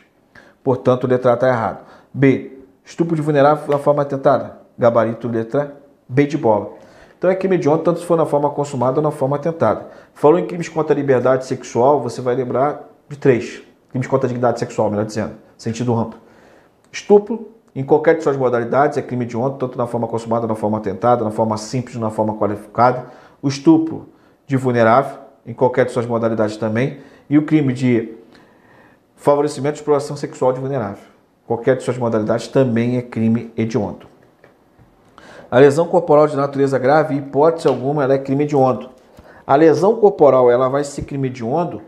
Portanto, 0.62 1.06
letra 1.06 1.32
A 1.32 1.34
está 1.34 1.48
errado. 1.48 1.84
B, 2.12 2.58
estupro 2.84 3.16
de 3.16 3.22
vulnerável 3.22 3.66
na 3.68 3.78
forma 3.78 4.04
tentada. 4.04 4.58
Gabarito 4.78 5.28
letra 5.28 5.76
B 6.08 6.26
de 6.26 6.38
bola. 6.38 6.78
Então 7.18 7.28
é 7.28 7.34
crime 7.34 7.56
hediondo 7.56 7.82
tanto 7.82 7.98
se 7.98 8.06
for 8.06 8.16
na 8.16 8.24
forma 8.24 8.48
consumada 8.50 8.98
ou 8.98 9.02
na 9.02 9.10
forma 9.10 9.38
tentada. 9.38 9.88
Falou 10.14 10.38
em 10.38 10.46
crimes 10.46 10.68
contra 10.68 10.94
a 10.94 10.96
liberdade 10.96 11.46
sexual, 11.46 12.00
você 12.00 12.20
vai 12.20 12.36
lembrar 12.36 12.88
de 13.08 13.18
três. 13.18 13.60
Crimes 13.90 14.06
contra 14.06 14.26
a 14.26 14.28
dignidade 14.28 14.60
sexual, 14.60 14.88
melhor 14.88 15.04
dizendo, 15.04 15.32
sentido 15.56 15.94
amplo. 15.94 16.20
Estupro, 16.92 17.48
em 17.74 17.84
qualquer 17.84 18.16
de 18.16 18.22
suas 18.22 18.36
modalidades, 18.36 18.98
é 18.98 19.02
crime 19.02 19.24
hediondo, 19.24 19.56
tanto 19.56 19.76
na 19.76 19.86
forma 19.86 20.06
consumada, 20.06 20.46
na 20.46 20.54
forma 20.54 20.78
tentada, 20.80 21.24
na 21.24 21.30
forma 21.30 21.56
simples, 21.56 21.96
na 21.96 22.10
forma 22.10 22.34
qualificada. 22.34 23.06
O 23.42 23.48
estupro 23.48 24.08
de 24.46 24.56
vulnerável, 24.56 25.18
em 25.48 25.54
qualquer 25.54 25.86
de 25.86 25.92
suas 25.92 26.04
modalidades 26.04 26.58
também. 26.58 26.98
E 27.28 27.38
o 27.38 27.46
crime 27.46 27.72
de 27.72 28.14
favorecimento 29.16 29.74
de 29.74 29.80
exploração 29.80 30.14
sexual 30.14 30.52
de 30.52 30.60
vulnerável. 30.60 31.02
Qualquer 31.46 31.76
de 31.76 31.82
suas 31.82 31.96
modalidades 31.96 32.46
também 32.48 32.98
é 32.98 33.02
crime 33.02 33.50
hediondo. 33.56 34.06
A 35.50 35.58
lesão 35.58 35.88
corporal 35.88 36.28
de 36.28 36.36
natureza 36.36 36.78
grave, 36.78 37.16
hipótese 37.16 37.66
alguma, 37.66 38.04
ela 38.04 38.12
é 38.12 38.18
crime 38.18 38.44
hediondo. 38.44 38.90
A 39.46 39.56
lesão 39.56 39.96
corporal 39.96 40.50
ela 40.50 40.68
vai 40.68 40.84
ser 40.84 41.02
crime 41.02 41.28
hediondo, 41.28 41.80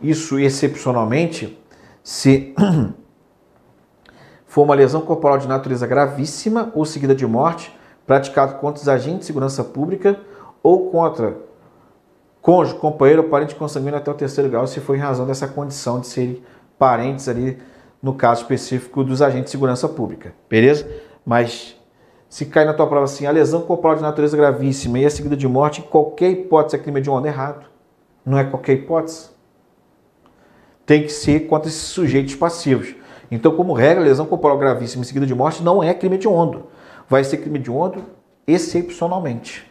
isso 0.00 0.38
excepcionalmente, 0.38 1.62
se 2.02 2.54
for 4.46 4.62
uma 4.62 4.74
lesão 4.74 5.02
corporal 5.02 5.36
de 5.36 5.46
natureza 5.46 5.86
gravíssima 5.86 6.72
ou 6.74 6.86
seguida 6.86 7.14
de 7.14 7.26
morte, 7.26 7.70
praticada 8.06 8.54
contra 8.54 8.80
os 8.80 8.88
agentes 8.88 9.20
de 9.20 9.26
segurança 9.26 9.62
pública 9.62 10.18
ou 10.62 10.90
contra 10.90 11.36
cônjuge, 12.46 12.78
companheiro 12.78 13.24
ou 13.24 13.28
parente 13.28 13.56
consanguíneo 13.56 13.98
até 13.98 14.08
o 14.08 14.14
terceiro 14.14 14.48
grau, 14.48 14.68
se 14.68 14.78
for 14.78 14.94
em 14.94 15.00
razão 15.00 15.26
dessa 15.26 15.48
condição 15.48 15.98
de 15.98 16.06
serem 16.06 16.40
parentes 16.78 17.28
ali, 17.28 17.58
no 18.00 18.14
caso 18.14 18.42
específico 18.42 19.02
dos 19.02 19.20
agentes 19.20 19.46
de 19.46 19.50
segurança 19.50 19.88
pública. 19.88 20.32
Beleza? 20.48 20.88
Mas 21.24 21.76
se 22.28 22.46
cai 22.46 22.64
na 22.64 22.72
tua 22.72 22.86
prova 22.86 23.02
assim, 23.02 23.26
a 23.26 23.32
lesão 23.32 23.62
corporal 23.62 23.96
de 23.96 24.02
natureza 24.02 24.36
gravíssima 24.36 24.96
e 25.00 25.04
a 25.04 25.10
seguida 25.10 25.36
de 25.36 25.48
morte, 25.48 25.82
qualquer 25.82 26.30
hipótese 26.30 26.76
é 26.76 26.78
crime 26.78 27.00
de 27.00 27.10
onda 27.10 27.26
errado. 27.26 27.66
Não 28.24 28.38
é 28.38 28.44
qualquer 28.44 28.74
hipótese. 28.74 29.30
Tem 30.86 31.02
que 31.02 31.10
ser 31.10 31.48
contra 31.48 31.68
esses 31.68 31.82
sujeitos 31.82 32.36
passivos. 32.36 32.94
Então, 33.28 33.56
como 33.56 33.72
regra, 33.72 34.04
lesão 34.04 34.24
corporal 34.24 34.56
gravíssima 34.56 35.02
e 35.02 35.06
seguida 35.06 35.26
de 35.26 35.34
morte 35.34 35.64
não 35.64 35.82
é 35.82 35.92
crime 35.92 36.16
de 36.16 36.28
onda. 36.28 36.62
Vai 37.08 37.24
ser 37.24 37.38
crime 37.38 37.58
de 37.58 37.72
onda 37.72 37.98
excepcionalmente. 38.46 39.65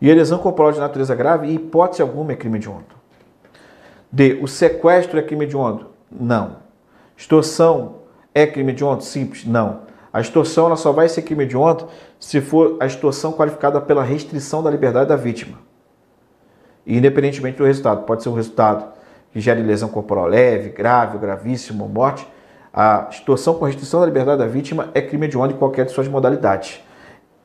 E 0.00 0.10
a 0.10 0.14
lesão 0.14 0.38
corporal 0.38 0.72
de 0.72 0.78
natureza 0.78 1.14
grave, 1.14 1.48
hipótese 1.48 2.02
alguma, 2.02 2.32
é 2.32 2.36
crime 2.36 2.58
de 2.58 2.68
onda. 2.68 2.98
D. 4.10 4.38
O 4.40 4.46
sequestro 4.46 5.18
é 5.18 5.22
crime 5.22 5.46
de 5.46 5.56
onda? 5.56 5.86
Não. 6.10 6.56
Extorsão 7.16 7.96
é 8.34 8.46
crime 8.46 8.72
de 8.72 8.84
onda? 8.84 9.00
Simples? 9.00 9.44
Não. 9.44 9.88
A 10.12 10.20
extorsão 10.20 10.66
ela 10.66 10.76
só 10.76 10.90
vai 10.92 11.08
ser 11.08 11.22
crime 11.22 11.44
hediondo 11.44 11.88
se 12.18 12.40
for 12.40 12.76
a 12.80 12.86
extorsão 12.86 13.32
qualificada 13.32 13.80
pela 13.80 14.02
restrição 14.02 14.62
da 14.62 14.70
liberdade 14.70 15.08
da 15.08 15.16
vítima. 15.16 15.58
Independentemente 16.86 17.58
do 17.58 17.64
resultado. 17.64 18.04
Pode 18.04 18.22
ser 18.22 18.30
um 18.30 18.34
resultado 18.34 18.86
que 19.30 19.40
gere 19.40 19.62
lesão 19.62 19.88
corporal 19.88 20.26
leve, 20.26 20.70
grave, 20.70 21.18
gravíssimo, 21.18 21.86
morte. 21.88 22.26
A 22.72 23.08
extorsão 23.10 23.54
com 23.54 23.66
restrição 23.66 24.00
da 24.00 24.06
liberdade 24.06 24.38
da 24.38 24.46
vítima 24.46 24.88
é 24.94 25.02
crime 25.02 25.26
hediondo 25.26 25.52
em 25.52 25.56
qualquer 25.58 25.84
de 25.84 25.92
suas 25.92 26.08
modalidades. 26.08 26.82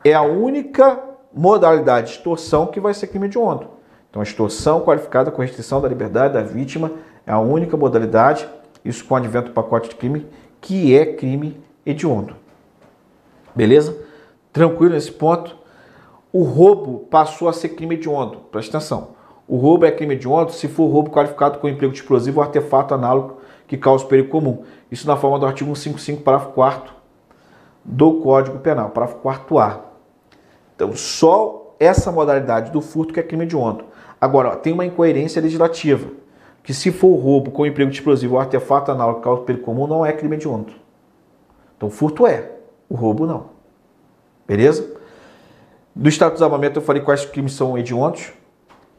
É 0.04 0.14
a 0.14 0.22
única 0.22 1.00
modalidade 1.34 2.08
de 2.08 2.14
extorsão 2.14 2.68
que 2.68 2.80
vai 2.80 2.94
ser 2.94 3.08
crime 3.08 3.28
hediondo. 3.28 3.68
Então, 4.10 4.22
a 4.22 4.24
extorsão 4.24 4.82
qualificada 4.82 5.32
com 5.32 5.42
restrição 5.42 5.82
da 5.82 5.88
liberdade 5.88 6.36
da 6.36 6.42
vítima 6.42 6.92
é 7.26 7.32
a 7.32 7.40
única 7.40 7.76
modalidade, 7.76 8.48
isso 8.86 9.06
com 9.06 9.16
o 9.16 9.18
advento 9.18 9.48
do 9.48 9.54
pacote 9.54 9.90
de 9.90 9.96
crime, 9.96 10.28
que 10.62 10.96
é 10.96 11.06
crime 11.06 11.60
hediondo. 11.86 12.36
Beleza? 13.56 13.98
Tranquilo 14.52 14.94
nesse 14.94 15.12
ponto. 15.12 15.58
O 16.32 16.44
roubo 16.44 17.00
passou 17.10 17.48
a 17.48 17.54
ser 17.54 17.70
crime 17.70 17.96
hediondo. 17.96 18.38
Presta 18.52 18.78
atenção. 18.78 19.10
O 19.48 19.58
roubo 19.58 19.86
é 19.86 19.92
crime 19.92 20.14
hediondo 20.14 20.52
se 20.52 20.68
for 20.68 20.88
roubo 20.88 21.10
qualificado 21.10 21.60
com 21.60 21.68
emprego 21.68 21.94
de 21.94 22.00
explosivo 22.00 22.40
ou 22.40 22.46
artefato 22.46 22.94
análogo 22.94 23.40
que 23.68 23.78
cause 23.78 24.06
perigo 24.06 24.30
comum. 24.30 24.64
Isso 24.92 25.08
na 25.08 25.18
forma 25.18 25.40
do 25.40 25.46
artigo 25.46 25.76
155, 25.76 26.22
parágrafo 26.22 26.54
4 26.54 26.94
do 27.84 28.22
Código 28.22 28.60
Penal, 28.60 28.90
parágrafo 28.90 29.22
4 29.22 29.60
A. 29.60 29.93
Então, 30.76 30.96
só 30.96 31.76
essa 31.80 32.12
modalidade 32.12 32.72
do 32.72 32.82
furto 32.82 33.14
que 33.14 33.20
é 33.20 33.24
crime 33.24 33.44
hediondo. 33.44 33.86
Agora, 34.20 34.50
ó, 34.50 34.56
tem 34.56 34.74
uma 34.74 34.86
incoerência 34.86 35.42
legislativa, 35.42 36.10
que 36.64 36.74
se 36.74 36.92
for 36.92 37.16
roubo 37.16 37.52
com 37.52 37.66
emprego 37.66 37.92
de 37.92 37.98
explosivo 37.98 38.36
ou 38.36 38.40
artefato 38.40 38.92
análogo 38.92 39.22
cause 39.22 39.44
perigo 39.44 39.66
comum, 39.66 39.86
não 39.86 40.06
é 40.06 40.14
crime 40.14 40.36
hediondo. 40.36 40.74
Então, 41.76 41.90
furto 41.90 42.26
é. 42.26 42.52
O 42.90 42.96
roubo 42.96 43.26
não. 43.26 43.48
Beleza? 44.48 44.94
Do 45.96 46.10
Estado 46.10 46.32
do 46.32 46.34
Desarmamento 46.36 46.80
eu 46.80 46.84
falei 46.84 47.02
quais 47.02 47.26
crimes 47.26 47.54
são 47.54 47.78
hediondos. 47.78 48.32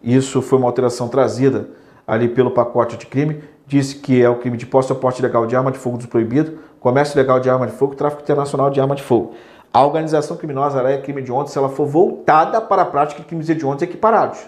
Isso 0.02 0.42
foi 0.42 0.58
uma 0.58 0.68
alteração 0.68 1.08
trazida 1.08 1.70
ali 2.06 2.28
pelo 2.28 2.50
pacote 2.50 2.96
de 2.96 3.06
crime. 3.06 3.42
Disse 3.66 3.96
que 3.96 4.22
é 4.22 4.28
o 4.28 4.36
crime 4.36 4.56
de 4.56 4.66
posse 4.66 4.92
ou 4.92 4.98
porte 4.98 5.22
legal 5.22 5.46
de 5.46 5.56
arma 5.56 5.72
de 5.72 5.78
fogo 5.78 5.96
desproibido, 5.96 6.58
comércio 6.78 7.16
legal 7.16 7.40
de 7.40 7.48
arma 7.48 7.66
de 7.66 7.72
fogo, 7.72 7.94
tráfico 7.94 8.22
internacional 8.22 8.68
de 8.68 8.80
arma 8.80 8.94
de 8.94 9.02
fogo. 9.02 9.32
A 9.74 9.84
organização 9.84 10.36
criminosa 10.36 10.80
é 10.88 10.98
crime 10.98 11.20
hediondo 11.20 11.50
se 11.50 11.58
ela 11.58 11.68
for 11.68 11.84
voltada 11.84 12.60
para 12.60 12.82
a 12.82 12.84
prática 12.84 13.20
de 13.20 13.26
crimes 13.26 13.48
hediondos 13.48 13.82
equiparados. 13.82 14.38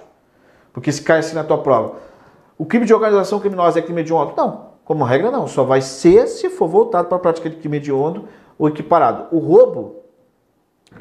Porque 0.72 0.92
se 0.92 1.02
cai 1.02 1.18
assim 1.18 1.34
na 1.34 1.42
tua 1.42 1.58
prova, 1.58 1.96
o 2.56 2.64
crime 2.64 2.86
de 2.86 2.94
organização 2.94 3.40
criminosa 3.40 3.80
é 3.80 3.82
crime 3.82 4.02
hediondo? 4.02 4.34
Não, 4.36 4.66
como 4.84 5.02
regra 5.02 5.32
não, 5.32 5.48
só 5.48 5.64
vai 5.64 5.80
ser 5.80 6.28
se 6.28 6.48
for 6.48 6.68
voltado 6.68 7.08
para 7.08 7.16
a 7.16 7.20
prática 7.20 7.50
de 7.50 7.56
crime 7.56 7.78
hediondo 7.78 8.28
ou 8.56 8.68
equiparado. 8.68 9.26
O 9.32 9.40
roubo, 9.40 9.96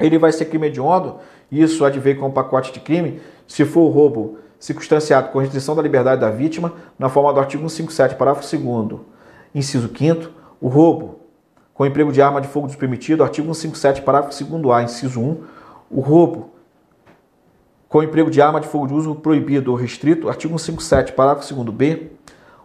ele 0.00 0.18
vai 0.18 0.32
ser 0.32 0.46
crime 0.46 0.66
hediondo, 0.66 1.20
isso 1.48 1.84
advém 1.84 2.16
com 2.16 2.26
o 2.26 2.32
pacote 2.32 2.72
de 2.72 2.80
crime, 2.80 3.22
se 3.46 3.64
for 3.64 3.82
o 3.82 3.90
roubo 3.90 4.38
circunstanciado 4.58 5.28
com 5.28 5.38
restrição 5.38 5.76
da 5.76 5.82
liberdade 5.82 6.20
da 6.20 6.30
vítima, 6.30 6.72
na 6.98 7.08
forma 7.08 7.32
do 7.32 7.38
artigo 7.38 7.62
157, 7.62 8.16
parágrafo 8.16 8.56
2 8.56 9.00
inciso 9.54 9.88
5 9.96 10.30
o 10.60 10.66
roubo 10.66 11.15
com 11.76 11.84
emprego 11.84 12.10
de 12.10 12.22
arma 12.22 12.40
de 12.40 12.48
fogo 12.48 12.66
despermitido, 12.66 13.22
artigo 13.22 13.46
157, 13.54 14.00
parágrafo 14.00 14.42
2 14.42 14.74
A, 14.74 14.82
inciso 14.82 15.20
1, 15.20 15.42
o 15.90 16.00
roubo 16.00 16.50
com 17.88 18.02
emprego 18.02 18.30
de 18.30 18.40
arma 18.40 18.60
de 18.60 18.66
fogo 18.66 18.86
de 18.86 18.94
uso 18.94 19.14
proibido 19.14 19.70
ou 19.70 19.76
restrito, 19.76 20.28
artigo 20.28 20.58
157, 20.58 21.12
parágrafo 21.12 21.54
2 21.54 21.68
B, 21.76 22.12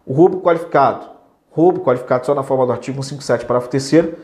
o 0.05 0.13
roubo 0.13 0.39
qualificado, 0.39 1.07
roubo 1.51 1.81
qualificado 1.81 2.25
só 2.25 2.33
na 2.33 2.41
forma 2.41 2.65
do 2.65 2.71
artigo 2.71 3.03
157, 3.03 3.45
parágrafo 3.45 3.69
3 3.69 4.15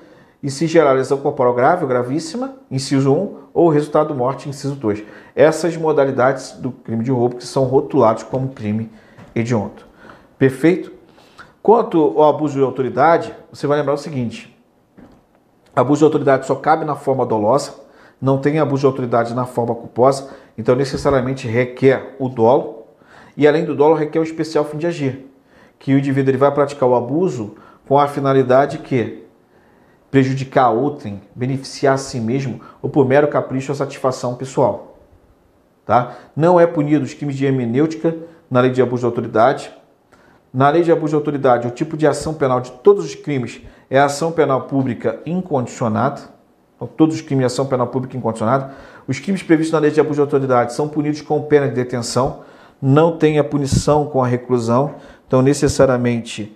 e 0.42 0.50
se 0.50 0.68
gerar 0.68 0.94
lesão 0.94 1.18
corporal 1.18 1.54
grave 1.54 1.84
ou 1.84 1.90
gravíssima, 1.90 2.56
inciso 2.72 3.12
1, 3.12 3.36
ou 3.54 3.70
resultado 3.70 4.16
morte, 4.16 4.48
inciso 4.48 4.76
2. 4.76 5.04
Essas 5.36 5.76
modalidades 5.76 6.52
do 6.54 6.72
crime 6.72 7.04
de 7.04 7.12
roubo 7.12 7.36
que 7.36 7.46
são 7.46 7.66
rotulados 7.66 8.24
como 8.24 8.50
crime 8.50 8.90
hediondo. 9.36 9.84
Perfeito? 10.38 10.94
Quanto 11.62 11.98
ao 11.98 12.30
abuso 12.30 12.58
de 12.58 12.64
autoridade, 12.64 13.34
você 13.52 13.68
vai 13.68 13.80
lembrar 13.80 13.96
o 13.96 13.98
seguinte: 13.98 14.57
abuso 15.80 16.00
de 16.00 16.06
autoridade 16.06 16.48
só 16.48 16.56
cabe 16.56 16.84
na 16.84 16.96
forma 16.96 17.26
dolosa, 17.26 17.74
não 18.20 18.40
tem 18.40 18.60
abuso 18.60 18.82
de 18.82 18.86
autoridade 18.88 19.36
na 19.36 19.46
forma 19.46 19.76
culposa, 19.76 20.30
então 20.58 20.76
necessariamente 20.76 21.48
requer 21.48 22.16
o 22.20 22.28
dolo, 22.28 22.88
e 23.36 23.48
além 23.48 23.64
do 23.64 23.76
dolo 23.76 23.94
requer 23.94 24.20
o 24.20 24.24
especial 24.24 24.66
fim 24.66 24.78
de 24.78 24.88
agir, 24.88 25.32
que 25.78 25.94
o 25.94 26.00
indivíduo 26.00 26.32
ele 26.32 26.38
vai 26.38 26.52
praticar 26.52 26.90
o 26.90 26.96
abuso 26.96 27.56
com 27.88 28.00
a 28.00 28.08
finalidade 28.08 28.80
que 28.80 29.24
prejudicar 30.10 30.72
outrem, 30.72 31.22
beneficiar 31.36 31.94
a 31.94 31.98
si 31.98 32.20
mesmo 32.20 32.60
ou 32.82 32.90
por 32.90 33.08
mero 33.08 33.28
capricho 33.28 33.72
ou 33.72 33.76
satisfação 33.76 34.36
pessoal. 34.36 34.98
Tá? 35.86 36.16
Não 36.36 36.60
é 36.60 36.66
punido 36.66 37.06
os 37.06 37.14
crimes 37.14 37.38
de 37.38 37.46
hermenêutica 37.46 38.18
na 38.50 38.62
lei 38.62 38.72
de 38.72 38.82
abuso 38.82 39.02
de 39.02 39.06
autoridade, 39.06 39.72
na 40.54 40.70
lei 40.70 40.82
de 40.82 40.92
abuso 40.92 41.10
de 41.10 41.16
autoridade, 41.16 41.68
o 41.68 41.72
tipo 41.72 41.98
de 41.98 42.08
ação 42.08 42.34
penal 42.34 42.62
de 42.62 42.72
todos 42.72 43.06
os 43.06 43.16
crimes 43.16 43.62
é 43.90 44.00
ação 44.00 44.32
penal 44.32 44.64
pública 44.64 45.20
incondicionada. 45.26 46.22
Então, 46.76 46.88
todos 46.88 47.16
os 47.16 47.22
crimes 47.22 47.42
de 47.42 47.46
ação 47.46 47.66
penal 47.66 47.88
pública 47.88 48.16
incondicionada. 48.16 48.72
Os 49.08 49.20
crimes 49.20 49.44
previstos 49.44 49.74
na 49.74 49.80
lei 49.80 49.92
de 49.92 50.00
abuso 50.00 50.16
de 50.16 50.22
autoridade 50.22 50.74
são 50.74 50.88
punidos 50.88 51.22
com 51.22 51.42
pena 51.42 51.68
de 51.68 51.74
detenção, 51.74 52.42
não 52.82 53.18
tem 53.18 53.40
a 53.40 53.44
punição 53.44 54.06
com 54.06 54.24
a 54.24 54.28
reclusão, 54.28 54.96
então 55.28 55.42
necessariamente 55.42 56.56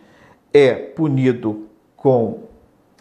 é 0.54 0.74
punido 0.74 1.68
com 1.96 2.44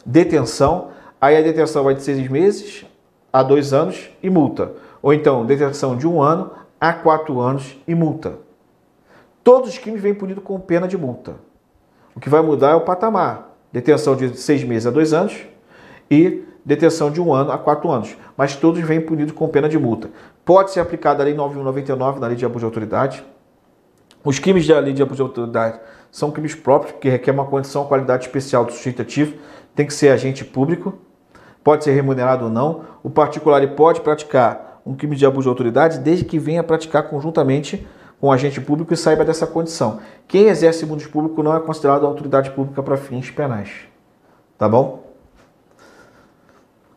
detenção. 0.05 0.89
Aí 1.21 1.37
a 1.37 1.43
detenção 1.43 1.85
vai 1.85 1.95
de 1.95 2.03
seis 2.03 2.29
meses 2.29 2.87
a 3.33 3.43
dois 3.43 3.73
anos 3.73 4.11
e 4.23 4.31
multa. 4.31 4.73
Ou 5.03 5.13
então 5.13 5.45
detenção 5.45 5.97
de 5.97 6.07
um 6.07 6.23
ano 6.23 6.51
a 6.81 6.93
quatro 6.93 7.41
anos 7.41 7.77
e 7.87 7.95
multa. 7.95 8.50
Todos 9.43 9.71
os 9.71 9.79
crimes 9.79 10.03
vêm 10.03 10.15
punidos 10.15 10.45
com 10.45 10.59
pena 10.61 10.87
de 10.87 10.99
multa. 10.99 11.37
O 12.15 12.21
que 12.21 12.29
vai 12.29 12.43
mudar 12.43 12.71
é 12.71 12.75
o 12.75 12.83
patamar. 12.83 13.57
Detenção 13.73 14.15
de 14.17 14.37
seis 14.37 14.63
meses 14.65 14.87
a 14.87 14.91
dois 14.91 15.13
anos 15.13 15.47
e 16.11 16.45
detenção 16.65 17.11
de 17.11 17.21
um 17.21 17.33
ano 17.33 17.53
a 17.53 17.59
quatro 17.59 17.91
anos. 17.91 18.17
Mas 18.37 18.57
todos 18.57 18.81
vêm 18.81 19.01
punidos 19.01 19.33
com 19.33 19.49
pena 19.49 19.69
de 19.69 19.79
multa. 19.79 20.11
Pode 20.45 20.73
ser 20.73 20.81
aplicada 20.81 21.23
a 21.23 21.25
Lei 21.25 21.35
9199, 21.35 22.21
na 22.21 22.27
Lei 22.27 22.37
de 22.37 22.45
Abuso 22.45 22.61
de 22.61 22.65
Autoridade. 22.67 23.25
Os 24.23 24.39
crimes 24.39 24.67
da 24.67 24.79
Lei 24.79 24.93
de 24.93 25.03
Abuso 25.03 25.17
de 25.17 25.23
Autoridade 25.23 25.81
são 26.11 26.31
crimes 26.31 26.55
próprios, 26.55 26.97
que 27.01 27.09
requer 27.09 27.31
uma 27.31 27.47
condição, 27.47 27.87
qualidade 27.87 28.27
especial 28.27 28.65
do 28.65 28.73
sujeito 28.73 29.01
ativo. 29.01 29.37
Tem 29.75 29.87
que 29.87 29.95
ser 29.95 30.11
agente 30.11 30.45
público. 30.45 30.99
Pode 31.65 31.85
ser 31.85 31.93
remunerado 31.93 32.47
ou 32.47 32.51
não. 32.51 32.85
O 33.03 33.09
particular 33.09 33.67
pode 33.69 34.01
praticar 34.01 34.83
um 34.85 34.95
crime 34.95 35.15
de 35.17 35.25
abuso 35.25 35.45
de 35.45 35.49
autoridade 35.49 35.99
desde 35.99 36.25
que 36.25 36.39
venha 36.39 36.63
praticar 36.63 37.05
conjuntamente 37.05 37.87
com 38.21 38.31
agente 38.31 38.61
público 38.61 38.93
e 38.93 38.97
saiba 38.97 39.25
dessa 39.25 39.47
condição. 39.47 40.01
Quem 40.29 40.49
exerce 40.49 40.85
mundo 40.85 41.09
público 41.09 41.43
não 41.43 41.57
é 41.57 41.61
considerado 41.61 42.07
autoridade 42.07 42.51
pública 42.51 42.83
para 42.83 42.97
fins 42.97 43.31
penais. 43.31 43.71
Tá 44.59 44.69
bom? 44.69 45.09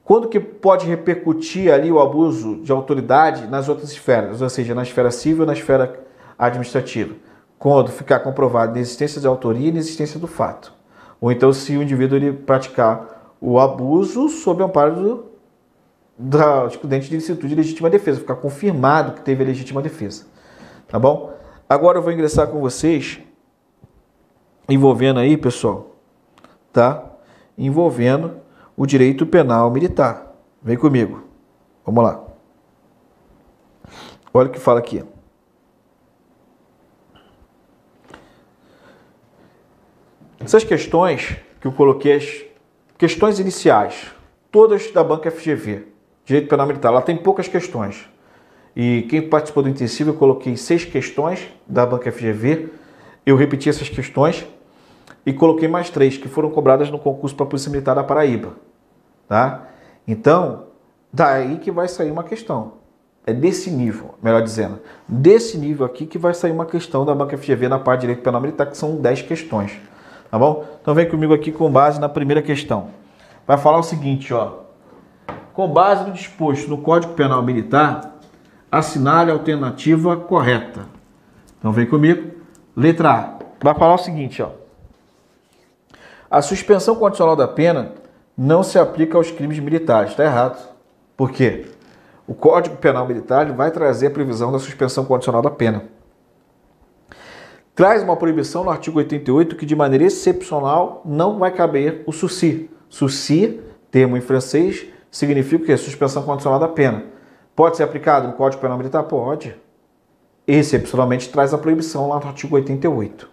Quando 0.03 0.27
que 0.27 0.37
pode 0.37 0.85
repercutir 0.85 1.71
ali 1.73 1.89
o 1.89 2.01
abuso 2.01 2.57
de 2.57 2.73
autoridade 2.73 3.47
nas 3.47 3.69
outras 3.69 3.89
esferas, 3.89 4.41
ou 4.41 4.49
seja, 4.49 4.75
na 4.75 4.83
esfera 4.83 5.09
civil 5.09 5.43
e 5.43 5.47
na 5.47 5.53
esfera 5.53 5.97
administrativa? 6.37 7.15
Quando 7.57 7.89
ficar 7.89 8.19
comprovado 8.19 8.77
a 8.77 8.81
existência 8.81 9.21
de 9.21 9.27
autoria 9.27 9.71
e 9.71 9.75
a 9.75 9.79
existência 9.79 10.19
do 10.19 10.27
fato. 10.27 10.73
Ou 11.21 11.31
então 11.31 11.53
se 11.53 11.77
o 11.77 11.81
indivíduo 11.81 12.17
ele 12.17 12.33
praticar 12.33 13.33
o 13.39 13.57
abuso 13.57 14.27
sob 14.27 14.61
o 14.61 14.65
amparo 14.65 14.95
do, 14.95 15.25
da 16.17 16.65
excludente 16.65 17.09
de 17.09 17.15
licitude 17.15 17.47
de 17.47 17.55
legítima 17.55 17.89
defesa, 17.89 18.19
ficar 18.19 18.35
confirmado 18.35 19.13
que 19.13 19.21
teve 19.21 19.41
a 19.41 19.47
legítima 19.47 19.81
defesa. 19.81 20.32
Tá 20.93 20.99
bom? 20.99 21.35
Agora 21.67 21.97
eu 21.97 22.03
vou 22.03 22.11
ingressar 22.13 22.45
com 22.45 22.59
vocês, 22.59 23.19
envolvendo 24.69 25.19
aí, 25.19 25.35
pessoal, 25.35 25.95
tá? 26.71 27.03
Envolvendo 27.57 28.39
o 28.77 28.85
direito 28.85 29.25
penal 29.25 29.71
militar. 29.71 30.35
Vem 30.61 30.77
comigo. 30.77 31.23
Vamos 31.83 32.03
lá. 32.03 32.23
Olha 34.31 34.49
o 34.49 34.51
que 34.51 34.59
fala 34.59 34.77
aqui. 34.77 35.03
Essas 40.39 40.63
questões 40.63 41.37
que 41.59 41.65
eu 41.65 41.71
coloquei, 41.71 42.17
as 42.17 42.45
questões 42.99 43.39
iniciais, 43.39 44.11
todas 44.51 44.91
da 44.91 45.03
banca 45.03 45.31
FGV, 45.31 45.87
Direito 46.23 46.47
Penal 46.49 46.67
Militar, 46.67 46.89
ela 46.89 47.01
tem 47.01 47.17
poucas 47.17 47.47
questões. 47.47 48.12
E 48.75 49.03
quem 49.03 49.21
participou 49.21 49.63
do 49.63 49.69
intensivo, 49.69 50.11
eu 50.11 50.13
coloquei 50.15 50.57
seis 50.57 50.83
questões 50.83 51.47
da 51.67 51.85
banca 51.85 52.11
FGV. 52.11 52.69
Eu 53.25 53.35
repeti 53.35 53.69
essas 53.69 53.89
questões 53.89 54.45
e 55.25 55.31
coloquei 55.31 55.67
mais 55.67 55.89
três 55.89 56.17
que 56.17 56.27
foram 56.27 56.49
cobradas 56.49 56.89
no 56.89 56.99
concurso 56.99 57.35
para 57.35 57.45
a 57.45 57.49
Polícia 57.49 57.71
Militar 57.71 57.95
da 57.95 58.03
Paraíba. 58.03 58.53
Tá? 59.27 59.67
Então, 60.07 60.65
daí 61.11 61.57
que 61.57 61.71
vai 61.71 61.87
sair 61.87 62.11
uma 62.11 62.23
questão. 62.23 62.83
É 63.25 63.33
desse 63.33 63.71
nível, 63.71 64.15
melhor 64.21 64.41
dizendo, 64.41 64.81
desse 65.07 65.57
nível 65.57 65.85
aqui 65.85 66.05
que 66.05 66.17
vai 66.17 66.33
sair 66.33 66.51
uma 66.51 66.65
questão 66.65 67.05
da 67.05 67.15
banca 67.15 67.37
FGV 67.37 67.69
na 67.69 67.79
parte 67.79 68.01
de 68.01 68.07
direito 68.07 68.23
penal 68.23 68.41
militar, 68.41 68.65
que 68.65 68.77
são 68.77 68.97
10 68.97 69.21
questões. 69.21 69.79
Tá 70.29 70.37
bom? 70.37 70.65
Então 70.81 70.93
vem 70.93 71.07
comigo 71.07 71.33
aqui 71.33 71.51
com 71.51 71.71
base 71.71 72.01
na 72.01 72.09
primeira 72.09 72.41
questão. 72.41 72.89
Vai 73.47 73.57
falar 73.57 73.77
o 73.77 73.83
seguinte, 73.83 74.33
ó. 74.33 74.63
Com 75.53 75.69
base 75.69 76.05
no 76.05 76.11
disposto 76.11 76.67
no 76.67 76.79
Código 76.79 77.13
Penal 77.13 77.41
Militar, 77.41 78.12
assinale 78.73 79.29
a 79.29 79.35
alternativa 79.35 80.17
correta. 80.17 80.87
Então 81.59 81.71
vem 81.71 81.85
comigo. 81.85 82.31
Letra 82.75 83.11
A. 83.11 83.39
Vai 83.61 83.75
falar 83.75 83.93
o 83.93 83.99
seguinte, 83.99 84.41
ó. 84.41 84.49
A 86.29 86.41
suspensão 86.41 86.95
condicional 86.95 87.35
da 87.35 87.47
pena 87.47 87.91
não 88.35 88.63
se 88.63 88.79
aplica 88.79 89.15
aos 89.15 89.29
crimes 89.29 89.59
militares. 89.59 90.09
Está 90.09 90.23
errado. 90.25 90.73
Por 91.15 91.29
quê? 91.29 91.67
O 92.25 92.33
Código 92.33 92.75
Penal 92.77 93.07
Militar 93.07 93.51
vai 93.51 93.69
trazer 93.69 94.07
a 94.07 94.11
previsão 94.11 94.51
da 94.51 94.57
suspensão 94.57 95.05
condicional 95.05 95.43
da 95.43 95.51
pena. 95.51 95.83
Traz 97.75 98.01
uma 98.01 98.15
proibição 98.15 98.63
no 98.63 98.71
artigo 98.71 98.97
88 98.97 99.55
que, 99.55 99.67
de 99.67 99.75
maneira 99.75 100.05
excepcional, 100.05 101.03
não 101.05 101.37
vai 101.37 101.51
caber 101.51 102.01
o 102.07 102.11
sursi. 102.11 102.71
Sursi, 102.89 103.61
termo 103.91 104.17
em 104.17 104.21
francês, 104.21 104.87
significa 105.11 105.63
o 105.63 105.65
quê? 105.67 105.77
Suspensão 105.77 106.23
condicional 106.23 106.59
da 106.59 106.67
pena. 106.67 107.12
Pode 107.55 107.77
ser 107.77 107.83
aplicado 107.83 108.27
no 108.27 108.33
Código 108.33 108.61
Penal 108.61 108.77
Militar? 108.77 109.03
Pode. 109.03 109.55
Excepcionalmente 110.47 111.29
traz 111.29 111.53
a 111.53 111.57
proibição 111.57 112.09
lá 112.09 112.19
no 112.19 112.27
artigo 112.27 112.55
88. 112.55 113.29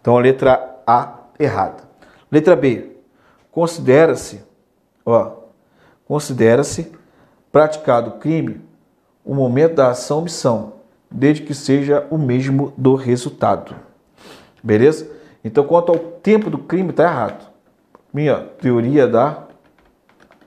Então, 0.00 0.16
a 0.16 0.20
letra 0.20 0.82
A 0.86 1.14
errada. 1.38 1.84
Letra 2.30 2.54
B. 2.54 2.96
Considera-se, 3.50 4.42
ó, 5.04 5.32
considera-se 6.06 6.92
praticado 7.50 8.12
crime 8.12 8.60
o 9.24 9.34
momento 9.34 9.74
da 9.74 9.88
ação 9.88 10.22
missão, 10.22 10.74
desde 11.10 11.42
que 11.42 11.54
seja 11.54 12.06
o 12.10 12.16
mesmo 12.16 12.72
do 12.76 12.94
resultado. 12.94 13.74
Beleza? 14.62 15.10
Então, 15.42 15.64
quanto 15.64 15.90
ao 15.90 15.98
tempo 15.98 16.50
do 16.50 16.58
crime, 16.58 16.90
está 16.90 17.04
errado. 17.04 17.50
Minha 18.12 18.40
teoria 18.60 19.06
da 19.06 19.44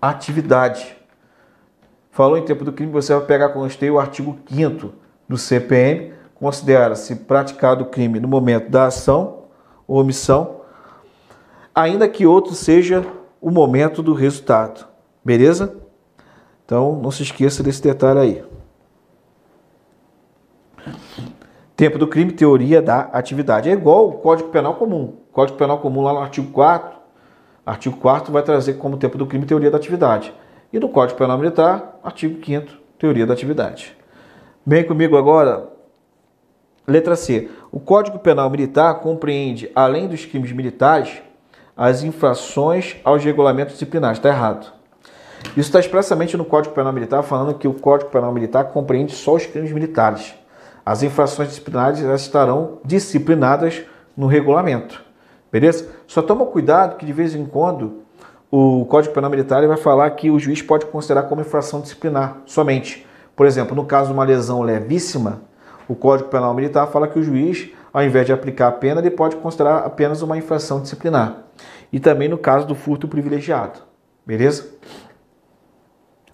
atividade. 0.01 0.95
Falou 2.13 2.37
em 2.37 2.45
tempo 2.45 2.63
do 2.63 2.71
crime, 2.71 2.91
você 2.91 3.11
vai 3.11 3.25
pegar 3.25 3.49
com 3.49 3.59
o 3.59 3.99
artigo 3.99 4.37
5 4.47 4.93
do 5.27 5.35
CPM, 5.35 6.13
considera-se 6.35 7.15
praticado 7.15 7.85
o 7.85 7.87
crime 7.87 8.19
no 8.19 8.27
momento 8.27 8.69
da 8.69 8.85
ação 8.85 9.45
ou 9.87 9.99
omissão, 9.99 10.61
ainda 11.73 12.07
que 12.07 12.27
outro 12.27 12.53
seja 12.53 13.03
o 13.41 13.49
momento 13.49 14.03
do 14.03 14.13
resultado. 14.13 14.85
Beleza? 15.25 15.75
Então, 16.63 16.99
não 17.01 17.09
se 17.09 17.23
esqueça 17.23 17.63
desse 17.63 17.81
detalhe 17.81 18.19
aí. 18.19 18.43
Tempo 21.75 21.97
do 21.97 22.07
crime, 22.07 22.31
teoria 22.31 22.79
da 22.79 23.09
atividade. 23.11 23.71
É 23.71 23.73
igual 23.73 24.09
o 24.09 24.13
Código 24.19 24.49
Penal 24.49 24.75
Comum. 24.75 25.15
Código 25.31 25.57
Penal 25.57 25.79
Comum, 25.79 26.03
lá 26.03 26.13
no 26.13 26.19
artigo 26.19 26.51
4, 26.51 26.95
artigo 27.65 27.97
4 27.97 28.31
vai 28.31 28.43
trazer 28.43 28.73
como 28.73 28.97
tempo 28.97 29.17
do 29.17 29.25
crime, 29.25 29.47
teoria 29.47 29.71
da 29.71 29.77
atividade. 29.77 30.31
E 30.73 30.79
no 30.79 30.89
Código 30.89 31.19
Penal 31.19 31.37
Militar, 31.37 31.99
artigo 32.03 32.43
5 32.43 32.81
teoria 32.97 33.27
da 33.27 33.33
atividade. 33.33 33.95
Vem 34.65 34.83
comigo 34.83 35.15
agora, 35.15 35.69
letra 36.87 37.15
C. 37.15 37.47
O 37.71 37.79
Código 37.79 38.17
Penal 38.17 38.49
Militar 38.49 38.95
compreende, 38.95 39.69
além 39.75 40.07
dos 40.07 40.25
crimes 40.25 40.51
militares, 40.51 41.21
as 41.77 42.01
infrações 42.01 42.95
aos 43.03 43.23
regulamentos 43.23 43.73
disciplinares. 43.73 44.17
Está 44.17 44.29
errado. 44.29 44.73
Isso 45.49 45.69
está 45.69 45.79
expressamente 45.79 46.35
no 46.35 46.45
Código 46.45 46.73
Penal 46.73 46.91
Militar, 46.91 47.21
falando 47.21 47.53
que 47.53 47.67
o 47.67 47.73
Código 47.75 48.09
Penal 48.09 48.33
Militar 48.33 48.71
compreende 48.71 49.13
só 49.13 49.35
os 49.35 49.45
crimes 49.45 49.71
militares. 49.71 50.33
As 50.83 51.03
infrações 51.03 51.49
disciplinares 51.49 51.99
estarão 51.99 52.79
disciplinadas 52.83 53.83
no 54.17 54.25
regulamento. 54.25 55.03
Beleza? 55.51 55.87
Só 56.07 56.23
toma 56.23 56.47
cuidado 56.47 56.97
que 56.97 57.05
de 57.05 57.13
vez 57.13 57.35
em 57.35 57.45
quando 57.45 58.01
o 58.55 58.85
Código 58.85 59.15
Penal 59.15 59.31
Militar 59.31 59.67
vai 59.67 59.77
falar 59.77 60.11
que 60.11 60.29
o 60.29 60.37
juiz 60.37 60.61
pode 60.61 60.85
considerar 60.85 61.23
como 61.23 61.41
infração 61.41 61.81
disciplinar 61.81 62.37
somente. 62.45 63.03
Por 63.35 63.47
exemplo, 63.47 63.75
no 63.75 63.83
caso 63.83 64.09
de 64.09 64.13
uma 64.13 64.23
lesão 64.23 64.61
levíssima, 64.61 65.41
o 65.87 65.95
Código 65.95 66.29
Penal 66.29 66.53
Militar 66.53 66.85
fala 66.85 67.07
que 67.07 67.17
o 67.17 67.23
juiz, 67.23 67.71
ao 67.91 68.03
invés 68.03 68.27
de 68.27 68.31
aplicar 68.31 68.67
a 68.67 68.71
pena, 68.71 69.01
ele 69.01 69.09
pode 69.09 69.37
considerar 69.37 69.79
apenas 69.79 70.21
uma 70.21 70.37
infração 70.37 70.79
disciplinar 70.79 71.45
e 71.91 71.99
também 71.99 72.29
no 72.29 72.37
caso 72.37 72.67
do 72.67 72.75
furto 72.75 73.07
privilegiado. 73.07 73.79
Beleza? 74.23 74.69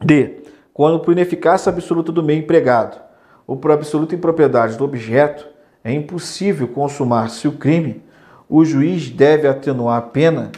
D. 0.03 0.43
Quando 0.73 0.99
por 0.99 1.13
ineficácia 1.13 1.69
absoluta 1.69 2.11
do 2.11 2.21
meio 2.21 2.39
empregado 2.39 2.99
ou 3.47 3.55
por 3.55 3.71
absoluta 3.71 4.13
impropriedade 4.13 4.77
do 4.77 4.83
objeto 4.83 5.47
é 5.85 5.93
impossível 5.93 6.67
consumar-se 6.67 7.47
o 7.47 7.53
crime, 7.53 8.03
o 8.49 8.65
juiz 8.65 9.09
deve 9.09 9.47
atenuar 9.47 9.99
a 9.99 10.01
pena 10.01 10.51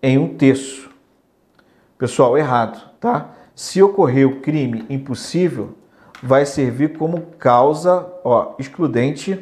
em 0.00 0.16
um 0.16 0.28
terço. 0.28 0.81
Pessoal, 2.02 2.36
errado, 2.36 2.90
tá? 2.98 3.30
Se 3.54 3.80
ocorrer 3.80 4.26
o 4.26 4.40
crime 4.40 4.84
impossível, 4.90 5.76
vai 6.20 6.44
servir 6.44 6.98
como 6.98 7.20
causa 7.38 8.12
ó, 8.24 8.56
excludente 8.58 9.38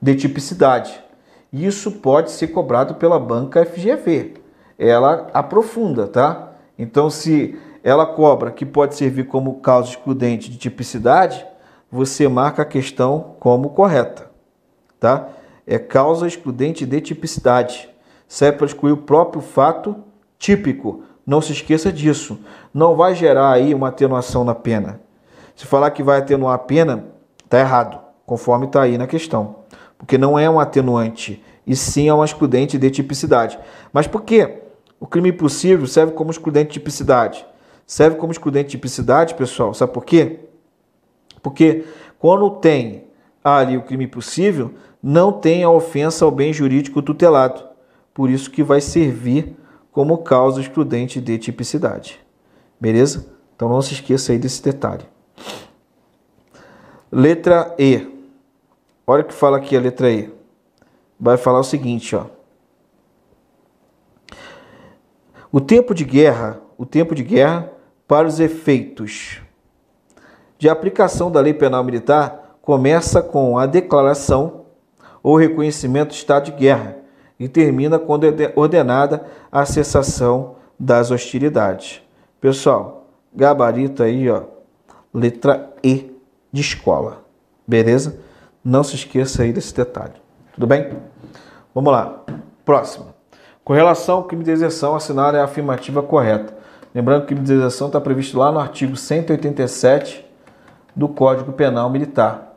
de 0.00 0.16
tipicidade. 0.16 0.98
Isso 1.52 1.92
pode 1.92 2.30
ser 2.30 2.48
cobrado 2.48 2.94
pela 2.94 3.20
banca 3.20 3.62
FGV. 3.62 4.40
Ela 4.78 5.26
aprofunda, 5.34 6.06
tá? 6.06 6.54
Então, 6.78 7.10
se 7.10 7.58
ela 7.84 8.06
cobra 8.06 8.50
que 8.50 8.64
pode 8.64 8.94
servir 8.94 9.24
como 9.24 9.60
causa 9.60 9.90
excludente 9.90 10.50
de 10.50 10.56
tipicidade, 10.56 11.46
você 11.92 12.26
marca 12.26 12.62
a 12.62 12.64
questão 12.64 13.36
como 13.38 13.68
correta, 13.68 14.30
tá? 14.98 15.28
É 15.66 15.78
causa 15.78 16.26
excludente 16.26 16.86
de 16.86 17.02
tipicidade. 17.02 17.86
Serve 18.26 18.56
para 18.56 18.66
excluir 18.66 18.92
o 18.92 18.96
próprio 18.96 19.42
fato 19.42 19.94
típico. 20.38 21.02
Não 21.28 21.42
se 21.42 21.52
esqueça 21.52 21.92
disso. 21.92 22.38
Não 22.72 22.96
vai 22.96 23.14
gerar 23.14 23.52
aí 23.52 23.74
uma 23.74 23.88
atenuação 23.88 24.44
na 24.44 24.54
pena. 24.54 24.98
Se 25.54 25.66
falar 25.66 25.90
que 25.90 26.02
vai 26.02 26.20
atenuar 26.20 26.54
a 26.54 26.58
pena, 26.58 27.04
tá 27.50 27.60
errado, 27.60 28.00
conforme 28.24 28.64
está 28.64 28.80
aí 28.80 28.96
na 28.96 29.06
questão. 29.06 29.56
Porque 29.98 30.16
não 30.16 30.38
é 30.38 30.48
um 30.48 30.58
atenuante, 30.58 31.44
e 31.66 31.76
sim 31.76 32.08
é 32.08 32.14
um 32.14 32.24
excludente 32.24 32.78
de 32.78 32.90
tipicidade. 32.90 33.58
Mas 33.92 34.06
por 34.06 34.22
quê? 34.22 34.62
O 34.98 35.06
crime 35.06 35.28
impossível 35.28 35.86
serve 35.86 36.14
como 36.14 36.30
excludente 36.30 36.68
de 36.68 36.72
tipicidade. 36.72 37.44
Serve 37.86 38.16
como 38.16 38.32
excludente 38.32 38.68
de 38.68 38.70
tipicidade, 38.70 39.34
pessoal, 39.34 39.74
sabe 39.74 39.92
por 39.92 40.06
quê? 40.06 40.40
Porque 41.42 41.84
quando 42.18 42.48
tem 42.52 43.04
ali 43.44 43.76
o 43.76 43.82
crime 43.82 44.06
possível, 44.06 44.72
não 45.02 45.30
tem 45.30 45.62
a 45.62 45.68
ofensa 45.68 46.24
ao 46.24 46.30
bem 46.30 46.54
jurídico 46.54 47.02
tutelado. 47.02 47.62
Por 48.14 48.30
isso 48.30 48.50
que 48.50 48.62
vai 48.62 48.80
servir 48.80 49.57
como 49.98 50.18
causa 50.18 50.60
excludente 50.60 51.20
de 51.20 51.36
tipicidade. 51.38 52.20
Beleza? 52.78 53.34
Então 53.56 53.68
não 53.68 53.82
se 53.82 53.94
esqueça 53.94 54.30
aí 54.30 54.38
desse 54.38 54.62
detalhe. 54.62 55.04
Letra 57.10 57.74
E. 57.76 58.06
Olha 59.04 59.22
o 59.22 59.26
que 59.26 59.34
fala 59.34 59.56
aqui 59.56 59.76
a 59.76 59.80
letra 59.80 60.08
E. 60.08 60.32
Vai 61.18 61.36
falar 61.36 61.58
o 61.58 61.64
seguinte, 61.64 62.14
ó. 62.14 62.26
O 65.50 65.60
tempo 65.60 65.92
de 65.92 66.04
guerra, 66.04 66.60
o 66.78 66.86
tempo 66.86 67.12
de 67.12 67.24
guerra 67.24 67.68
para 68.06 68.28
os 68.28 68.38
efeitos 68.38 69.40
de 70.58 70.68
aplicação 70.68 71.28
da 71.28 71.40
lei 71.40 71.54
penal 71.54 71.82
militar 71.82 72.56
começa 72.62 73.20
com 73.20 73.58
a 73.58 73.66
declaração 73.66 74.66
ou 75.24 75.36
reconhecimento 75.36 76.10
do 76.10 76.14
estado 76.14 76.44
de 76.44 76.52
guerra 76.52 76.97
e 77.38 77.48
termina 77.48 77.98
quando 77.98 78.24
é 78.24 78.52
ordenada 78.56 79.24
a 79.50 79.64
cessação 79.64 80.56
das 80.78 81.10
hostilidades. 81.10 82.02
Pessoal, 82.40 83.06
gabarito 83.34 84.02
aí, 84.02 84.28
ó, 84.28 84.42
letra 85.12 85.72
E 85.82 86.16
de 86.52 86.60
escola. 86.60 87.24
Beleza? 87.66 88.18
Não 88.64 88.82
se 88.82 88.96
esqueça 88.96 89.42
aí 89.42 89.52
desse 89.52 89.74
detalhe. 89.74 90.14
Tudo 90.54 90.66
bem? 90.66 90.90
Vamos 91.74 91.92
lá. 91.92 92.24
Próximo. 92.64 93.14
Com 93.64 93.72
relação 93.72 94.16
ao 94.16 94.24
crime 94.24 94.42
de 94.42 94.52
assinar 94.64 95.34
é 95.34 95.40
a 95.40 95.44
afirmativa 95.44 96.02
correta. 96.02 96.56
Lembrando 96.94 97.20
que 97.20 97.24
o 97.24 97.28
crime 97.28 97.42
de 97.42 97.54
deserção 97.54 97.88
está 97.88 98.00
previsto 98.00 98.38
lá 98.38 98.50
no 98.50 98.58
artigo 98.58 98.96
187 98.96 100.24
do 100.96 101.06
Código 101.06 101.52
Penal 101.52 101.90
Militar. 101.90 102.56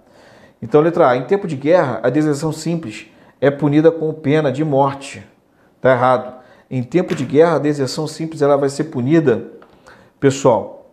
Então, 0.62 0.80
letra 0.80 1.10
A. 1.10 1.18
Em 1.18 1.26
tempo 1.26 1.48
de 1.48 1.56
guerra, 1.56 2.00
a 2.02 2.10
deserção 2.10 2.52
simples 2.52 3.11
é 3.42 3.50
punida 3.50 3.92
com 3.92 4.14
pena 4.14 4.52
de 4.52 4.64
morte. 4.64 5.28
Está 5.76 5.92
errado. 5.92 6.42
Em 6.70 6.84
tempo 6.84 7.16
de 7.16 7.26
guerra, 7.26 7.56
a 7.56 7.60
deserção 7.60 8.08
simples 8.08 8.42
ela 8.42 8.56
vai 8.56 8.70
ser 8.70 8.86
punida, 8.86 9.48
pessoal, 10.20 10.92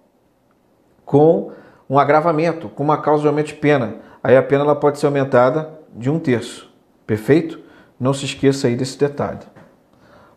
com 1.05 1.53
um 1.89 1.99
agravamento, 1.99 2.69
com 2.71 2.83
uma 2.83 3.01
causa 3.01 3.23
de 3.23 3.29
aumento 3.29 3.49
de 3.49 3.55
pena. 3.55 3.97
Aí 4.23 4.37
a 4.37 4.43
pena 4.43 4.65
ela 4.65 4.75
pode 4.75 4.99
ser 4.99 5.07
aumentada 5.07 5.79
de 5.95 6.11
um 6.11 6.19
terço. 6.19 6.73
Perfeito? 7.07 7.61
Não 8.01 8.13
se 8.13 8.25
esqueça 8.25 8.67
aí 8.67 8.75
desse 8.75 8.99
detalhe. 8.99 9.41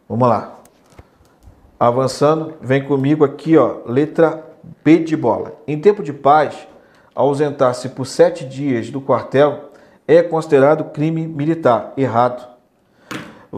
Vamos 0.07 0.27
lá. 0.27 0.59
Avançando, 1.79 2.55
vem 2.61 2.83
comigo 2.83 3.23
aqui, 3.23 3.57
ó, 3.57 3.79
letra 3.85 4.45
B 4.83 4.99
de 4.99 5.17
bola. 5.17 5.53
Em 5.65 5.79
tempo 5.79 6.03
de 6.03 6.13
paz, 6.13 6.67
ausentar-se 7.15 7.89
por 7.89 8.05
sete 8.05 8.45
dias 8.45 8.89
do 8.89 9.01
quartel 9.01 9.70
é 10.15 10.23
considerado 10.23 10.85
crime 10.85 11.27
militar. 11.27 11.93
Errado. 11.95 12.47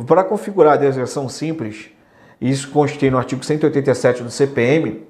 Para 0.08 0.24
configurar 0.24 0.74
a 0.74 0.78
deserção 0.78 1.30
simples, 1.30 1.89
isso 2.41 2.72
constei 2.72 3.12
no 3.12 3.18
artigo 3.18 3.43
187 3.43 4.24
do 4.24 4.32
CPM, 4.32 5.06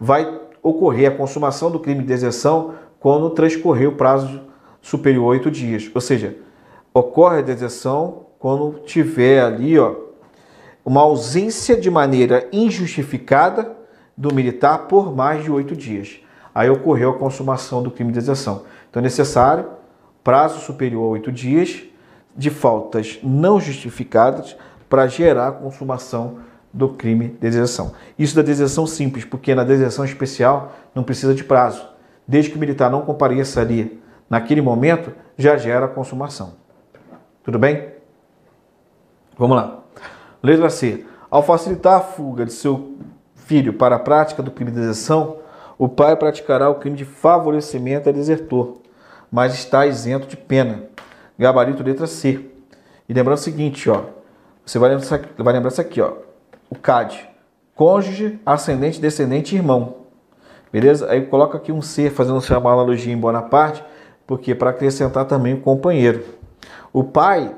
vai 0.00 0.40
ocorrer 0.62 1.10
a 1.10 1.16
consumação 1.16 1.70
do 1.70 1.80
crime 1.80 2.00
de 2.00 2.06
deserção 2.06 2.74
quando 2.98 3.30
transcorrer 3.30 3.88
o 3.88 3.96
prazo 3.96 4.42
superior 4.80 5.24
a 5.24 5.28
oito 5.28 5.50
dias. 5.50 5.90
Ou 5.94 6.00
seja, 6.00 6.36
ocorre 6.92 7.38
a 7.38 7.42
deserção 7.42 8.26
quando 8.38 8.80
tiver 8.80 9.42
ali 9.42 9.78
ó, 9.78 9.94
uma 10.84 11.00
ausência 11.00 11.76
de 11.76 11.90
maneira 11.90 12.46
injustificada 12.52 13.76
do 14.16 14.34
militar 14.34 14.86
por 14.86 15.14
mais 15.14 15.42
de 15.42 15.50
oito 15.50 15.74
dias 15.74 16.20
aí 16.54 16.68
ocorreu 16.68 17.10
a 17.10 17.18
consumação 17.18 17.82
do 17.82 17.90
crime 17.90 18.12
de 18.12 18.18
deserção. 18.18 18.64
Então 18.88 19.00
é 19.00 19.02
necessário 19.02 19.66
prazo 20.22 20.60
superior 20.60 21.04
a 21.04 21.10
oito 21.10 21.32
dias 21.32 21.82
de 22.36 22.50
faltas 22.50 23.18
não 23.22 23.60
justificadas 23.60 24.56
para 24.88 25.06
gerar 25.06 25.48
a 25.48 25.52
consumação 25.52 26.38
do 26.72 26.90
crime 26.90 27.28
de 27.28 27.38
deserção. 27.38 27.92
Isso 28.18 28.36
da 28.36 28.42
deserção 28.42 28.86
simples, 28.86 29.24
porque 29.24 29.54
na 29.54 29.64
deserção 29.64 30.04
especial 30.04 30.72
não 30.94 31.02
precisa 31.02 31.34
de 31.34 31.44
prazo. 31.44 31.88
Desde 32.26 32.50
que 32.50 32.56
o 32.56 32.60
militar 32.60 32.90
não 32.90 33.02
compareça 33.02 33.60
ali 33.60 34.00
naquele 34.28 34.60
momento, 34.60 35.12
já 35.36 35.56
gera 35.56 35.86
a 35.86 35.88
consumação. 35.88 36.54
Tudo 37.42 37.58
bem? 37.58 37.88
Vamos 39.36 39.56
lá. 39.56 39.80
Letra 40.42 40.70
C. 40.70 41.04
Ao 41.30 41.42
facilitar 41.42 41.94
a 41.94 42.00
fuga 42.00 42.44
de 42.44 42.52
seu 42.52 42.96
filho 43.34 43.72
para 43.72 43.96
a 43.96 43.98
prática 43.98 44.42
do 44.42 44.50
crime 44.50 44.70
de 44.70 44.78
deserção, 44.78 45.38
o 45.78 45.88
pai 45.88 46.14
praticará 46.14 46.68
o 46.68 46.76
crime 46.76 46.96
de 46.96 47.04
favorecimento 47.04 48.08
a 48.08 48.12
desertor, 48.12 48.79
mas 49.30 49.54
está 49.54 49.86
isento 49.86 50.26
de 50.26 50.36
pena. 50.36 50.84
Gabarito 51.38 51.82
letra 51.82 52.06
C. 52.06 52.50
E 53.08 53.12
lembrando 53.12 53.38
o 53.38 53.40
seguinte, 53.40 53.88
ó, 53.88 54.04
você 54.64 54.78
vai 54.78 54.90
lembrar, 54.90 55.20
vai 55.38 55.52
lembrar 55.52 55.68
isso 55.68 55.80
aqui, 55.80 56.00
ó, 56.00 56.14
o 56.68 56.76
CAD, 56.76 57.28
cônjuge, 57.74 58.38
ascendente, 58.44 59.00
descendente 59.00 59.56
irmão. 59.56 59.96
Beleza? 60.72 61.10
Aí 61.10 61.26
coloca 61.26 61.56
aqui 61.56 61.72
um 61.72 61.82
C, 61.82 62.10
fazendo 62.10 62.38
uma 62.38 62.72
analogia 62.72 63.12
em 63.12 63.16
Bonaparte, 63.16 63.84
porque 64.26 64.54
para 64.54 64.70
acrescentar 64.70 65.24
também 65.24 65.54
o 65.54 65.60
companheiro. 65.60 66.24
O 66.92 67.02
pai 67.02 67.54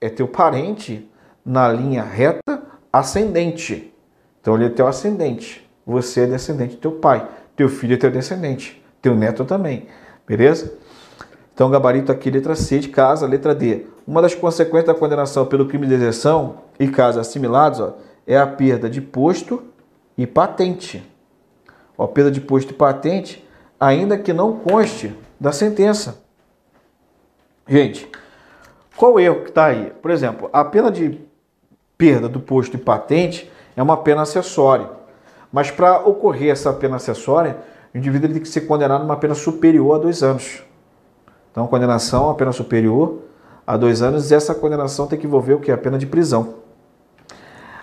é 0.00 0.08
teu 0.08 0.28
parente 0.28 1.10
na 1.44 1.68
linha 1.72 2.02
reta 2.02 2.62
ascendente. 2.92 3.92
Então 4.40 4.54
ele 4.54 4.66
é 4.66 4.68
teu 4.68 4.86
ascendente. 4.86 5.68
Você 5.84 6.20
é 6.20 6.26
descendente 6.26 6.76
do 6.76 6.80
teu 6.80 6.92
pai. 6.92 7.26
Teu 7.56 7.68
filho 7.68 7.94
é 7.94 7.96
teu 7.96 8.10
descendente, 8.10 8.82
teu 9.00 9.14
neto 9.14 9.44
também. 9.44 9.86
Beleza? 10.26 10.74
Então, 11.54 11.70
gabarito 11.70 12.10
aqui, 12.10 12.30
letra 12.30 12.54
C 12.54 12.78
de 12.78 12.88
casa, 12.88 13.26
letra 13.26 13.54
D. 13.54 13.86
Uma 14.06 14.22
das 14.22 14.34
consequências 14.34 14.86
da 14.86 14.94
condenação 14.94 15.46
pelo 15.46 15.66
crime 15.66 15.86
de 15.86 15.96
deserção 15.96 16.56
e 16.78 16.88
casos 16.88 17.20
assimilados 17.20 17.80
ó, 17.80 17.94
é 18.26 18.38
a 18.38 18.46
perda 18.46 18.88
de 18.88 19.00
posto 19.00 19.62
e 20.16 20.26
patente. 20.26 21.08
Ó, 21.96 22.06
perda 22.06 22.30
de 22.30 22.40
posto 22.40 22.70
e 22.70 22.74
patente, 22.74 23.46
ainda 23.78 24.16
que 24.16 24.32
não 24.32 24.56
conste 24.56 25.14
da 25.38 25.52
sentença. 25.52 26.22
Gente, 27.68 28.10
qual 28.96 29.14
o 29.14 29.20
erro 29.20 29.42
que 29.42 29.50
está 29.50 29.66
aí? 29.66 29.92
Por 30.00 30.10
exemplo, 30.10 30.48
a 30.52 30.64
pena 30.64 30.90
de 30.90 31.20
perda 31.98 32.28
do 32.28 32.40
posto 32.40 32.76
e 32.76 32.78
patente 32.78 33.50
é 33.76 33.82
uma 33.82 33.96
pena 33.98 34.22
acessória. 34.22 34.88
Mas 35.52 35.70
para 35.70 36.00
ocorrer 36.00 36.50
essa 36.50 36.72
pena 36.72 36.96
acessória, 36.96 37.58
o 37.94 37.98
indivíduo 37.98 38.30
tem 38.30 38.40
que 38.40 38.48
ser 38.48 38.62
condenado 38.62 39.02
a 39.02 39.04
uma 39.04 39.16
pena 39.16 39.34
superior 39.34 39.96
a 39.96 39.98
dois 39.98 40.22
anos. 40.22 40.62
Então, 41.52 41.66
condenação 41.68 42.28
a 42.28 42.34
pena 42.34 42.50
superior 42.50 43.20
a 43.64 43.76
dois 43.76 44.02
anos, 44.02 44.30
e 44.30 44.34
essa 44.34 44.54
condenação 44.54 45.06
tem 45.06 45.18
que 45.18 45.26
envolver 45.26 45.54
o 45.54 45.60
que? 45.60 45.70
A 45.70 45.78
pena 45.78 45.96
de 45.96 46.06
prisão. 46.06 46.54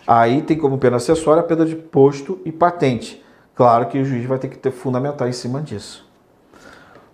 Aí 0.05 0.41
tem 0.41 0.57
como 0.57 0.78
pena 0.78 0.97
acessória 0.97 1.39
a 1.39 1.45
pena 1.45 1.65
de 1.65 1.76
posto 1.76 2.39
e 2.43 2.51
patente. 2.51 3.24
Claro 3.55 3.86
que 3.86 3.99
o 3.99 4.03
juiz 4.03 4.26
vai 4.26 4.39
ter 4.39 4.47
que 4.47 4.57
ter 4.57 4.72
fundamental 4.72 5.28
em 5.28 5.32
cima 5.32 5.61
disso. 5.61 6.09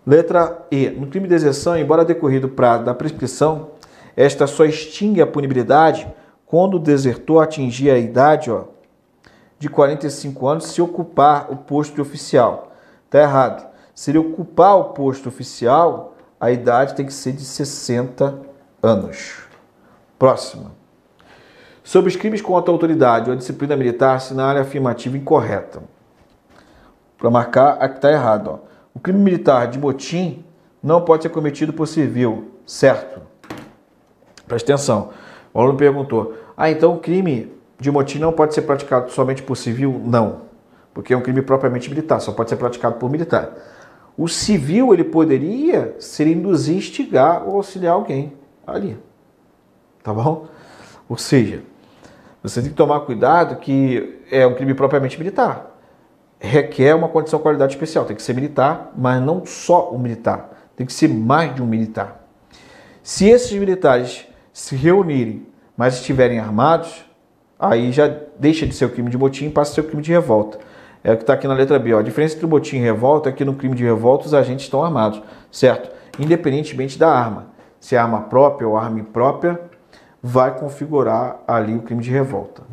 Letra 0.07 0.65
E. 0.71 0.89
No 0.91 1.07
crime 1.07 1.27
de 1.27 1.35
exceção, 1.35 1.77
embora 1.77 2.05
decorrido 2.05 2.47
prazo 2.47 2.85
da 2.85 2.93
prescrição, 2.93 3.71
esta 4.15 4.47
só 4.47 4.63
extingue 4.63 5.21
a 5.21 5.27
punibilidade 5.27 6.07
quando 6.45 6.75
o 6.75 6.79
desertor 6.79 7.43
atingir 7.43 7.89
a 7.89 7.97
idade 7.97 8.49
ó, 8.49 8.63
de 9.59 9.67
45 9.67 10.47
anos 10.47 10.67
se 10.67 10.81
ocupar 10.81 11.51
o 11.51 11.57
posto 11.57 11.95
de 11.95 12.01
oficial. 12.01 12.71
Está 13.05 13.19
errado. 13.19 13.67
Se 13.93 14.11
ele 14.11 14.19
ocupar 14.19 14.77
o 14.77 14.85
posto 14.85 15.27
oficial, 15.27 16.14
a 16.39 16.51
idade 16.51 16.95
tem 16.95 17.05
que 17.05 17.13
ser 17.13 17.33
de 17.33 17.43
60 17.43 18.39
anos. 18.81 19.43
Próxima. 20.17 20.71
Sobre 21.83 22.09
os 22.09 22.15
crimes 22.15 22.41
contra 22.41 22.71
a 22.71 22.73
autoridade 22.73 23.29
ou 23.29 23.35
a 23.35 23.37
disciplina 23.37 23.75
militar, 23.75 24.15
assinale 24.15 24.59
a 24.59 24.63
afirmativa 24.63 25.17
incorreta. 25.17 25.83
Para 27.17 27.29
marcar 27.29 27.77
a 27.79 27.87
que 27.87 27.97
está 27.97 28.11
errado. 28.11 28.59
O 28.93 28.99
crime 28.99 29.19
militar 29.19 29.67
de 29.67 29.77
motim 29.77 30.43
não 30.81 31.01
pode 31.01 31.23
ser 31.23 31.29
cometido 31.29 31.73
por 31.73 31.87
civil, 31.87 32.51
certo? 32.65 33.21
Presta 34.47 34.73
atenção. 34.73 35.09
O 35.53 35.59
aluno 35.59 35.77
perguntou: 35.77 36.35
ah, 36.55 36.69
então 36.69 36.93
o 36.93 36.99
crime 36.99 37.51
de 37.79 37.91
motim 37.91 38.19
não 38.19 38.31
pode 38.31 38.53
ser 38.53 38.61
praticado 38.63 39.11
somente 39.11 39.43
por 39.43 39.55
civil? 39.55 40.01
Não, 40.03 40.41
porque 40.93 41.13
é 41.13 41.17
um 41.17 41.21
crime 41.21 41.41
propriamente 41.41 41.89
militar, 41.89 42.19
só 42.19 42.31
pode 42.31 42.49
ser 42.49 42.55
praticado 42.55 42.95
por 42.95 43.09
militar. 43.09 43.51
O 44.17 44.27
civil 44.27 44.93
ele 44.93 45.03
poderia 45.03 45.95
ser 45.99 46.27
induzir, 46.27 46.77
instigar 46.77 47.47
ou 47.47 47.57
auxiliar 47.57 47.93
alguém 47.93 48.33
ali. 48.65 48.97
Tá 50.01 50.13
bom? 50.13 50.47
Ou 51.09 51.17
seja, 51.17 51.63
você 52.41 52.61
tem 52.61 52.69
que 52.69 52.75
tomar 52.75 53.01
cuidado 53.01 53.57
que 53.57 54.19
é 54.31 54.45
um 54.45 54.53
crime 54.53 54.73
propriamente 54.73 55.17
militar. 55.17 55.75
Requer 56.39 56.95
uma 56.95 57.09
condição 57.09 57.39
de 57.39 57.43
qualidade 57.43 57.73
especial. 57.73 58.05
Tem 58.05 58.15
que 58.15 58.21
ser 58.21 58.33
militar, 58.33 58.91
mas 58.95 59.21
não 59.21 59.45
só 59.45 59.89
o 59.89 59.99
militar. 59.99 60.69
Tem 60.75 60.85
que 60.85 60.93
ser 60.93 61.09
mais 61.09 61.55
de 61.55 61.61
um 61.61 61.65
militar. 61.65 62.23
Se 63.01 63.27
esses 63.27 63.51
militares 63.51 64.27
se 64.53 64.75
reunirem, 64.75 65.45
mas 65.75 65.95
estiverem 65.95 66.39
armados, 66.39 67.05
aí 67.59 67.91
já 67.91 68.07
deixa 68.39 68.65
de 68.65 68.73
ser 68.73 68.85
o 68.85 68.89
crime 68.89 69.09
de 69.09 69.17
motim 69.17 69.47
e 69.47 69.49
passa 69.49 69.71
a 69.71 69.75
ser 69.75 69.81
o 69.81 69.83
crime 69.85 70.01
de 70.01 70.11
revolta. 70.11 70.59
É 71.05 71.13
o 71.13 71.17
que 71.17 71.21
está 71.21 71.33
aqui 71.33 71.47
na 71.47 71.53
letra 71.53 71.77
B. 71.77 71.93
Ó. 71.93 71.99
A 71.99 72.01
diferença 72.01 72.33
entre 72.33 72.47
o 72.47 72.49
motim 72.49 72.77
e 72.77 72.79
revolta 72.79 73.29
é 73.29 73.31
que 73.31 73.45
no 73.45 73.53
crime 73.53 73.75
de 73.75 73.83
revolta 73.83 74.25
os 74.25 74.33
agentes 74.33 74.65
estão 74.65 74.83
armados, 74.83 75.21
certo? 75.51 75.91
Independentemente 76.19 76.97
da 76.97 77.07
arma. 77.07 77.53
Se 77.79 77.95
é 77.95 77.99
arma 77.99 78.21
própria 78.21 78.67
ou 78.67 78.75
arma 78.75 78.99
imprópria, 78.99 79.61
vai 80.19 80.57
configurar 80.57 81.41
ali 81.47 81.75
o 81.75 81.83
crime 81.83 82.01
de 82.01 82.09
revolta. 82.09 82.63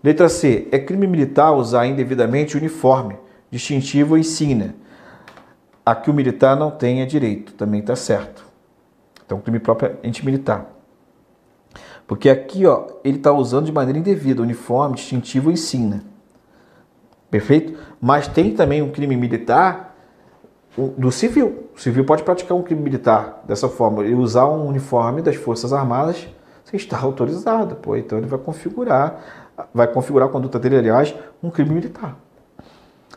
Letra 0.00 0.28
C. 0.28 0.68
É 0.70 0.78
crime 0.78 1.08
militar 1.08 1.50
usar 1.50 1.84
indevidamente 1.84 2.56
uniforme, 2.56 3.16
distintivo 3.50 4.12
ou 4.12 4.18
insígnia. 4.18 4.76
A 5.84 5.92
que 5.96 6.08
o 6.08 6.14
militar 6.14 6.54
não 6.54 6.70
tenha 6.70 7.04
direito, 7.04 7.52
também 7.54 7.80
está 7.80 7.96
certo. 7.96 8.44
Então, 9.26 9.40
crime 9.40 9.58
propriamente 9.58 10.24
militar. 10.24 10.70
Porque 12.06 12.30
aqui, 12.30 12.64
ó, 12.64 12.86
ele 13.02 13.16
está 13.16 13.32
usando 13.32 13.66
de 13.66 13.72
maneira 13.72 13.98
indevida, 13.98 14.40
uniforme, 14.40 14.94
distintivo 14.94 15.48
ou 15.48 15.52
insígnia. 15.52 16.11
Perfeito? 17.32 17.78
Mas 17.98 18.28
tem 18.28 18.54
também 18.54 18.82
um 18.82 18.90
crime 18.90 19.16
militar 19.16 19.96
do 20.98 21.10
civil. 21.10 21.70
O 21.74 21.80
civil 21.80 22.04
pode 22.04 22.22
praticar 22.22 22.54
um 22.54 22.62
crime 22.62 22.82
militar 22.82 23.42
dessa 23.48 23.70
forma 23.70 24.04
e 24.04 24.14
usar 24.14 24.46
um 24.46 24.68
uniforme 24.68 25.22
das 25.22 25.36
Forças 25.36 25.72
Armadas 25.72 26.28
sem 26.62 26.76
estar 26.76 27.00
autorizado. 27.02 27.74
Pô, 27.76 27.96
então 27.96 28.18
ele 28.18 28.26
vai 28.26 28.38
configurar, 28.38 29.48
vai 29.72 29.86
configurar 29.86 30.28
a 30.28 30.30
conduta 30.30 30.58
dele, 30.58 30.76
aliás, 30.76 31.14
um 31.42 31.48
crime 31.48 31.70
militar. 31.70 32.18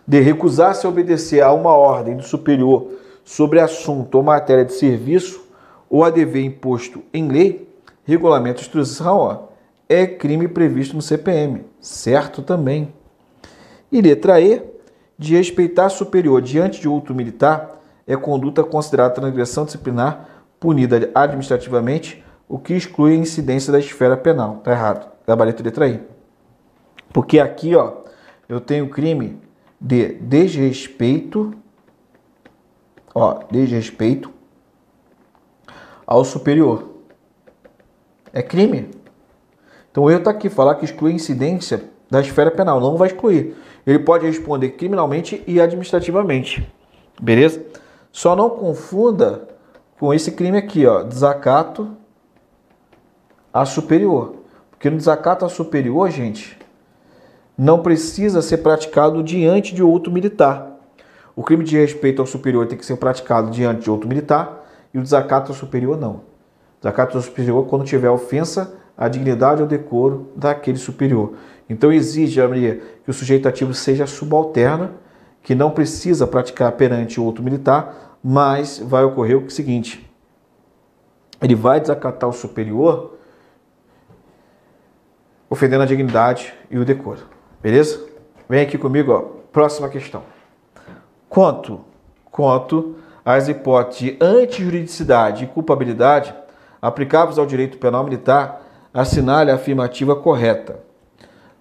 De 0.08 0.22
recusar-se 0.22 0.86
a 0.86 0.90
obedecer 0.90 1.42
a 1.42 1.52
uma 1.52 1.74
ordem 1.74 2.16
do 2.16 2.24
superior 2.24 2.92
sobre 3.22 3.60
assunto 3.60 4.16
ou 4.16 4.24
matéria 4.24 4.64
de 4.64 4.72
serviço 4.72 5.46
ou 5.90 6.06
a 6.06 6.10
dever 6.10 6.46
imposto 6.46 7.04
em 7.14 7.28
lei, 7.28 7.70
regulamento 8.06 8.62
instrução, 8.62 9.18
ó, 9.18 9.40
é 9.90 10.08
crime 10.08 10.48
previsto 10.48 10.96
no 10.96 11.02
CPM. 11.02 11.66
Certo 11.82 12.42
também. 12.42 12.94
E 13.96 14.02
letra 14.02 14.42
E, 14.42 14.62
de 15.18 15.38
respeitar 15.38 15.88
superior 15.88 16.42
diante 16.42 16.82
de 16.82 16.90
outro 16.90 17.16
militar, 17.16 17.82
é 18.06 18.18
conduta 18.18 18.62
considerada 18.62 19.14
transgressão 19.14 19.64
disciplinar 19.64 20.44
punida 20.60 21.10
administrativamente, 21.16 22.22
o 22.46 22.60
que 22.60 22.74
exclui 22.74 23.14
a 23.14 23.16
incidência 23.16 23.72
da 23.72 23.80
esfera 23.80 24.18
penal. 24.18 24.58
Tá 24.58 24.72
errado. 24.74 25.10
Gabarito 25.26 25.64
letra 25.64 25.88
I. 25.88 26.02
Porque 27.14 27.40
aqui, 27.40 27.74
ó, 27.74 27.94
eu 28.50 28.60
tenho 28.60 28.90
crime 28.90 29.40
de 29.80 30.16
desrespeito, 30.16 31.54
ó, 33.14 33.44
desrespeito 33.50 34.30
ao 36.06 36.26
superior. 36.26 36.96
É 38.34 38.42
crime. 38.42 38.92
Então 39.90 40.10
erro 40.10 40.20
está 40.20 40.32
aqui, 40.32 40.50
falar 40.50 40.76
que 40.76 40.84
exclui 40.84 41.14
incidência 41.14 41.82
da 42.12 42.20
esfera 42.20 42.52
penal. 42.52 42.82
Não 42.82 42.98
vai 42.98 43.08
excluir 43.08 43.56
ele 43.86 44.00
pode 44.00 44.26
responder 44.26 44.70
criminalmente 44.72 45.44
e 45.46 45.62
administrativamente. 45.62 46.68
Beleza? 47.22 47.64
Só 48.12 48.36
não 48.36 48.50
confunda 48.50 49.48
com 50.00 50.14
esse 50.14 50.32
crime 50.32 50.58
aqui, 50.58 50.86
ó, 50.86 51.04
desacato 51.04 51.96
a 53.54 53.66
superior. 53.66 54.36
Porque 54.72 54.90
no 54.90 54.98
desacato 54.98 55.46
a 55.46 55.50
superior, 55.50 56.10
gente, 56.10 56.58
não 57.58 57.82
precisa 57.82 58.42
ser 58.42 58.58
praticado 58.58 59.24
diante 59.24 59.74
de 59.74 59.82
outro 59.82 60.12
militar. 60.12 60.76
O 61.36 61.44
crime 61.44 61.64
de 61.64 61.78
respeito 61.78 62.22
ao 62.22 62.26
superior 62.26 62.68
tem 62.68 62.78
que 62.78 62.86
ser 62.86 62.98
praticado 62.98 63.52
diante 63.52 63.84
de 63.84 63.92
outro 63.92 64.08
militar 64.08 64.66
e 64.94 64.98
o 64.98 65.02
desacato 65.02 65.52
ao 65.52 65.58
superior 65.58 65.98
não. 65.98 66.22
Desacato 66.82 67.18
ao 67.18 67.24
superior 67.24 67.66
quando 67.68 67.86
tiver 67.86 68.10
ofensa 68.10 68.74
à 68.98 69.08
dignidade 69.08 69.62
ou 69.62 69.68
decoro 69.68 70.32
daquele 70.36 70.78
superior. 70.78 71.34
Então 71.70 71.92
exige, 71.92 72.42
Maria, 72.46 72.82
que 73.04 73.10
o 73.10 73.14
sujeito 73.14 73.48
ativo 73.48 73.74
seja 73.74 74.06
subalterno, 74.06 74.92
que 75.42 75.56
não 75.56 75.72
precisa 75.72 76.28
praticar 76.28 76.72
perante 76.74 77.20
outro 77.20 77.44
militar, 77.44 78.18
mas 78.24 78.80
vai 78.80 79.04
ocorrer 79.04 79.38
o 79.38 79.50
seguinte: 79.50 80.10
ele 81.42 81.56
vai 81.56 81.80
desacatar 81.80 82.30
o 82.30 82.34
superior, 82.34 83.18
ofendendo 85.50 85.84
a 85.84 85.88
dignidade 85.88 86.54
e 86.70 86.78
o 86.78 86.86
decoro. 86.86 87.22
Beleza? 87.62 88.04
Vem 88.48 88.62
aqui 88.62 88.78
comigo, 88.78 89.12
ó. 89.12 89.22
Próxima 89.52 89.90
questão. 89.90 90.24
Quanto, 91.30 91.82
quanto 92.32 92.96
às 93.24 93.48
hipóteses 93.48 94.00
de 94.00 94.18
antijuridicidade 94.22 95.46
e 95.46 95.48
culpabilidade 95.48 96.34
aplicáveis 96.82 97.40
ao 97.40 97.46
direito 97.46 97.78
penal 97.78 98.04
militar, 98.04 98.62
assinale 98.94 99.50
a 99.50 99.56
afirmativa 99.56 100.16
correta. 100.16 100.85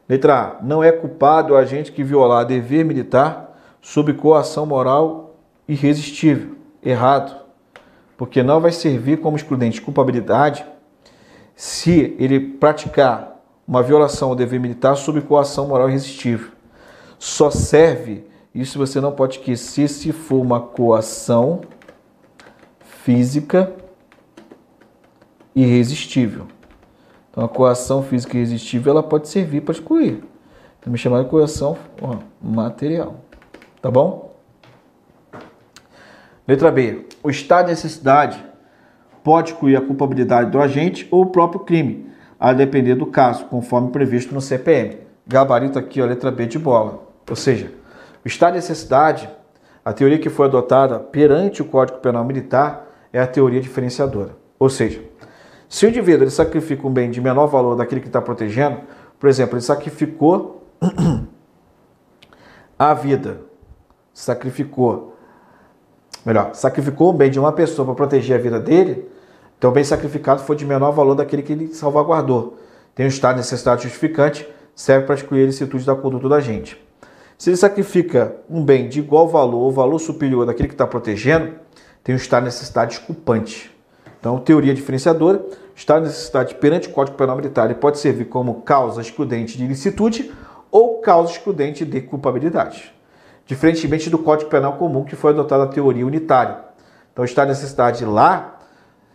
Letra 0.08 0.40
A. 0.40 0.62
Não 0.62 0.82
é 0.82 0.92
culpado 0.92 1.54
o 1.54 1.56
agente 1.56 1.92
que 1.92 2.04
violar 2.04 2.44
dever 2.44 2.84
militar 2.84 3.58
sob 3.80 4.12
coação 4.14 4.66
moral 4.66 5.36
irresistível. 5.68 6.56
Errado. 6.82 7.42
Porque 8.16 8.42
não 8.42 8.60
vai 8.60 8.72
servir 8.72 9.20
como 9.20 9.36
excludente 9.36 9.76
de 9.76 9.80
culpabilidade 9.80 10.64
se 11.54 12.14
ele 12.18 12.38
praticar 12.38 13.40
uma 13.66 13.82
violação 13.82 14.30
ao 14.30 14.36
dever 14.36 14.60
militar 14.60 14.96
sob 14.96 15.20
coação 15.22 15.68
moral 15.68 15.88
irresistível. 15.88 16.50
Só 17.18 17.50
serve, 17.50 18.26
isso 18.54 18.78
você 18.78 19.00
não 19.00 19.12
pode 19.12 19.38
esquecer, 19.38 19.88
se 19.88 20.12
for 20.12 20.40
uma 20.40 20.60
coação 20.60 21.62
física 23.04 23.72
irresistível. 25.54 26.46
Então 27.34 27.44
a 27.44 27.48
coação 27.48 28.00
física 28.00 28.36
irresistível 28.36 28.92
ela 28.92 29.02
pode 29.02 29.28
servir 29.28 29.62
para 29.62 29.72
excluir. 29.72 30.22
Também 30.80 30.96
chamada 30.96 31.24
de 31.24 31.30
coação 31.30 31.76
ó, 32.00 32.18
material. 32.40 33.16
Tá 33.82 33.90
bom? 33.90 34.36
Letra 36.46 36.70
B. 36.70 37.06
O 37.24 37.30
estado 37.30 37.66
de 37.66 37.72
necessidade 37.72 38.40
pode 39.24 39.50
excluir 39.50 39.74
a 39.74 39.80
culpabilidade 39.80 40.48
do 40.52 40.60
agente 40.60 41.08
ou 41.10 41.22
o 41.22 41.26
próprio 41.26 41.60
crime, 41.60 42.08
a 42.38 42.52
depender 42.52 42.94
do 42.94 43.06
caso, 43.06 43.46
conforme 43.46 43.90
previsto 43.90 44.32
no 44.32 44.40
CPM. 44.40 44.98
Gabarito 45.26 45.76
aqui, 45.76 46.00
ó, 46.00 46.06
letra 46.06 46.30
B 46.30 46.46
de 46.46 46.58
bola. 46.58 47.02
Ou 47.28 47.34
seja, 47.34 47.72
o 48.24 48.28
estado 48.28 48.52
de 48.52 48.58
necessidade, 48.58 49.28
a 49.84 49.92
teoria 49.92 50.20
que 50.20 50.30
foi 50.30 50.46
adotada 50.46 51.00
perante 51.00 51.62
o 51.62 51.64
Código 51.64 51.98
Penal 51.98 52.22
Militar 52.24 52.86
é 53.12 53.18
a 53.18 53.26
teoria 53.26 53.60
diferenciadora. 53.60 54.36
Ou 54.56 54.70
seja, 54.70 55.02
se 55.74 55.84
o 55.84 55.88
indivíduo 55.88 56.22
ele 56.22 56.30
sacrifica 56.30 56.86
um 56.86 56.90
bem 56.92 57.10
de 57.10 57.20
menor 57.20 57.48
valor 57.48 57.74
daquele 57.74 58.00
que 58.00 58.06
está 58.06 58.22
protegendo, 58.22 58.82
por 59.18 59.28
exemplo, 59.28 59.56
ele 59.56 59.64
sacrificou 59.64 60.68
a 62.78 62.94
vida, 62.94 63.40
sacrificou, 64.12 65.16
melhor, 66.24 66.54
sacrificou 66.54 67.12
um 67.12 67.16
bem 67.16 67.28
de 67.28 67.40
uma 67.40 67.50
pessoa 67.50 67.84
para 67.86 67.96
proteger 67.96 68.38
a 68.38 68.40
vida 68.40 68.60
dele, 68.60 69.10
então 69.58 69.72
o 69.72 69.72
bem 69.72 69.82
sacrificado 69.82 70.42
foi 70.42 70.54
de 70.54 70.64
menor 70.64 70.92
valor 70.92 71.16
daquele 71.16 71.42
que 71.42 71.52
ele 71.52 71.74
salvaguardou. 71.74 72.56
Tem 72.94 73.06
o 73.06 73.08
estado 73.08 73.34
de 73.34 73.40
necessidade 73.40 73.82
justificante, 73.82 74.48
serve 74.76 75.06
para 75.06 75.16
excluir 75.16 75.40
a 75.40 75.42
ilicitude 75.42 75.84
da 75.84 75.96
conduta 75.96 76.28
da 76.28 76.38
gente. 76.38 76.80
Se 77.36 77.50
ele 77.50 77.56
sacrifica 77.56 78.36
um 78.48 78.64
bem 78.64 78.88
de 78.88 79.00
igual 79.00 79.26
valor 79.26 79.58
ou 79.58 79.72
valor 79.72 79.98
superior 79.98 80.46
daquele 80.46 80.68
que 80.68 80.74
está 80.74 80.86
protegendo, 80.86 81.52
tem 82.04 82.14
o 82.14 82.16
estado 82.16 82.42
de 82.42 82.50
necessidade 82.50 82.96
desculpante. 82.96 83.73
Então, 84.24 84.38
teoria 84.38 84.72
diferenciadora, 84.72 85.44
de 85.76 86.00
necessidade 86.00 86.54
perante 86.54 86.88
o 86.88 86.92
Código 86.92 87.14
Penal 87.14 87.36
Militar 87.36 87.66
ele 87.66 87.74
pode 87.74 87.98
servir 87.98 88.24
como 88.24 88.62
causa 88.62 89.02
excludente 89.02 89.58
de 89.58 89.66
ilicitude 89.66 90.32
ou 90.70 91.02
causa 91.02 91.32
excludente 91.32 91.84
de 91.84 92.00
culpabilidade. 92.00 92.90
Diferentemente 93.44 94.08
do 94.08 94.16
Código 94.16 94.48
Penal 94.48 94.78
Comum, 94.78 95.04
que 95.04 95.14
foi 95.14 95.32
adotada 95.32 95.64
a 95.64 95.66
teoria 95.66 96.06
unitária. 96.06 96.56
Então, 97.12 97.22
de 97.22 97.44
necessidade 97.44 98.02
lá, 98.06 98.60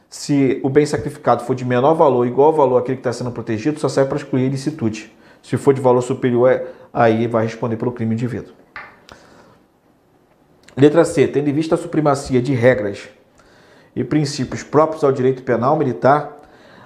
se 0.08 0.60
o 0.64 0.70
bem 0.70 0.86
sacrificado 0.86 1.44
for 1.44 1.56
de 1.56 1.66
menor 1.66 1.96
valor, 1.96 2.28
igual 2.28 2.54
valor 2.54 2.78
àquele 2.78 2.98
que 2.98 3.00
está 3.00 3.12
sendo 3.12 3.32
protegido, 3.32 3.80
só 3.80 3.90
serve 3.90 4.10
para 4.10 4.20
excluir 4.20 4.44
a 4.44 4.46
ilicitude. 4.46 5.12
Se 5.42 5.58
for 5.58 5.74
de 5.74 5.82
valor 5.82 6.04
superior, 6.04 6.68
aí 6.94 7.26
vai 7.26 7.46
responder 7.46 7.78
pelo 7.78 7.94
crime 7.94 8.14
indivíduo. 8.14 8.54
Letra 10.78 11.04
C. 11.04 11.28
Tendo 11.28 11.50
em 11.50 11.54
vista 11.54 11.74
a 11.74 11.80
supremacia 11.80 12.40
de 12.40 12.54
regras 12.54 13.10
e 13.96 14.04
princípios 14.04 14.64
próprios 14.64 15.04
ao 15.04 15.12
direito 15.12 15.44
penal 15.44 15.76
militar, 15.76 16.38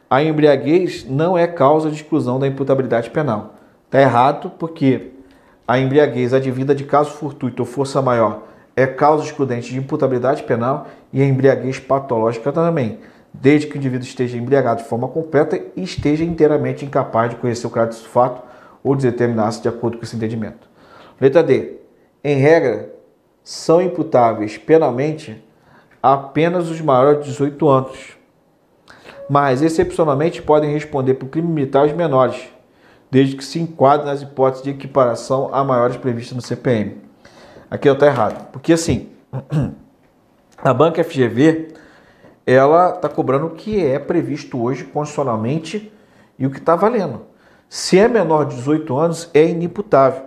a 0.10 0.22
embriaguez 0.24 1.06
não 1.10 1.38
é 1.38 1.48
causa 1.48 1.90
de 1.90 1.96
exclusão 1.96 2.40
da 2.40 2.48
imputabilidade 2.48 3.10
penal. 3.10 3.56
Está 3.86 4.02
errado 4.02 4.52
porque 4.58 5.12
a 5.68 5.80
embriaguez 5.80 6.34
advinda 6.34 6.76
de 6.76 6.84
caso 6.84 7.12
fortuito 7.12 7.62
ou 7.62 7.66
força 7.66 8.02
maior 8.02 8.44
é 8.76 8.88
causa 8.88 9.24
excludente 9.24 9.72
de 9.72 9.78
imputabilidade 9.78 10.44
penal 10.44 10.88
e 11.12 11.22
a 11.22 11.26
embriaguez 11.26 11.80
patológica 11.80 12.52
também, 12.52 13.00
desde 13.34 13.68
que 13.68 13.76
o 13.76 13.78
indivíduo 13.78 14.06
esteja 14.06 14.38
embriagado 14.38 14.82
de 14.82 14.90
forma 14.90 15.08
completa 15.08 15.60
e 15.76 15.84
esteja 15.84 16.24
inteiramente 16.24 16.86
incapaz 16.86 17.30
de 17.30 17.36
conhecer 17.38 17.68
o 17.68 17.70
caráter 17.70 17.98
do 17.98 18.08
fato 18.08 18.42
ou 18.84 18.96
de 18.96 19.10
determinar-se 19.10 19.62
de 19.62 19.68
acordo 19.68 19.98
com 19.98 20.04
esse 20.04 20.16
entendimento. 20.16 20.68
Letra 21.20 21.44
D. 21.44 21.78
Em 22.24 22.38
regra, 22.38 22.94
são 23.44 23.82
imputáveis 23.82 24.58
penalmente 24.58 25.43
apenas 26.04 26.70
os 26.70 26.82
maiores 26.82 27.24
de 27.24 27.32
18 27.32 27.70
anos, 27.70 28.18
mas 29.30 29.62
excepcionalmente 29.62 30.42
podem 30.42 30.70
responder 30.70 31.14
por 31.14 31.30
crime 31.30 31.48
militar 31.48 31.86
os 31.86 31.94
menores, 31.94 32.50
desde 33.10 33.38
que 33.38 33.46
se 33.46 33.62
enquadrem 33.62 34.08
nas 34.08 34.22
hipóteses 34.22 34.66
de 34.66 34.72
equiparação 34.72 35.50
a 35.54 35.64
maiores 35.64 35.96
previstas 35.96 36.36
no 36.36 36.42
CPM. 36.42 36.98
Aqui 37.72 37.88
eu 37.88 37.94
estou 37.94 38.06
errado, 38.06 38.50
porque 38.52 38.74
assim, 38.74 39.12
a 40.62 40.74
banca 40.74 41.02
FGV 41.02 41.70
ela 42.46 42.96
está 42.96 43.08
cobrando 43.08 43.46
o 43.46 43.52
que 43.52 43.86
é 43.86 43.98
previsto 43.98 44.62
hoje 44.62 44.84
constitucionalmente 44.84 45.90
e 46.38 46.46
o 46.46 46.52
que 46.52 46.58
está 46.58 46.76
valendo. 46.76 47.22
Se 47.70 47.98
é 47.98 48.10
menor 48.10 48.46
de 48.46 48.58
18 48.58 48.98
anos, 48.98 49.30
é 49.34 49.46
inimputável. 49.46 50.22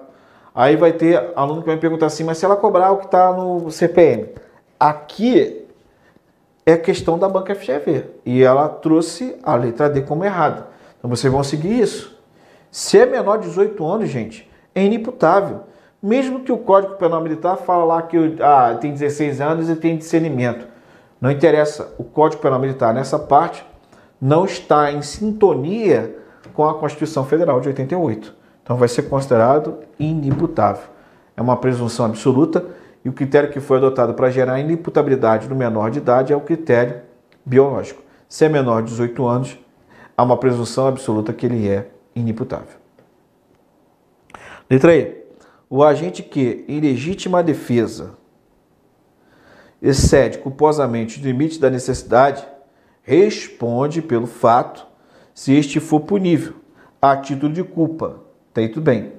Aí 0.55 0.75
vai 0.75 0.95
ter 0.95 1.33
aluno 1.37 1.61
que 1.61 1.67
vai 1.67 1.75
me 1.75 1.81
perguntar 1.83 2.07
assim, 2.07 2.25
mas 2.25 2.39
se 2.39 2.47
ela 2.47 2.57
cobrar 2.57 2.91
o 2.93 2.97
que 2.97 3.05
está 3.05 3.31
no 3.31 3.71
CPM? 3.71 4.31
Aqui 4.81 5.66
é 6.67 6.77
questão 6.77 7.17
da 7.17 7.29
banca 7.29 7.55
FGV. 7.55 8.07
E 8.27 8.43
ela 8.43 8.69
trouxe 8.69 9.37
a 9.45 9.55
letra 9.55 9.89
D 9.89 10.03
como 10.03 10.25
errada. 10.25 10.67
Então 10.99 11.09
vocês 11.09 11.33
vão 11.33 11.45
seguir 11.45 11.81
isso. 11.81 12.19
Se 12.73 12.99
é 12.99 13.07
menor 13.07 13.39
de 13.39 13.47
18 13.47 13.87
anos, 13.87 14.09
gente, 14.11 14.51
é 14.75 14.83
inimputável. 14.85 15.61
Mesmo 16.03 16.41
que 16.41 16.51
o 16.51 16.59
Código 16.59 16.97
Penal 16.97 17.23
Militar 17.23 17.57
fala 17.57 17.85
lá 17.85 18.03
que 18.03 18.37
ah, 18.41 18.77
tem 18.81 18.93
16 18.93 19.41
anos 19.41 19.71
e 19.71 19.77
tem 19.77 19.97
discernimento. 19.97 20.67
Não 21.21 21.31
interessa. 21.31 21.95
O 21.97 22.05
Código 22.05 22.43
Penal 22.43 22.59
Militar, 22.59 22.93
nessa 22.93 23.19
parte, 23.19 23.65
não 24.21 24.45
está 24.45 24.91
em 24.91 25.03
sintonia 25.03 26.17
com 26.53 26.69
a 26.69 26.75
Constituição 26.75 27.25
Federal 27.25 27.61
de 27.61 27.69
88. 27.69 28.35
Então 28.63 28.77
vai 28.77 28.89
ser 28.89 29.03
considerado 29.03 29.79
inimputável. 29.99 30.85
É 31.37 31.41
uma 31.41 31.57
presunção 31.57 32.07
absoluta 32.07 32.65
e 33.07 33.09
o 33.09 33.13
critério 33.13 33.53
que 33.53 33.61
foi 33.61 33.77
adotado 33.77 34.15
para 34.15 34.31
gerar 34.31 34.59
inimputabilidade 34.59 35.49
no 35.49 35.55
menor 35.55 35.93
de 35.93 35.99
idade 35.99 36.33
é 36.33 36.37
o 36.37 36.41
critério 36.41 37.03
biológico. 37.45 38.03
Se 38.29 38.45
é 38.45 38.49
menor 38.49 38.83
de 38.83 38.91
18 38.91 39.25
anos, 39.25 39.57
há 40.17 40.25
uma 40.25 40.37
presunção 40.37 40.89
absoluta 40.89 41.33
que 41.33 41.47
ele 41.47 41.69
é 41.69 41.87
inimputável. 42.17 42.81
Letra 44.69 44.97
E. 44.97 45.25
O 45.71 45.85
agente 45.85 46.21
que, 46.21 46.65
em 46.67 46.81
legítima 46.81 47.45
defesa, 47.45 48.15
excede 49.81 50.39
culposamente 50.39 51.21
o 51.21 51.23
limite 51.23 51.61
da 51.61 51.71
necessidade, 51.71 52.45
responde 53.03 54.03
pelo 54.03 54.27
fato 54.27 54.85
se 55.33 55.55
este 55.55 55.79
for 55.79 56.01
punível, 56.01 56.55
a 57.01 57.17
título 57.17 57.53
de 57.53 57.63
culpa. 57.63 58.19
Aí 58.53 58.69
tudo 58.69 58.83
bem 58.83 59.13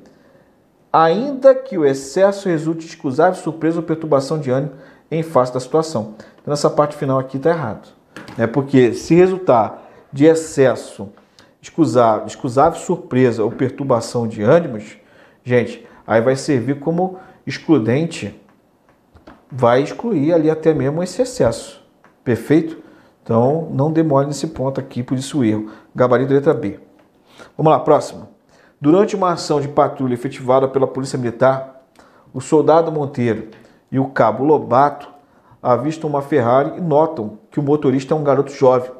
ainda 0.91 1.53
que 1.53 1.77
o 1.77 1.85
excesso 1.85 2.49
resulte 2.49 2.81
de 2.81 2.87
excusável 2.87 3.35
surpresa 3.35 3.77
ou 3.77 3.83
perturbação 3.83 4.39
de 4.39 4.49
ânimo 4.49 4.73
em 5.09 5.23
face 5.23 5.53
da 5.53 5.59
situação. 5.59 6.15
Então, 6.41 6.51
nessa 6.51 6.69
parte 6.69 6.95
final 6.95 7.19
aqui 7.19 7.37
está 7.37 7.49
errado. 7.51 7.89
Né? 8.37 8.47
Porque 8.47 8.93
se 8.93 9.15
resultar 9.15 9.83
de 10.11 10.25
excesso, 10.25 11.09
excusável, 11.61 12.27
excusável 12.27 12.79
surpresa 12.79 13.43
ou 13.43 13.51
perturbação 13.51 14.27
de 14.27 14.41
ânimos, 14.41 14.97
gente, 15.43 15.85
aí 16.05 16.21
vai 16.21 16.35
servir 16.35 16.79
como 16.79 17.17
excludente, 17.45 18.39
vai 19.51 19.81
excluir 19.81 20.33
ali 20.33 20.49
até 20.49 20.73
mesmo 20.73 21.03
esse 21.03 21.21
excesso. 21.21 21.81
Perfeito? 22.23 22.77
Então, 23.23 23.69
não 23.71 23.91
demore 23.91 24.27
nesse 24.27 24.47
ponto 24.47 24.79
aqui, 24.79 25.03
por 25.03 25.17
isso 25.17 25.39
o 25.39 25.43
erro. 25.43 25.69
Gabarito 25.93 26.33
letra 26.33 26.53
B. 26.53 26.79
Vamos 27.57 27.71
lá, 27.71 27.79
próximo. 27.79 28.36
Durante 28.79 29.15
uma 29.15 29.31
ação 29.31 29.59
de 29.59 29.67
patrulha 29.67 30.13
efetivada 30.13 30.67
pela 30.67 30.85
Polícia 30.85 31.17
Militar, 31.17 31.81
o 32.31 32.39
soldado 32.39 32.91
Monteiro 32.91 33.47
e 33.91 33.97
o 33.97 34.05
cabo 34.09 34.43
Lobato 34.43 35.09
avistam 35.63 36.07
uma 36.07 36.21
Ferrari 36.21 36.77
e 36.77 36.81
notam 36.81 37.39
que 37.49 37.59
o 37.59 37.63
motorista 37.63 38.13
é 38.13 38.17
um 38.17 38.23
garoto 38.23 38.51
jovem. 38.51 38.91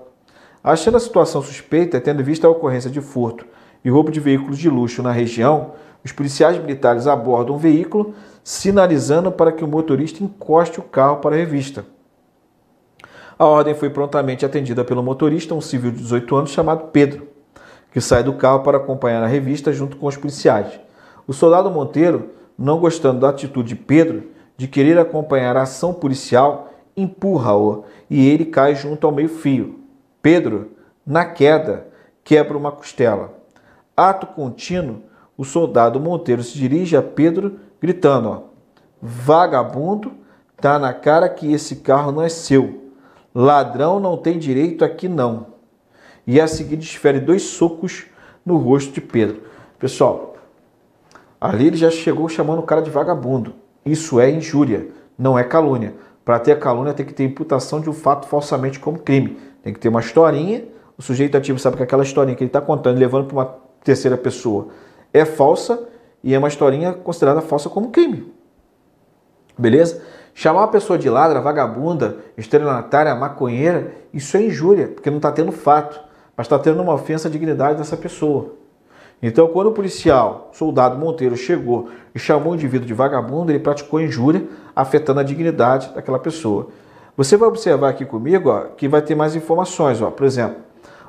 Achando 0.64 0.98
a 0.98 1.00
situação 1.00 1.44
suspeita, 1.44 2.02
tendo 2.02 2.24
vista 2.24 2.48
a 2.48 2.50
ocorrência 2.50 2.90
de 2.90 3.00
furto 3.02 3.46
e 3.86 3.90
roubo 3.92 4.10
de 4.10 4.20
veículos 4.20 4.58
de 4.58 4.68
luxo 4.68 5.04
na 5.04 5.12
região, 5.12 5.74
os 6.04 6.12
policiais 6.12 6.58
militares 6.58 7.06
abordam 7.06 7.56
o 7.56 7.60
veículo, 7.60 8.16
sinalizando 8.44 9.32
para 9.32 9.52
que 9.52 9.64
o 9.64 9.68
motorista 9.68 10.24
encoste 10.24 10.80
o 10.80 10.84
carro 10.84 11.18
para 11.18 11.36
a 11.36 11.38
revista. 11.38 11.86
A 13.38 13.46
ordem 13.46 13.76
foi 13.76 13.92
prontamente 13.92 14.44
atendida 14.44 14.84
pelo 14.84 15.04
motorista, 15.04 15.54
um 15.54 15.62
civil 15.62 15.92
de 15.92 15.98
18 15.98 16.36
anos 16.36 16.50
chamado 16.50 16.88
Pedro 16.88 17.37
que 17.92 18.02
sai 18.02 18.24
do 18.24 18.34
carro 18.34 18.62
para 18.62 18.78
acompanhar 18.78 19.24
a 19.24 19.28
revista 19.28 19.72
junto 19.72 19.98
com 19.98 20.08
os 20.08 20.18
policiais. 20.18 20.80
O 21.26 21.34
soldado 21.34 21.70
Monteiro, 21.70 22.30
não 22.58 22.80
gostando 22.80 23.22
da 23.22 23.30
atitude 23.30 23.70
de 23.70 23.76
Pedro 23.76 24.24
de 24.56 24.68
querer 24.68 24.98
acompanhar 24.98 25.56
a 25.56 25.64
ação 25.64 25.94
policial, 25.94 26.72
empurra-o 26.96 27.84
e 28.10 28.28
ele 28.28 28.46
cai 28.46 28.76
junto 28.76 29.06
ao 29.06 29.14
meio-fio. 29.14 29.80
Pedro, 30.22 30.72
na 31.06 31.26
queda, 31.26 31.88
quebra 32.24 32.58
uma 32.58 32.72
costela. 32.72 33.34
Ato 33.96 34.28
contínuo, 34.28 35.04
o 35.38 35.46
soldado 35.46 36.00
Monteiro 36.00 36.42
se 36.42 36.58
dirige 36.58 36.98
a 36.98 37.02
Pedro 37.02 37.60
gritando: 37.80 38.44
Vagabundo, 39.02 40.12
tá 40.60 40.80
na 40.80 40.94
cara 40.94 41.30
que 41.30 41.52
esse 41.52 41.78
carro 41.78 42.12
não 42.12 42.24
é 42.24 42.30
seu. 42.30 42.92
Ladrão 43.34 44.00
não 44.00 44.18
tem 44.18 44.40
direito 44.40 44.84
aqui 44.84 45.08
não 45.08 45.57
e 46.28 46.42
a 46.42 46.48
seguir 46.48 46.76
desfere 46.76 47.22
dois 47.22 47.44
socos 47.44 48.06
no 48.46 48.58
rosto 48.58 48.92
de 48.92 49.00
Pedro. 49.00 49.42
Pessoal, 49.80 50.36
ali 51.40 51.68
ele 51.68 51.78
já 51.78 51.90
chegou 51.90 52.28
chamando 52.28 52.60
o 52.60 52.64
cara 52.64 52.82
de 52.82 52.92
vagabundo. 52.92 53.56
Isso 53.86 54.20
é 54.20 54.30
injúria, 54.30 54.90
não 55.18 55.40
é 55.40 55.44
calúnia. 55.46 55.96
Para 56.26 56.38
ter 56.40 56.52
a 56.52 56.58
calúnia 56.58 56.94
tem 56.94 57.06
que 57.06 57.14
ter 57.14 57.24
imputação 57.24 57.80
de 57.80 57.90
um 57.90 57.94
fato 57.94 58.28
falsamente 58.28 58.78
como 58.78 59.00
crime. 59.00 59.40
Tem 59.64 59.74
que 59.74 59.80
ter 59.80 59.88
uma 59.88 60.02
historinha, 60.02 60.66
o 60.98 61.02
sujeito 61.02 61.38
ativo 61.38 61.58
sabe 61.58 61.78
que 61.78 61.84
aquela 61.84 62.04
historinha 62.04 62.36
que 62.36 62.44
ele 62.44 62.50
está 62.50 62.60
contando, 62.60 62.98
levando 62.98 63.26
para 63.26 63.36
uma 63.36 63.56
terceira 63.84 64.18
pessoa, 64.18 64.68
é 65.14 65.24
falsa 65.24 65.88
e 66.22 66.34
é 66.34 66.38
uma 66.38 66.50
historinha 66.50 66.92
considerada 66.92 67.40
falsa 67.40 67.70
como 67.70 67.90
crime. 67.90 68.34
Beleza? 69.58 70.02
Chamar 70.34 70.62
uma 70.62 70.68
pessoa 70.68 71.00
de 71.00 71.10
ladra, 71.10 71.40
vagabunda, 71.40 72.18
estelionatária, 72.38 73.16
maconheira, 73.16 73.94
isso 74.14 74.36
é 74.36 74.44
injúria, 74.44 74.90
porque 74.90 75.10
não 75.10 75.18
está 75.18 75.32
tendo 75.32 75.52
fato 75.52 76.07
mas 76.38 76.46
está 76.46 76.60
tendo 76.60 76.82
uma 76.84 76.94
ofensa 76.94 77.28
à 77.28 77.32
dignidade 77.32 77.80
dessa 77.80 77.98
pessoa. 77.98 78.54
Então, 79.22 79.48
quando 79.48 79.68
o 79.68 79.72
policial, 79.72 80.52
soldado 80.54 80.96
Monteiro, 80.96 81.36
chegou 81.36 81.90
e 82.14 82.20
chamou 82.20 82.52
o 82.52 82.56
indivíduo 82.56 82.88
de 82.88 82.94
vagabundo, 82.94 83.52
ele 83.52 83.58
praticou 83.60 84.00
injúria, 84.00 84.46
afetando 84.76 85.20
a 85.20 85.24
dignidade 85.24 85.92
daquela 85.96 86.20
pessoa. 86.20 86.68
Você 87.18 87.36
vai 87.36 87.50
observar 87.50 87.90
aqui 87.90 88.06
comigo 88.06 88.50
ó, 88.52 88.66
que 88.78 88.88
vai 88.88 89.02
ter 89.02 89.16
mais 89.16 89.36
informações. 89.36 90.00
Ó. 90.04 90.12
Por 90.12 90.24
exemplo, 90.24 90.58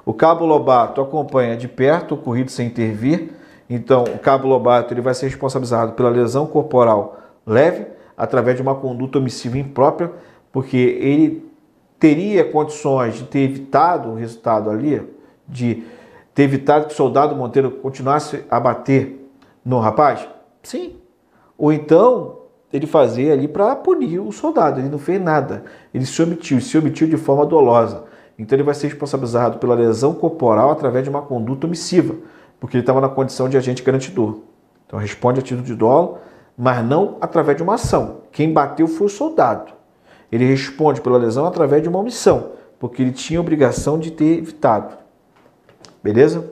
o 0.06 0.14
cabo 0.14 0.46
Lobato 0.46 1.02
acompanha 1.02 1.54
de 1.54 1.68
perto 1.68 2.12
o 2.12 2.14
ocorrido 2.14 2.50
sem 2.50 2.68
intervir. 2.68 3.32
Então, 3.68 4.04
o 4.04 4.18
cabo 4.18 4.48
Lobato 4.48 4.94
ele 4.94 5.02
vai 5.02 5.12
ser 5.12 5.26
responsabilizado 5.26 5.92
pela 5.92 6.08
lesão 6.08 6.46
corporal 6.46 7.18
leve, 7.46 7.86
através 8.16 8.56
de 8.56 8.62
uma 8.62 8.74
conduta 8.74 9.18
omissiva 9.18 9.58
imprópria, 9.58 10.10
porque 10.50 10.76
ele 10.76 11.46
teria 11.98 12.42
condições 12.42 13.16
de 13.16 13.24
ter 13.24 13.40
evitado 13.40 14.10
o 14.10 14.14
resultado 14.14 14.70
ali, 14.70 15.02
de 15.48 15.84
ter 16.34 16.42
evitado 16.44 16.86
que 16.86 16.92
o 16.92 16.96
soldado 16.96 17.34
Monteiro 17.34 17.70
continuasse 17.70 18.44
a 18.50 18.60
bater 18.60 19.28
no 19.64 19.78
rapaz? 19.78 20.28
Sim. 20.62 20.96
Ou 21.56 21.72
então 21.72 22.38
ele 22.72 22.86
fazia 22.86 23.32
ali 23.32 23.48
para 23.48 23.74
punir 23.76 24.20
o 24.20 24.30
soldado, 24.30 24.80
ele 24.80 24.88
não 24.88 24.98
fez 24.98 25.20
nada, 25.20 25.64
ele 25.92 26.04
se 26.04 26.22
omitiu, 26.22 26.60
se 26.60 26.76
omitiu 26.76 27.08
de 27.08 27.16
forma 27.16 27.46
dolosa. 27.46 28.04
Então 28.38 28.54
ele 28.54 28.62
vai 28.62 28.74
ser 28.74 28.88
responsabilizado 28.88 29.58
pela 29.58 29.74
lesão 29.74 30.14
corporal 30.14 30.70
através 30.70 31.02
de 31.02 31.10
uma 31.10 31.22
conduta 31.22 31.66
omissiva, 31.66 32.14
porque 32.60 32.76
ele 32.76 32.82
estava 32.82 33.00
na 33.00 33.08
condição 33.08 33.48
de 33.48 33.56
agente 33.56 33.82
garantidor. 33.82 34.40
Então 34.86 34.98
responde 34.98 35.40
a 35.40 35.42
título 35.42 35.66
de 35.66 35.74
dolo, 35.74 36.18
mas 36.56 36.84
não 36.84 37.16
através 37.20 37.56
de 37.56 37.62
uma 37.62 37.74
ação. 37.74 38.18
Quem 38.30 38.52
bateu 38.52 38.86
foi 38.86 39.06
o 39.06 39.10
soldado. 39.10 39.72
Ele 40.30 40.44
responde 40.44 41.00
pela 41.00 41.18
lesão 41.18 41.46
através 41.46 41.82
de 41.82 41.88
uma 41.88 41.98
omissão, 41.98 42.52
porque 42.78 43.02
ele 43.02 43.12
tinha 43.12 43.40
obrigação 43.40 43.98
de 43.98 44.10
ter 44.10 44.38
evitado. 44.38 44.96
Beleza? 46.02 46.50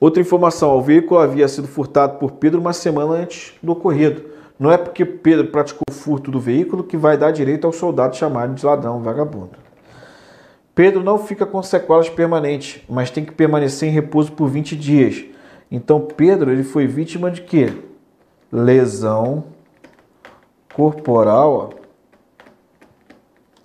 Outra 0.00 0.22
informação: 0.22 0.76
o 0.76 0.82
veículo 0.82 1.20
havia 1.20 1.48
sido 1.48 1.66
furtado 1.66 2.18
por 2.18 2.32
Pedro 2.32 2.60
uma 2.60 2.72
semana 2.72 3.14
antes 3.14 3.54
do 3.62 3.72
ocorrido. 3.72 4.22
Não 4.58 4.72
é 4.72 4.76
porque 4.76 5.04
Pedro 5.04 5.48
praticou 5.48 5.84
o 5.88 5.92
furto 5.92 6.30
do 6.30 6.40
veículo 6.40 6.82
que 6.82 6.96
vai 6.96 7.16
dar 7.16 7.30
direito 7.30 7.66
ao 7.66 7.72
soldado 7.72 8.16
chamarem 8.16 8.54
de 8.54 8.66
ladrão 8.66 9.00
vagabundo. 9.00 9.52
Pedro 10.74 11.02
não 11.02 11.18
fica 11.18 11.44
com 11.44 11.62
sequelas 11.62 12.08
permanentes, 12.08 12.82
mas 12.88 13.10
tem 13.10 13.24
que 13.24 13.32
permanecer 13.32 13.88
em 13.88 13.92
repouso 13.92 14.32
por 14.32 14.48
20 14.48 14.76
dias. 14.76 15.24
Então 15.70 16.00
Pedro 16.00 16.50
ele 16.50 16.62
foi 16.62 16.86
vítima 16.86 17.30
de 17.30 17.42
quê? 17.42 17.72
Lesão 18.50 19.44
corporal 20.72 21.70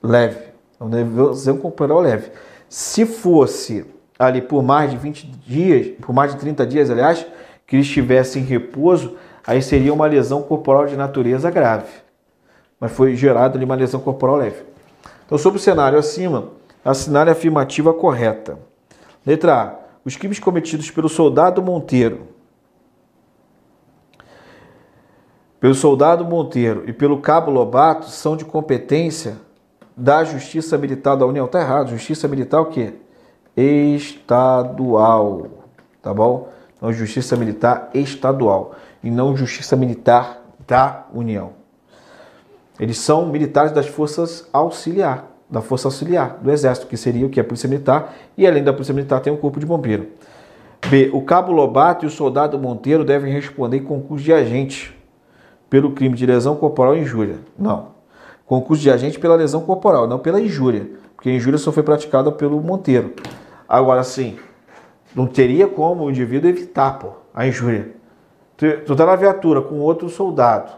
leve. 0.02 0.48
Lesão 0.82 1.58
corporal 1.58 2.00
leve. 2.02 2.32
Se 2.74 3.06
fosse 3.06 3.86
ali 4.18 4.42
por 4.42 4.64
mais 4.64 4.90
de 4.90 4.98
20 4.98 5.28
dias, 5.28 5.96
por 6.02 6.12
mais 6.12 6.32
de 6.32 6.40
30 6.40 6.66
dias, 6.66 6.90
aliás, 6.90 7.24
que 7.68 7.76
ele 7.76 7.84
estivesse 7.84 8.40
em 8.40 8.42
repouso, 8.42 9.16
aí 9.46 9.62
seria 9.62 9.94
uma 9.94 10.08
lesão 10.08 10.42
corporal 10.42 10.88
de 10.88 10.98
natureza 10.98 11.52
grave. 11.52 11.92
Mas 12.80 12.92
foi 12.92 13.16
gerado 13.16 13.58
ali 13.58 13.64
uma 13.64 13.76
lesão 13.76 14.00
corporal 14.00 14.38
leve. 14.38 14.64
Então, 15.24 15.38
sobre 15.38 15.60
o 15.60 15.62
cenário 15.62 16.00
acima, 16.00 16.50
assinar 16.84 17.30
a 17.30 17.34
afirmativa 17.34 17.94
correta. 17.94 18.58
Letra 19.24 19.54
A. 19.54 19.76
Os 20.04 20.16
crimes 20.16 20.40
cometidos 20.40 20.90
pelo 20.90 21.08
soldado 21.08 21.62
Monteiro, 21.62 22.28
pelo 25.60 25.76
soldado 25.76 26.26
Monteiro 26.26 26.86
e 26.88 26.92
pelo 26.92 27.22
cabo 27.22 27.52
Lobato 27.52 28.08
são 28.08 28.36
de 28.36 28.44
competência 28.44 29.38
da 29.96 30.24
Justiça 30.24 30.78
Militar 30.78 31.16
da 31.16 31.26
União. 31.26 31.48
Tá 31.48 31.62
errado. 31.62 31.90
Justiça 31.90 32.28
Militar 32.28 32.62
o 32.62 32.66
quê? 32.66 32.94
Estadual. 33.56 35.48
Tá 36.02 36.14
bom? 36.14 36.50
Então, 36.76 36.92
Justiça 36.92 37.38
Militar 37.38 37.90
Estadual 37.94 38.76
e 39.04 39.10
não 39.10 39.38
Justiça 39.38 39.76
Militar 39.76 40.42
da 40.68 41.06
União. 41.14 41.52
Eles 42.80 42.98
são 42.98 43.28
militares 43.28 43.72
das 43.72 43.88
forças 43.88 44.50
auxiliar, 44.52 45.32
da 45.50 45.62
força 45.62 45.88
auxiliar 45.88 46.40
do 46.42 46.52
Exército, 46.52 46.88
que 46.88 46.98
seria 46.98 47.26
o 47.26 47.30
que 47.30 47.40
é 47.40 47.44
a 47.44 47.46
Polícia 47.46 47.70
Militar, 47.70 48.14
e 48.36 48.48
além 48.48 48.64
da 48.64 48.74
Polícia 48.74 48.94
Militar 48.94 49.22
tem 49.22 49.32
um 49.32 49.38
corpo 49.38 49.60
de 49.60 49.66
bombeiro. 49.66 50.08
B. 50.90 51.10
O 51.14 51.22
cabo 51.22 51.52
Lobato 51.52 52.04
e 52.04 52.08
o 52.08 52.12
soldado 52.12 52.60
Monteiro 52.60 53.06
devem 53.06 53.32
responder 53.32 53.78
em 53.78 53.84
concurso 53.84 54.26
de 54.26 54.34
agente 54.34 54.98
pelo 55.70 55.92
crime 55.92 56.16
de 56.16 56.26
lesão 56.26 56.56
corporal 56.56 56.98
e 56.98 57.02
injúria. 57.02 57.38
Não. 57.58 57.93
Concurso 58.46 58.82
de 58.82 58.92
agente 58.92 59.20
pela 59.20 59.36
lesão 59.36 59.62
corporal, 59.62 60.08
não 60.08 60.20
pela 60.20 60.40
injúria, 60.40 60.90
porque 61.16 61.30
a 61.30 61.34
injúria 61.34 61.58
só 61.58 61.72
foi 61.72 61.84
praticada 61.84 62.32
pelo 62.32 62.62
Monteiro. 62.62 63.14
Agora 63.68 64.04
sim, 64.04 64.38
não 65.16 65.26
teria 65.26 65.68
como 65.68 66.04
o 66.04 66.10
indivíduo 66.10 66.50
evitar 66.50 67.00
pô, 67.00 67.10
a 67.34 67.48
injúria. 67.48 67.92
Tu, 68.58 68.82
tu 68.86 68.96
tá 68.96 69.06
na 69.06 69.16
viatura 69.16 69.62
com 69.62 69.80
outro 69.80 70.10
soldado, 70.10 70.72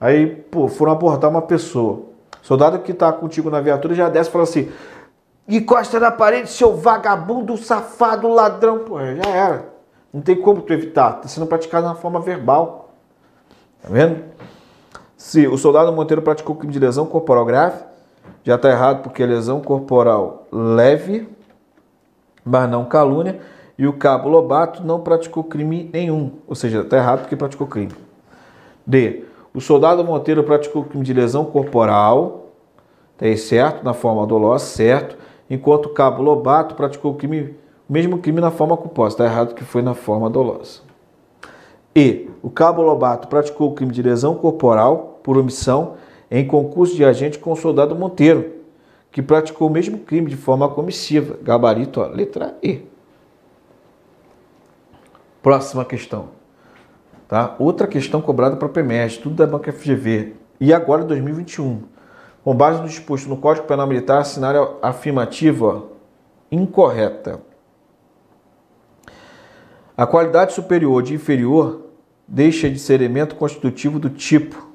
aí 0.00 0.26
pô, 0.26 0.68
foram 0.68 0.92
abordar 0.92 1.30
uma 1.30 1.42
pessoa. 1.42 2.02
Soldado 2.42 2.80
que 2.80 2.92
tá 2.92 3.10
contigo 3.10 3.48
na 3.48 3.60
viatura 3.60 3.94
já 3.94 4.08
desce 4.10 4.28
e 4.28 4.32
fala 4.32 4.44
assim: 4.44 4.70
encosta 5.48 5.98
na 5.98 6.10
parede, 6.10 6.50
seu 6.50 6.76
vagabundo, 6.76 7.56
safado, 7.56 8.28
ladrão. 8.28 8.80
Pô, 8.80 8.98
já 8.98 9.30
era. 9.30 9.64
Não 10.12 10.20
tem 10.20 10.36
como 10.36 10.60
tu 10.60 10.72
evitar. 10.72 11.16
Está 11.16 11.28
sendo 11.28 11.46
praticado 11.46 11.86
na 11.86 11.94
forma 11.94 12.20
verbal. 12.20 12.90
Tá 13.82 13.88
vendo? 13.90 14.24
Se 15.24 15.46
o 15.48 15.56
soldado 15.56 15.90
Monteiro 15.90 16.20
praticou 16.20 16.54
crime 16.54 16.70
de 16.70 16.78
lesão 16.78 17.06
corporal 17.06 17.46
grave, 17.46 17.82
já 18.44 18.56
está 18.56 18.68
errado 18.68 19.02
porque 19.02 19.22
é 19.22 19.26
lesão 19.26 19.58
corporal 19.58 20.46
leve, 20.52 21.26
mas 22.44 22.68
não 22.68 22.84
calúnia. 22.84 23.40
E 23.78 23.86
o 23.86 23.94
cabo 23.94 24.28
Lobato 24.28 24.84
não 24.84 25.00
praticou 25.00 25.42
crime 25.42 25.88
nenhum, 25.90 26.32
ou 26.46 26.54
seja, 26.54 26.82
está 26.82 26.98
errado 26.98 27.20
porque 27.20 27.36
praticou 27.36 27.66
crime. 27.66 27.94
D. 28.86 29.24
O 29.54 29.62
soldado 29.62 30.04
Monteiro 30.04 30.44
praticou 30.44 30.84
crime 30.84 31.02
de 31.02 31.14
lesão 31.14 31.46
corporal, 31.46 32.50
tá 33.16 33.24
certo, 33.34 33.82
na 33.82 33.94
forma 33.94 34.26
dolosa, 34.26 34.66
certo, 34.66 35.16
enquanto 35.48 35.86
o 35.86 35.94
cabo 35.94 36.22
Lobato 36.22 36.74
praticou 36.74 37.12
o 37.12 37.14
crime, 37.14 37.56
o 37.88 37.92
mesmo 37.92 38.18
crime 38.18 38.42
na 38.42 38.50
forma 38.50 38.76
culposa, 38.76 39.14
está 39.14 39.24
errado 39.24 39.54
que 39.54 39.64
foi 39.64 39.80
na 39.80 39.94
forma 39.94 40.28
dolosa. 40.28 40.80
E. 41.96 42.28
O 42.42 42.50
cabo 42.50 42.82
Lobato 42.82 43.26
praticou 43.26 43.72
crime 43.72 43.90
de 43.90 44.02
lesão 44.02 44.34
corporal 44.34 45.13
por 45.24 45.38
omissão 45.38 45.96
em 46.30 46.46
concurso 46.46 46.94
de 46.94 47.04
agente 47.04 47.38
com 47.38 47.50
o 47.50 47.56
soldado 47.56 47.96
Monteiro, 47.96 48.52
que 49.10 49.22
praticou 49.22 49.68
o 49.68 49.72
mesmo 49.72 49.98
crime 49.98 50.28
de 50.28 50.36
forma 50.36 50.68
comissiva. 50.68 51.38
Gabarito, 51.42 52.00
ó, 52.00 52.06
letra 52.06 52.56
E. 52.62 52.82
Próxima 55.42 55.84
questão. 55.84 56.28
Tá? 57.26 57.56
Outra 57.58 57.86
questão 57.86 58.20
cobrada 58.20 58.56
para 58.56 58.66
a 58.66 58.70
PEMES, 58.70 59.16
tudo 59.16 59.36
da 59.36 59.46
Banca 59.46 59.72
FGV. 59.72 60.34
E 60.60 60.72
agora 60.72 61.04
2021. 61.04 61.82
Com 62.44 62.54
base 62.54 62.82
no 62.82 62.88
disposto 62.88 63.28
no 63.28 63.38
Código 63.38 63.66
Penal 63.66 63.86
Militar, 63.86 64.18
assinar 64.18 64.54
a 64.54 64.88
afirmativa 64.88 65.84
incorreta. 66.52 67.40
A 69.96 70.06
qualidade 70.06 70.52
superior 70.52 71.02
de 71.02 71.14
inferior 71.14 71.86
deixa 72.28 72.68
de 72.68 72.78
ser 72.78 73.00
elemento 73.00 73.36
constitutivo 73.36 73.98
do 73.98 74.10
tipo. 74.10 74.73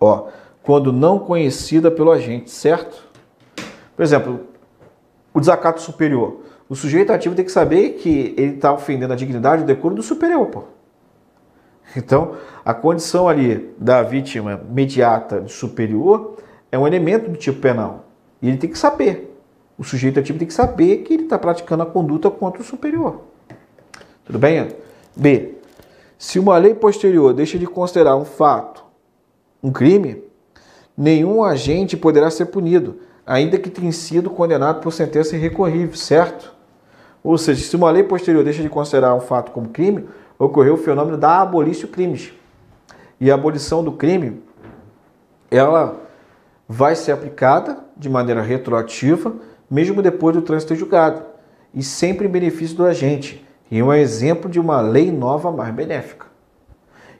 Ó, 0.00 0.28
quando 0.62 0.92
não 0.92 1.18
conhecida 1.18 1.90
pelo 1.90 2.10
agente, 2.10 2.50
certo? 2.50 3.04
Por 3.94 4.02
exemplo, 4.02 4.40
o 5.34 5.40
desacato 5.40 5.80
superior. 5.82 6.40
O 6.68 6.74
sujeito 6.74 7.12
ativo 7.12 7.34
tem 7.34 7.44
que 7.44 7.52
saber 7.52 7.90
que 7.94 8.34
ele 8.38 8.54
está 8.54 8.72
ofendendo 8.72 9.12
a 9.12 9.16
dignidade 9.16 9.62
e 9.62 9.64
o 9.64 9.66
decoro 9.66 9.94
do 9.94 10.02
superior, 10.02 10.46
pô. 10.46 10.64
Então, 11.96 12.36
a 12.64 12.72
condição 12.72 13.28
ali 13.28 13.74
da 13.76 14.02
vítima 14.02 14.60
imediata 14.70 15.40
de 15.40 15.52
superior 15.52 16.36
é 16.70 16.78
um 16.78 16.86
elemento 16.86 17.28
do 17.28 17.36
tipo 17.36 17.60
penal. 17.60 18.06
E 18.40 18.48
ele 18.48 18.58
tem 18.58 18.70
que 18.70 18.78
saber. 18.78 19.36
O 19.76 19.82
sujeito 19.82 20.20
ativo 20.20 20.38
tem 20.38 20.46
que 20.46 20.54
saber 20.54 20.98
que 20.98 21.14
ele 21.14 21.24
está 21.24 21.38
praticando 21.38 21.82
a 21.82 21.86
conduta 21.86 22.30
contra 22.30 22.62
o 22.62 22.64
superior. 22.64 23.22
Tudo 24.24 24.38
bem? 24.38 24.68
B. 25.16 25.56
Se 26.16 26.38
uma 26.38 26.56
lei 26.58 26.74
posterior 26.74 27.34
deixa 27.34 27.58
de 27.58 27.66
considerar 27.66 28.14
um 28.14 28.24
fato 28.24 28.84
um 29.62 29.70
crime, 29.70 30.22
nenhum 30.96 31.44
agente 31.44 31.96
poderá 31.96 32.30
ser 32.30 32.46
punido, 32.46 32.98
ainda 33.26 33.58
que 33.58 33.70
tenha 33.70 33.92
sido 33.92 34.30
condenado 34.30 34.80
por 34.80 34.92
sentença 34.92 35.36
irrecorrível, 35.36 35.96
certo? 35.96 36.54
Ou 37.22 37.36
seja, 37.36 37.62
se 37.62 37.76
uma 37.76 37.90
lei 37.90 38.02
posterior 38.02 38.42
deixa 38.42 38.62
de 38.62 38.68
considerar 38.68 39.14
um 39.14 39.20
fato 39.20 39.52
como 39.52 39.68
crime, 39.68 40.08
ocorreu 40.38 40.74
o 40.74 40.78
fenômeno 40.78 41.18
da 41.18 41.42
abolição 41.42 41.88
crimes. 41.90 42.32
E 43.20 43.30
a 43.30 43.34
abolição 43.34 43.84
do 43.84 43.92
crime, 43.92 44.42
ela 45.50 46.00
vai 46.66 46.94
ser 46.94 47.12
aplicada 47.12 47.78
de 47.96 48.08
maneira 48.08 48.40
retroativa, 48.40 49.34
mesmo 49.70 50.00
depois 50.00 50.34
do 50.34 50.40
trânsito 50.40 50.74
julgado, 50.74 51.22
e 51.74 51.82
sempre 51.82 52.26
em 52.26 52.30
benefício 52.30 52.76
do 52.76 52.86
agente. 52.86 53.46
E 53.70 53.78
é 53.78 53.84
um 53.84 53.92
exemplo 53.92 54.50
de 54.50 54.58
uma 54.58 54.80
lei 54.80 55.12
nova 55.12 55.52
mais 55.52 55.74
benéfica. 55.74 56.29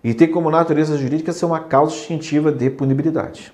E 0.03 0.15
tem 0.15 0.31
como 0.31 0.51
natureza 0.51 0.97
jurídica 0.97 1.33
ser 1.33 1.45
uma 1.45 1.61
causa 1.61 1.95
distintiva 1.95 2.51
de 2.51 2.71
punibilidade. 2.71 3.53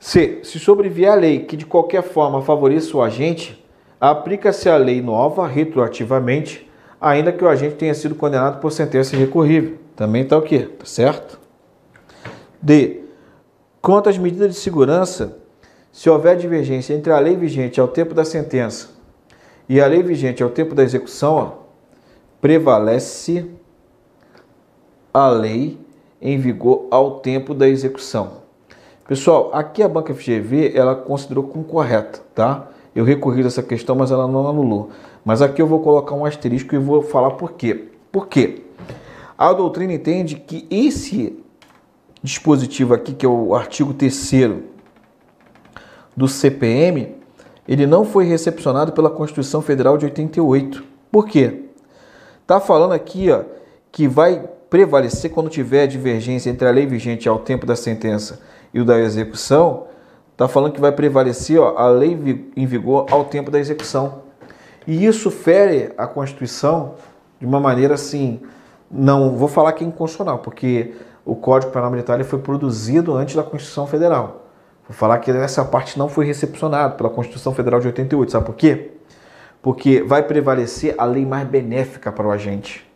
C. 0.00 0.40
Se 0.42 0.58
sobrevier 0.58 1.12
a 1.12 1.14
lei 1.14 1.40
que 1.40 1.56
de 1.56 1.66
qualquer 1.66 2.02
forma 2.02 2.40
favoreça 2.40 2.96
o 2.96 3.02
agente, 3.02 3.62
aplica-se 4.00 4.68
a 4.68 4.76
lei 4.76 5.02
nova 5.02 5.46
retroativamente, 5.46 6.70
ainda 7.00 7.32
que 7.32 7.44
o 7.44 7.48
agente 7.48 7.74
tenha 7.74 7.94
sido 7.94 8.14
condenado 8.14 8.60
por 8.60 8.72
sentença 8.72 9.14
irrecorrível. 9.14 9.76
Também 9.94 10.22
está 10.22 10.38
o 10.38 10.42
quê? 10.42 10.60
Tá 10.60 10.86
certo? 10.86 11.38
D. 12.62 13.02
Quanto 13.82 14.08
às 14.08 14.16
medidas 14.16 14.54
de 14.54 14.60
segurança, 14.60 15.36
se 15.92 16.08
houver 16.08 16.36
divergência 16.36 16.94
entre 16.94 17.12
a 17.12 17.18
lei 17.18 17.36
vigente 17.36 17.80
ao 17.80 17.88
tempo 17.88 18.14
da 18.14 18.24
sentença 18.24 18.90
e 19.68 19.80
a 19.80 19.86
lei 19.86 20.02
vigente 20.02 20.42
ao 20.42 20.50
tempo 20.50 20.74
da 20.74 20.82
execução, 20.82 21.58
prevalece 22.40 23.46
a 25.24 25.30
lei 25.30 25.78
em 26.20 26.38
vigor 26.38 26.86
ao 26.90 27.20
tempo 27.20 27.54
da 27.54 27.68
execução. 27.68 28.38
Pessoal, 29.06 29.50
aqui 29.54 29.82
a 29.82 29.88
banca 29.88 30.14
FGV 30.14 30.72
ela 30.74 30.94
considerou 30.94 31.44
como 31.44 31.64
correta, 31.64 32.20
tá? 32.34 32.68
Eu 32.94 33.04
recorri 33.04 33.42
dessa 33.42 33.62
questão, 33.62 33.96
mas 33.96 34.10
ela 34.10 34.26
não 34.26 34.48
anulou. 34.48 34.90
Mas 35.24 35.40
aqui 35.40 35.62
eu 35.62 35.66
vou 35.66 35.80
colocar 35.80 36.14
um 36.14 36.24
asterisco 36.24 36.74
e 36.74 36.78
vou 36.78 37.02
falar 37.02 37.32
por 37.32 37.52
quê. 37.52 37.86
Por 38.10 38.26
quê? 38.26 38.64
A 39.36 39.52
doutrina 39.52 39.92
entende 39.92 40.36
que 40.36 40.66
esse 40.70 41.38
dispositivo 42.22 42.92
aqui, 42.92 43.14
que 43.14 43.24
é 43.24 43.28
o 43.28 43.54
artigo 43.54 43.94
3 43.94 44.32
do 46.16 46.26
CPM, 46.26 47.14
ele 47.66 47.86
não 47.86 48.04
foi 48.04 48.24
recepcionado 48.24 48.92
pela 48.92 49.08
Constituição 49.10 49.62
Federal 49.62 49.96
de 49.96 50.06
88. 50.06 50.82
Por 51.12 51.26
quê? 51.26 51.66
Tá 52.46 52.58
falando 52.60 52.92
aqui, 52.92 53.30
ó, 53.30 53.44
que 53.92 54.08
vai 54.08 54.48
prevalecer 54.70 55.30
quando 55.30 55.48
tiver 55.48 55.86
divergência 55.86 56.50
entre 56.50 56.66
a 56.66 56.70
lei 56.70 56.86
vigente 56.86 57.28
ao 57.28 57.38
tempo 57.38 57.66
da 57.66 57.76
sentença 57.76 58.40
e 58.72 58.80
o 58.80 58.84
da 58.84 58.98
execução. 58.98 59.86
Tá 60.36 60.46
falando 60.46 60.72
que 60.72 60.80
vai 60.80 60.92
prevalecer, 60.92 61.58
ó, 61.58 61.76
a 61.76 61.88
lei 61.88 62.50
em 62.56 62.66
vigor 62.66 63.06
ao 63.10 63.24
tempo 63.24 63.50
da 63.50 63.58
execução. 63.58 64.22
E 64.86 65.04
isso 65.04 65.30
fere 65.30 65.92
a 65.98 66.06
Constituição 66.06 66.94
de 67.40 67.46
uma 67.46 67.60
maneira 67.60 67.94
assim, 67.94 68.40
não 68.90 69.36
vou 69.36 69.48
falar 69.48 69.72
que 69.72 69.84
é 69.84 69.86
inconstitucional, 69.86 70.38
porque 70.38 70.94
o 71.24 71.36
Código 71.36 71.72
Penal 71.72 71.90
Militar 71.90 72.22
foi 72.24 72.38
produzido 72.38 73.14
antes 73.14 73.34
da 73.34 73.42
Constituição 73.42 73.86
Federal. 73.86 74.46
Vou 74.88 74.96
falar 74.96 75.18
que 75.18 75.30
essa 75.30 75.62
parte 75.64 75.98
não 75.98 76.08
foi 76.08 76.24
recepcionada 76.24 76.94
pela 76.94 77.10
Constituição 77.10 77.52
Federal 77.52 77.80
de 77.80 77.88
88. 77.88 78.32
Sabe 78.32 78.46
por 78.46 78.54
quê? 78.54 78.92
Porque 79.60 80.02
vai 80.02 80.22
prevalecer 80.22 80.94
a 80.96 81.04
lei 81.04 81.26
mais 81.26 81.46
benéfica 81.46 82.10
para 82.10 82.26
o 82.26 82.30
agente, 82.30 82.87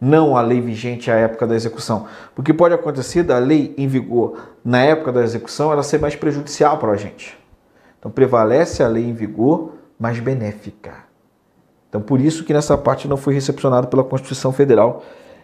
não 0.00 0.36
a 0.36 0.40
lei 0.40 0.60
vigente 0.60 1.10
à 1.10 1.14
época 1.14 1.46
da 1.46 1.54
execução. 1.54 2.06
Porque 2.34 2.54
pode 2.54 2.74
acontecer 2.74 3.22
da 3.22 3.38
lei 3.38 3.74
em 3.76 3.86
vigor 3.86 4.38
na 4.64 4.80
época 4.80 5.12
da 5.12 5.22
execução 5.22 5.70
ela 5.70 5.82
ser 5.82 6.00
mais 6.00 6.16
prejudicial 6.16 6.78
para 6.78 6.88
o 6.88 6.92
agente. 6.92 7.38
Então 7.98 8.10
prevalece 8.10 8.82
a 8.82 8.88
lei 8.88 9.04
em 9.04 9.12
vigor 9.12 9.74
mais 9.98 10.18
benéfica. 10.18 10.94
Então 11.88 12.00
por 12.00 12.20
isso 12.20 12.44
que 12.44 12.54
nessa 12.54 12.78
parte 12.78 13.06
não 13.06 13.16
foi 13.16 13.34
recepcionado 13.34 13.88
pela 13.88 14.02
Constituição 14.02 14.52
Federal 14.52 15.02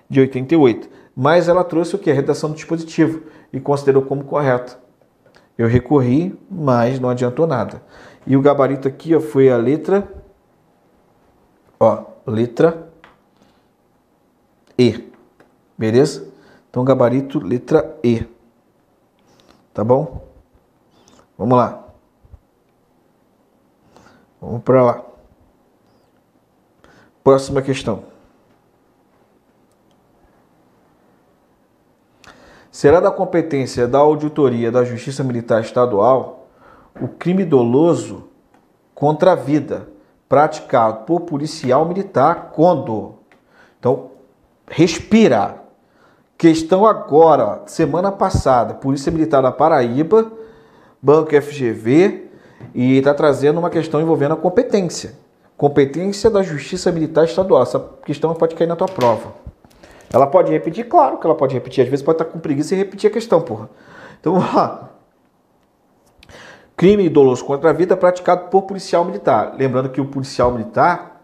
de 0.09 0.21
88. 0.21 0.89
Mas 1.15 1.49
ela 1.49 1.65
trouxe 1.65 1.95
o 1.95 1.99
que? 1.99 2.11
A 2.11 2.15
redação 2.15 2.51
do 2.51 2.57
dispositivo 2.57 3.23
e 3.53 3.61
considerou 3.61 4.03
como 4.03 4.25
correto. 4.25 4.79
Eu 5.59 5.67
recorri, 5.67 6.39
mas 6.51 7.01
não 7.01 7.09
adiantou 7.09 7.47
nada. 7.47 7.83
E 8.27 8.37
o 8.37 8.43
gabarito 8.43 8.87
aqui 8.87 9.15
ó, 9.15 9.21
foi 9.21 9.51
a 9.51 9.57
letra, 9.57 10.07
ó, 11.81 12.05
letra 12.27 12.86
E, 14.79 15.11
beleza? 15.77 16.33
Então 16.71 16.85
gabarito 16.85 17.39
letra 17.39 17.99
E, 18.05 18.27
tá 19.73 19.83
bom? 19.83 20.27
Vamos 21.39 21.57
lá. 21.57 21.85
Vamos 24.41 24.63
para 24.63 24.83
lá. 24.83 25.03
Próxima 27.25 27.63
questão. 27.63 28.05
Será 32.71 33.01
da 33.01 33.11
competência 33.11 33.89
da 33.89 33.99
auditoria 33.99 34.71
da 34.71 34.85
Justiça 34.85 35.25
Militar 35.25 35.63
Estadual 35.63 36.49
o 37.01 37.09
crime 37.09 37.45
doloso 37.45 38.29
contra 38.95 39.33
a 39.33 39.35
vida 39.35 39.89
praticado 40.29 41.05
por 41.05 41.23
policial 41.23 41.87
militar 41.87 42.51
quando. 42.55 43.15
Então, 43.79 44.11
respira. 44.69 45.63
Questão 46.39 46.85
agora, 46.85 47.63
semana 47.67 48.13
passada, 48.13 48.75
Polícia 48.75 49.11
Militar 49.11 49.43
da 49.43 49.51
Paraíba, 49.51 50.31
Banco 51.01 51.31
FGV, 51.31 52.31
e 52.75 52.99
está 52.99 53.15
trazendo 53.15 53.59
uma 53.59 53.71
questão 53.71 54.01
envolvendo 54.01 54.33
a 54.33 54.37
competência. 54.37 55.15
Competência 55.57 56.29
da 56.29 56.43
Justiça 56.43 56.93
Militar 56.93 57.25
Estadual. 57.25 57.63
Essa 57.63 57.81
questão 58.05 58.35
pode 58.35 58.55
cair 58.55 58.67
na 58.67 58.77
tua 58.77 58.89
prova. 58.89 59.33
Ela 60.13 60.27
pode 60.27 60.53
repetir? 60.53 60.85
Claro 60.85 61.19
que 61.19 61.27
ela 61.27 61.35
pode 61.35 61.55
repetir. 61.55 61.83
Às 61.83 61.89
vezes 61.89 62.05
pode 62.05 62.21
estar 62.21 62.31
com 62.31 62.39
preguiça 62.39 62.75
e 62.75 62.79
repetir 62.79 63.09
a 63.11 63.13
questão, 63.13 63.41
porra. 63.41 63.71
Então 64.21 64.35
vamos 64.35 64.55
lá. 64.55 64.91
Crime 66.77 67.09
doloso 67.09 67.43
contra 67.45 67.71
a 67.71 67.73
vida 67.73 67.97
praticado 67.97 68.51
por 68.51 68.63
policial 68.63 69.05
militar. 69.05 69.55
Lembrando 69.57 69.89
que 69.89 70.01
o 70.01 70.05
policial 70.05 70.53
militar 70.53 71.16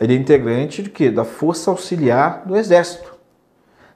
ele 0.00 0.14
é 0.14 0.16
integrante 0.16 0.82
de 0.82 0.90
quê? 0.90 1.10
Da 1.10 1.24
Força 1.24 1.70
Auxiliar 1.70 2.44
do 2.46 2.56
Exército. 2.56 3.16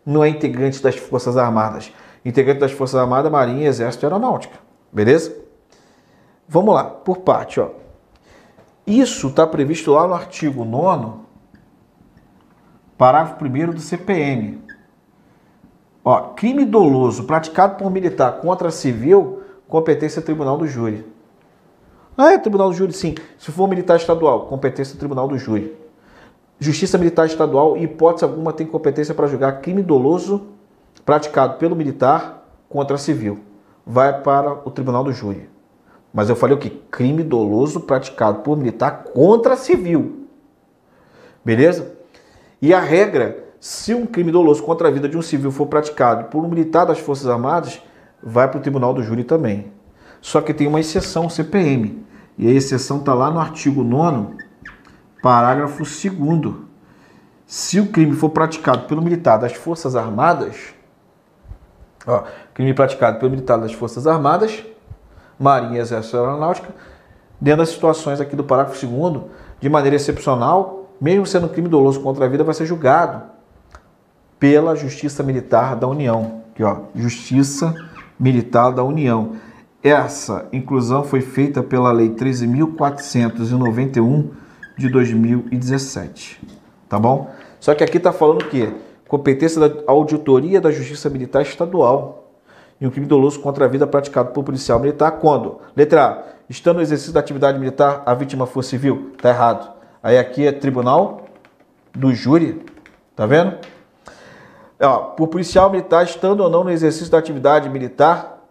Não 0.04 0.24
é 0.24 0.28
integrante 0.28 0.82
das 0.82 0.96
Forças 0.96 1.36
Armadas. 1.36 1.92
Integrante 2.24 2.60
das 2.60 2.72
Forças 2.72 3.00
Armadas, 3.00 3.30
Marinha, 3.30 3.68
Exército 3.68 4.04
e 4.04 4.06
Aeronáutica. 4.06 4.58
Beleza? 4.92 5.36
Vamos 6.48 6.74
lá, 6.74 6.84
por 6.84 7.18
parte, 7.18 7.60
ó. 7.60 7.70
Isso 8.86 9.28
está 9.28 9.46
previsto 9.46 9.92
lá 9.92 10.06
no 10.08 10.14
artigo 10.14 10.64
9 10.64 11.22
parágrafo 13.02 13.44
1 13.44 13.70
do 13.72 13.80
CPM. 13.80 14.62
Ó, 16.04 16.20
crime 16.34 16.64
doloso 16.64 17.24
praticado 17.24 17.76
por 17.76 17.90
militar 17.90 18.40
contra 18.40 18.70
civil, 18.70 19.42
competência 19.66 20.22
tribunal 20.22 20.56
do 20.56 20.68
júri. 20.68 21.04
Ah, 22.16 22.32
é 22.32 22.38
tribunal 22.38 22.70
do 22.70 22.76
júri, 22.76 22.92
sim. 22.92 23.16
Se 23.38 23.50
for 23.50 23.68
militar 23.68 23.96
estadual, 23.96 24.46
competência 24.46 24.96
tribunal 24.96 25.26
do 25.26 25.36
júri. 25.36 25.76
Justiça 26.62 26.96
militar 26.96 27.26
estadual, 27.26 27.76
em 27.76 27.82
hipótese 27.82 28.24
alguma, 28.24 28.52
tem 28.52 28.64
competência 28.64 29.12
para 29.12 29.26
julgar 29.26 29.60
crime 29.60 29.82
doloso 29.82 30.46
praticado 31.04 31.58
pelo 31.58 31.74
militar 31.74 32.46
contra 32.68 32.96
civil. 32.96 33.40
Vai 33.84 34.22
para 34.22 34.52
o 34.64 34.70
tribunal 34.70 35.02
do 35.02 35.12
júri. 35.12 35.50
Mas 36.14 36.28
eu 36.28 36.36
falei 36.36 36.54
o 36.54 36.60
que? 36.60 36.70
Crime 36.70 37.24
doloso 37.24 37.80
praticado 37.80 38.42
por 38.42 38.56
militar 38.56 39.06
contra 39.12 39.56
civil. 39.56 40.28
Beleza? 41.44 41.96
E 42.60 42.72
a 42.72 42.78
regra, 42.78 43.42
se 43.58 43.92
um 43.92 44.06
crime 44.06 44.30
doloso 44.30 44.62
contra 44.62 44.86
a 44.86 44.90
vida 44.92 45.08
de 45.08 45.18
um 45.18 45.22
civil 45.22 45.50
for 45.50 45.66
praticado 45.66 46.26
por 46.26 46.44
um 46.44 46.48
militar 46.48 46.84
das 46.84 47.00
Forças 47.00 47.26
Armadas, 47.26 47.82
vai 48.22 48.46
para 48.46 48.58
o 48.58 48.62
tribunal 48.62 48.94
do 48.94 49.02
júri 49.02 49.24
também. 49.24 49.72
Só 50.20 50.40
que 50.40 50.54
tem 50.54 50.68
uma 50.68 50.78
exceção, 50.78 51.28
CPM. 51.28 52.04
E 52.38 52.46
a 52.46 52.52
exceção 52.52 52.98
está 52.98 53.14
lá 53.14 53.32
no 53.32 53.40
artigo 53.40 53.82
9, 53.82 54.41
parágrafo 55.22 55.84
2. 55.84 56.54
Se 57.46 57.80
o 57.80 57.86
crime 57.86 58.14
for 58.16 58.30
praticado 58.30 58.86
pelo 58.86 59.00
militar 59.00 59.38
das 59.38 59.52
Forças 59.52 59.94
Armadas, 59.94 60.74
ó, 62.04 62.24
crime 62.52 62.74
praticado 62.74 63.20
pelo 63.20 63.30
militar 63.30 63.58
das 63.58 63.72
Forças 63.72 64.04
Armadas, 64.06 64.64
Marinha, 65.38 65.80
Exército 65.80 66.16
e 66.16 66.18
Aeronáutica, 66.18 66.70
dentro 67.40 67.60
das 67.60 67.68
situações 67.68 68.20
aqui 68.20 68.34
do 68.34 68.42
parágrafo 68.42 68.84
2 68.84 69.22
de 69.60 69.68
maneira 69.68 69.94
excepcional, 69.94 70.88
mesmo 71.00 71.24
sendo 71.24 71.48
crime 71.48 71.68
doloso 71.68 72.00
contra 72.00 72.24
a 72.24 72.28
vida, 72.28 72.42
vai 72.42 72.54
ser 72.54 72.66
julgado 72.66 73.22
pela 74.38 74.74
Justiça 74.74 75.22
Militar 75.22 75.76
da 75.76 75.86
União. 75.86 76.42
Aqui, 76.52 76.64
ó, 76.64 76.80
Justiça 76.96 77.72
Militar 78.18 78.72
da 78.72 78.82
União. 78.82 79.36
Essa 79.82 80.46
inclusão 80.52 81.04
foi 81.04 81.20
feita 81.20 81.62
pela 81.62 81.92
Lei 81.92 82.08
13.491 82.10 84.41
de 84.76 84.88
2017. 84.88 86.40
Tá 86.88 86.98
bom? 86.98 87.30
Só 87.60 87.74
que 87.74 87.84
aqui 87.84 87.96
está 87.96 88.12
falando 88.12 88.42
o 88.42 88.48
quê? 88.48 88.72
Competência 89.08 89.68
da 89.68 89.82
auditoria 89.86 90.60
da 90.60 90.70
Justiça 90.70 91.08
Militar 91.08 91.42
Estadual 91.42 92.22
em 92.82 92.86
um 92.86 92.90
crime 92.90 93.06
doloso 93.06 93.38
contra 93.38 93.64
a 93.64 93.68
vida 93.68 93.86
praticado 93.86 94.32
por 94.32 94.42
policial 94.42 94.80
militar 94.80 95.12
quando, 95.12 95.60
letra 95.76 96.04
A, 96.04 96.22
estando 96.48 96.76
no 96.76 96.82
exercício 96.82 97.12
da 97.12 97.20
atividade 97.20 97.56
militar, 97.56 98.02
a 98.04 98.12
vítima 98.12 98.44
for 98.44 98.64
civil. 98.64 99.12
Tá 99.22 99.28
errado. 99.28 99.72
Aí 100.02 100.18
aqui 100.18 100.44
é 100.44 100.50
tribunal 100.50 101.26
do 101.92 102.12
júri. 102.12 102.60
Tá 103.14 103.24
vendo? 103.24 103.56
Ó, 104.80 104.98
por 104.98 105.28
policial 105.28 105.70
militar, 105.70 106.02
estando 106.02 106.40
ou 106.40 106.50
não 106.50 106.64
no 106.64 106.70
exercício 106.70 107.08
da 107.10 107.18
atividade 107.18 107.68
militar, 107.68 108.42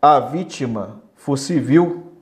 a 0.00 0.20
vítima 0.20 1.00
for 1.16 1.36
civil, 1.36 2.12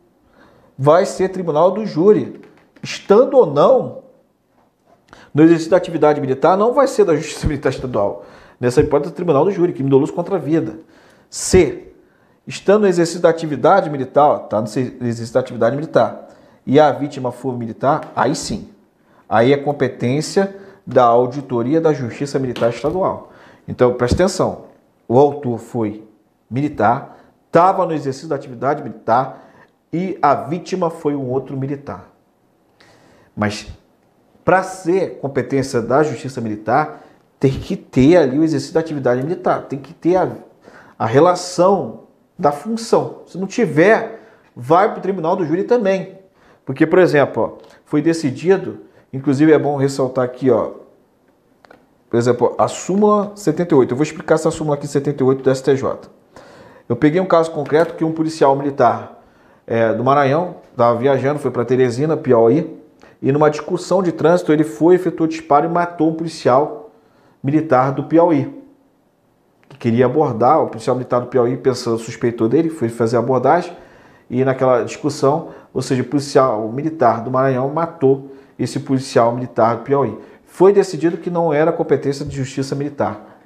vai 0.78 1.04
ser 1.04 1.28
tribunal 1.28 1.72
do 1.72 1.84
júri. 1.84 2.40
Estando 2.84 3.38
ou 3.38 3.46
não 3.46 4.02
no 5.32 5.42
exercício 5.42 5.70
da 5.70 5.78
atividade 5.78 6.20
militar, 6.20 6.54
não 6.54 6.74
vai 6.74 6.86
ser 6.86 7.06
da 7.06 7.16
Justiça 7.16 7.46
Militar 7.48 7.70
Estadual. 7.70 8.26
Nessa 8.60 8.82
hipótese, 8.82 9.10
é 9.10 9.16
tribunal 9.16 9.42
do 9.46 9.50
júri, 9.50 9.72
crime 9.72 9.88
doloso 9.88 10.12
contra 10.12 10.36
a 10.36 10.38
vida. 10.38 10.78
C. 11.30 11.88
Estando 12.46 12.82
no 12.82 12.88
exercício 12.88 13.22
da 13.22 13.30
atividade 13.30 13.88
militar, 13.88 14.44
está 14.44 14.60
no 14.60 14.66
exercício 14.66 15.32
da 15.32 15.40
atividade 15.40 15.74
militar, 15.74 16.28
e 16.66 16.78
a 16.78 16.92
vítima 16.92 17.32
for 17.32 17.58
militar, 17.58 18.12
aí 18.14 18.36
sim. 18.36 18.68
Aí 19.26 19.50
é 19.50 19.56
competência 19.56 20.54
da 20.86 21.04
auditoria 21.04 21.80
da 21.80 21.94
Justiça 21.94 22.38
Militar 22.38 22.68
Estadual. 22.68 23.32
Então, 23.66 23.94
preste 23.94 24.14
atenção. 24.14 24.66
O 25.08 25.18
autor 25.18 25.58
foi 25.58 26.06
militar, 26.50 27.18
estava 27.46 27.86
no 27.86 27.94
exercício 27.94 28.28
da 28.28 28.36
atividade 28.36 28.82
militar 28.82 29.42
e 29.90 30.18
a 30.20 30.34
vítima 30.34 30.90
foi 30.90 31.14
um 31.14 31.30
outro 31.30 31.56
militar. 31.56 32.13
Mas 33.36 33.66
para 34.44 34.62
ser 34.62 35.18
competência 35.20 35.80
da 35.80 36.02
Justiça 36.02 36.40
Militar, 36.40 37.02
tem 37.40 37.52
que 37.52 37.76
ter 37.76 38.16
ali 38.16 38.38
o 38.38 38.44
exercício 38.44 38.74
da 38.74 38.80
atividade 38.80 39.22
militar, 39.22 39.62
tem 39.62 39.78
que 39.78 39.92
ter 39.92 40.16
a 40.16 40.30
a 40.98 41.06
relação 41.06 42.04
da 42.38 42.52
função. 42.52 43.22
Se 43.26 43.38
não 43.38 43.46
tiver, 43.46 44.20
vai 44.54 44.88
para 44.90 44.98
o 44.98 45.02
tribunal 45.02 45.36
do 45.36 45.44
júri 45.44 45.64
também. 45.64 46.18
Porque, 46.64 46.86
por 46.86 46.98
exemplo, 46.98 47.58
ó, 47.60 47.66
foi 47.84 48.00
decidido, 48.00 48.80
inclusive 49.12 49.52
é 49.52 49.58
bom 49.58 49.76
ressaltar 49.76 50.24
aqui, 50.24 50.50
ó, 50.50 50.72
por 52.08 52.16
exemplo, 52.16 52.54
a 52.56 52.68
súmula 52.68 53.32
78. 53.34 53.90
Eu 53.90 53.96
vou 53.96 54.04
explicar 54.04 54.36
essa 54.36 54.50
súmula 54.50 54.76
aqui 54.76 54.86
78 54.86 55.42
do 55.42 55.54
STJ. 55.54 55.84
Eu 56.88 56.94
peguei 56.94 57.20
um 57.20 57.26
caso 57.26 57.50
concreto 57.50 57.94
que 57.94 58.04
um 58.04 58.12
policial 58.12 58.54
militar 58.54 59.20
é, 59.66 59.92
do 59.92 60.04
Maranhão 60.04 60.56
estava 60.70 60.96
viajando, 60.96 61.40
foi 61.40 61.50
para 61.50 61.64
Teresina, 61.64 62.16
Piauí, 62.16 62.80
e 63.24 63.32
numa 63.32 63.50
discussão 63.50 64.02
de 64.02 64.12
trânsito 64.12 64.52
ele 64.52 64.62
foi, 64.62 64.94
efetuou 64.94 65.26
disparo 65.26 65.66
e 65.66 65.68
matou 65.68 66.10
um 66.10 66.14
policial 66.14 66.92
militar 67.42 67.90
do 67.90 68.04
Piauí 68.04 68.62
que 69.68 69.78
queria 69.78 70.06
abordar, 70.06 70.62
o 70.62 70.68
policial 70.68 70.94
militar 70.94 71.20
do 71.20 71.26
Piauí 71.26 71.56
pensando, 71.56 71.98
suspeitou 71.98 72.48
dele, 72.48 72.70
foi 72.70 72.88
fazer 72.88 73.16
a 73.16 73.18
abordagem 73.18 73.76
e 74.30 74.44
naquela 74.44 74.84
discussão, 74.84 75.48
ou 75.72 75.82
seja, 75.82 76.02
o 76.02 76.06
policial 76.06 76.70
militar 76.70 77.24
do 77.24 77.30
Maranhão 77.30 77.68
matou 77.68 78.30
esse 78.56 78.78
policial 78.78 79.34
militar 79.34 79.78
do 79.78 79.82
Piauí. 79.82 80.16
Foi 80.44 80.72
decidido 80.72 81.16
que 81.16 81.30
não 81.30 81.52
era 81.52 81.72
competência 81.72 82.24
de 82.24 82.36
justiça 82.36 82.76
militar, 82.76 83.40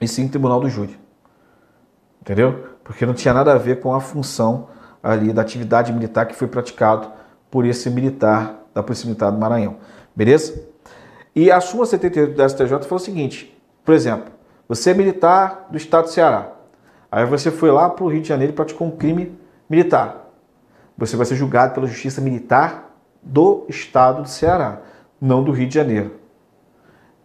e 0.00 0.06
sim 0.06 0.28
tribunal 0.28 0.60
do 0.60 0.68
júri. 0.68 0.96
Entendeu? 2.20 2.72
porque 2.84 3.06
não 3.06 3.14
tinha 3.14 3.32
nada 3.32 3.52
a 3.52 3.58
ver 3.58 3.80
com 3.80 3.94
a 3.94 4.00
função 4.00 4.68
ali 5.02 5.32
da 5.32 5.42
atividade 5.42 5.92
militar 5.92 6.26
que 6.26 6.34
foi 6.34 6.48
praticado 6.48 7.08
por 7.50 7.64
esse 7.64 7.90
militar 7.90 8.61
da 8.74 8.82
Militar 9.04 9.30
do 9.30 9.38
Maranhão. 9.38 9.76
Beleza? 10.14 10.68
E 11.34 11.50
a 11.50 11.60
súmula 11.60 11.86
78 11.86 12.36
da 12.36 12.48
STJ 12.48 12.68
falou 12.68 12.96
o 12.96 12.98
seguinte, 12.98 13.58
por 13.84 13.94
exemplo, 13.94 14.30
você 14.68 14.90
é 14.90 14.94
militar 14.94 15.66
do 15.70 15.76
estado 15.76 16.04
do 16.04 16.10
Ceará. 16.10 16.52
Aí 17.10 17.24
você 17.26 17.50
foi 17.50 17.70
lá 17.70 17.88
para 17.88 18.04
o 18.04 18.08
Rio 18.08 18.22
de 18.22 18.28
Janeiro 18.28 18.52
e 18.52 18.56
praticou 18.56 18.86
um 18.86 18.90
crime 18.90 19.38
militar. 19.68 20.30
Você 20.96 21.16
vai 21.16 21.26
ser 21.26 21.36
julgado 21.36 21.74
pela 21.74 21.86
Justiça 21.86 22.20
Militar 22.20 22.94
do 23.22 23.64
estado 23.68 24.22
do 24.22 24.28
Ceará, 24.28 24.80
não 25.20 25.42
do 25.42 25.52
Rio 25.52 25.68
de 25.68 25.74
Janeiro. 25.74 26.16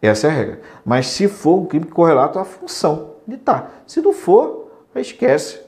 Essa 0.02 0.28
é 0.28 0.30
a 0.30 0.34
regra. 0.34 0.62
Mas 0.86 1.08
se 1.08 1.28
for 1.28 1.60
um 1.60 1.66
crime 1.66 1.86
correlato 1.86 2.40
à 2.40 2.46
função 2.46 3.16
militar. 3.28 3.84
Se 3.86 4.02
não 4.02 4.14
for, 4.14 4.72
esquece. 4.96 5.60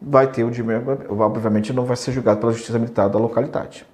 Vai 0.00 0.30
ter 0.30 0.44
o 0.44 0.50
de 0.50 0.62
obviamente 1.08 1.72
não 1.72 1.84
vai 1.84 1.96
ser 1.96 2.12
julgado 2.12 2.40
pela 2.40 2.52
Justiça 2.52 2.78
Militar 2.78 3.08
da 3.08 3.18
localidade. 3.18 3.86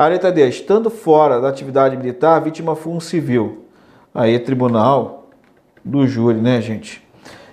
A 0.00 0.08
letra 0.08 0.32
D, 0.32 0.48
estando 0.48 0.88
fora 0.88 1.42
da 1.42 1.50
atividade 1.50 1.94
militar, 1.94 2.36
a 2.36 2.40
vítima 2.40 2.74
foi 2.74 2.90
um 2.90 3.00
civil. 3.00 3.66
Aí 4.14 4.34
é 4.34 4.38
tribunal 4.38 5.28
do 5.84 6.06
júri, 6.06 6.40
né, 6.40 6.58
gente? 6.62 7.06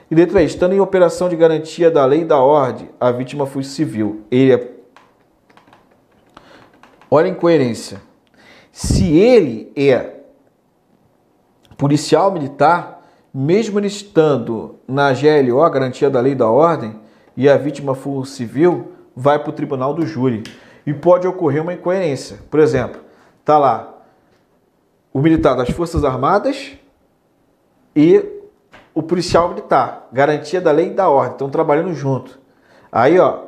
E 0.09 0.15
letra 0.15 0.41
E, 0.41 0.45
estando 0.45 0.71
em 0.71 0.79
operação 0.79 1.27
de 1.27 1.35
garantia 1.35 1.91
da 1.91 2.05
lei 2.05 2.21
e 2.21 2.23
da 2.23 2.37
ordem, 2.37 2.89
a 3.01 3.11
vítima 3.11 3.45
foi 3.45 3.65
civil. 3.65 4.21
Ele 4.31 4.53
é... 4.53 4.71
Olha 7.11 7.25
a 7.25 7.31
incoerência. 7.31 8.01
Se 8.71 9.17
ele 9.17 9.69
é 9.75 10.13
policial 11.77 12.31
militar, 12.31 13.05
mesmo 13.33 13.77
ele 13.77 13.87
estando 13.87 14.75
na 14.87 15.11
GLO, 15.11 15.69
garantia 15.69 16.09
da 16.09 16.21
lei 16.21 16.31
e 16.31 16.35
da 16.35 16.49
ordem, 16.49 16.97
e 17.35 17.49
a 17.49 17.57
vítima 17.57 17.93
for 17.93 18.25
civil, 18.25 18.93
vai 19.13 19.37
para 19.37 19.49
o 19.49 19.53
tribunal 19.53 19.93
do 19.93 20.07
júri 20.07 20.43
e 20.88 20.93
pode 20.93 21.27
ocorrer 21.27 21.61
uma 21.61 21.73
incoerência. 21.73 22.39
Por 22.49 22.61
exemplo, 22.61 23.01
tá 23.43 23.57
lá 23.57 23.93
o 25.11 25.19
militar 25.19 25.53
das 25.53 25.69
Forças 25.69 26.05
Armadas 26.05 26.77
e 27.93 28.23
o 28.93 29.03
policial 29.03 29.49
militar, 29.49 30.07
garantia 30.14 30.61
da 30.61 30.72
lei 30.72 30.88
e 30.88 30.93
da 30.93 31.09
ordem, 31.09 31.34
estão 31.34 31.49
trabalhando 31.49 31.93
junto. 31.93 32.39
Aí, 32.89 33.19
ó, 33.19 33.47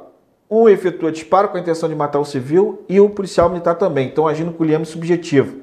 um 0.51 0.67
efetua 0.67 1.13
disparo 1.13 1.47
com 1.47 1.55
a 1.55 1.61
intenção 1.61 1.87
de 1.87 1.95
matar 1.95 2.19
o 2.19 2.25
civil 2.25 2.83
e 2.89 2.99
o 2.99 3.09
policial 3.09 3.49
militar 3.49 3.75
também, 3.75 4.09
estão 4.09 4.27
agindo 4.27 4.51
com 4.51 4.65
leme 4.65 4.85
subjetivo. 4.85 5.61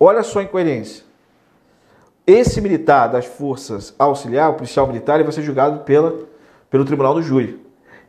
Olha 0.00 0.22
só 0.22 0.38
a 0.38 0.44
incoerência. 0.44 1.04
Esse 2.26 2.60
militar 2.60 3.08
das 3.08 3.26
forças 3.26 3.94
auxiliar, 3.98 4.50
o 4.50 4.54
policial 4.54 4.86
militar, 4.86 5.16
ele 5.16 5.24
vai 5.24 5.32
ser 5.32 5.42
julgado 5.42 5.80
pela, 5.80 6.14
pelo 6.70 6.86
tribunal 6.86 7.12
do 7.12 7.22
júri. 7.22 7.65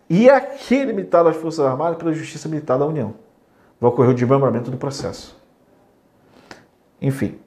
E 0.09 0.29
aquele 0.29 0.93
militar 0.93 1.23
das 1.23 1.35
Forças 1.35 1.65
Armadas 1.65 1.97
pela 1.97 2.13
Justiça 2.13 2.47
Militar 2.47 2.77
da 2.77 2.85
União. 2.85 3.13
Vai 3.79 3.89
ocorrer 3.89 4.11
o 4.11 4.13
desmembramento 4.13 4.71
do 4.71 4.77
processo. 4.77 5.37
Enfim, 7.01 7.37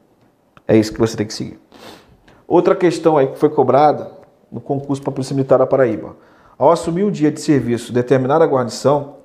é 0.69 0.77
isso 0.77 0.93
que 0.93 1.01
você 1.01 1.17
tem 1.17 1.27
que 1.27 1.35
seguir. 1.35 1.59
Outra 2.47 2.75
questão 2.75 3.17
aí 3.17 3.29
que 3.29 3.39
foi 3.39 3.49
cobrada 3.49 4.13
no 4.51 4.61
concurso 4.61 5.03
para 5.03 5.11
a 5.11 5.15
Polícia 5.15 5.35
Militar 5.35 5.59
da 5.59 5.67
Paraíba. 5.67 6.17
Ao 6.59 6.71
assumir 6.71 7.05
o 7.05 7.11
dia 7.11 7.31
de 7.31 7.41
serviço 7.41 7.93
determinada 7.93 8.45
guarnição, 8.45 9.17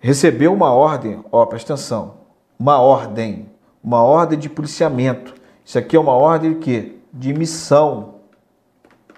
recebeu 0.00 0.52
uma 0.52 0.72
ordem, 0.72 1.24
ó, 1.30 1.46
presta 1.46 1.74
atenção, 1.74 2.14
uma 2.58 2.80
ordem, 2.80 3.48
uma 3.82 4.02
ordem 4.02 4.38
de 4.38 4.48
policiamento. 4.48 5.34
Isso 5.64 5.78
aqui 5.78 5.96
é 5.96 6.00
uma 6.00 6.14
ordem 6.14 6.54
de 6.54 6.58
quê? 6.58 6.96
De 7.12 7.32
missão. 7.32 8.16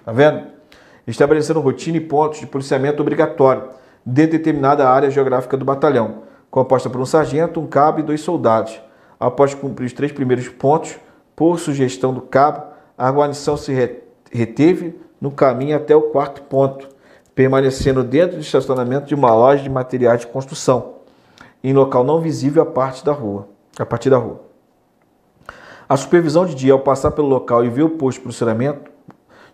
Tá 0.05 0.12
vendo? 0.12 0.57
Estabelecendo 1.10 1.60
rotina 1.60 1.97
e 1.97 2.01
pontos 2.01 2.40
de 2.40 2.47
policiamento 2.47 3.01
obrigatório 3.01 3.70
de 4.05 4.26
determinada 4.26 4.89
área 4.89 5.10
geográfica 5.10 5.56
do 5.56 5.64
batalhão, 5.64 6.22
composta 6.51 6.89
por 6.89 7.01
um 7.01 7.06
sargento, 7.06 7.60
um 7.60 7.66
cabo 7.66 8.01
e 8.01 8.02
dois 8.02 8.20
soldados. 8.20 8.80
Após 9.18 9.55
cumprir 9.55 9.86
os 9.86 9.93
três 9.93 10.12
primeiros 10.12 10.48
pontos, 10.48 10.97
por 11.35 11.59
sugestão 11.59 12.12
do 12.12 12.20
cabo, 12.20 12.62
a 12.97 13.10
guarnição 13.10 13.56
se 13.56 13.72
reteve 14.32 14.98
no 15.20 15.30
caminho 15.30 15.76
até 15.76 15.94
o 15.94 16.02
quarto 16.02 16.43
ponto, 16.43 16.89
permanecendo 17.35 18.02
dentro 18.02 18.36
do 18.36 18.43
estacionamento 18.43 19.06
de 19.06 19.14
uma 19.14 19.35
loja 19.35 19.62
de 19.62 19.70
materiais 19.70 20.20
de 20.20 20.26
construção, 20.26 20.94
em 21.62 21.72
local 21.72 22.05
não 22.05 22.20
visível 22.20 22.62
a 22.62 22.66
parte 22.66 23.05
da 23.05 23.12
rua, 23.12 23.48
a 23.78 23.86
partir 23.86 24.10
da 24.10 24.16
rua. 24.16 24.40
A 25.89 25.97
supervisão 25.97 26.44
de 26.44 26.55
dia, 26.55 26.72
ao 26.72 26.80
passar 26.80 27.12
pelo 27.12 27.28
local 27.28 27.64
e 27.64 27.68
ver 27.68 27.82
o 27.82 27.90
posto 27.90 28.18
de 28.18 28.24
funcionamento 28.24 28.90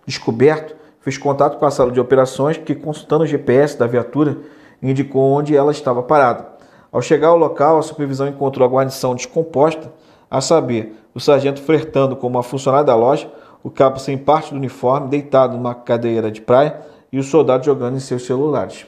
descoberto, 0.06 0.74
fez 1.04 1.18
contato 1.18 1.58
com 1.58 1.66
a 1.66 1.70
sala 1.70 1.92
de 1.92 2.00
operações 2.00 2.56
que, 2.56 2.74
consultando 2.74 3.24
o 3.24 3.26
GPS 3.26 3.78
da 3.78 3.86
viatura, 3.86 4.38
indicou 4.82 5.22
onde 5.32 5.54
ela 5.54 5.70
estava 5.70 6.02
parada. 6.02 6.48
Ao 6.90 7.02
chegar 7.02 7.28
ao 7.28 7.36
local, 7.36 7.78
a 7.78 7.82
supervisão 7.82 8.26
encontrou 8.26 8.66
a 8.66 8.70
guarnição 8.70 9.14
descomposta, 9.14 9.92
a 10.30 10.40
saber, 10.40 10.96
o 11.14 11.20
sargento 11.20 11.60
flertando 11.60 12.16
com 12.16 12.26
uma 12.26 12.42
funcionária 12.42 12.86
da 12.86 12.96
loja, 12.96 13.30
o 13.62 13.70
cabo 13.70 13.98
sem 13.98 14.16
parte 14.16 14.50
do 14.50 14.56
uniforme, 14.56 15.08
deitado 15.08 15.58
numa 15.58 15.74
cadeira 15.74 16.30
de 16.30 16.40
praia 16.40 16.80
e 17.12 17.18
o 17.18 17.22
soldado 17.22 17.66
jogando 17.66 17.96
em 17.96 18.00
seus 18.00 18.24
celulares. 18.24 18.86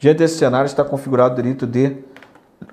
Diante 0.00 0.18
desse 0.18 0.38
cenário 0.38 0.66
está 0.66 0.82
configurado 0.82 1.34
o 1.34 1.36
delito 1.36 1.64
de 1.64 1.96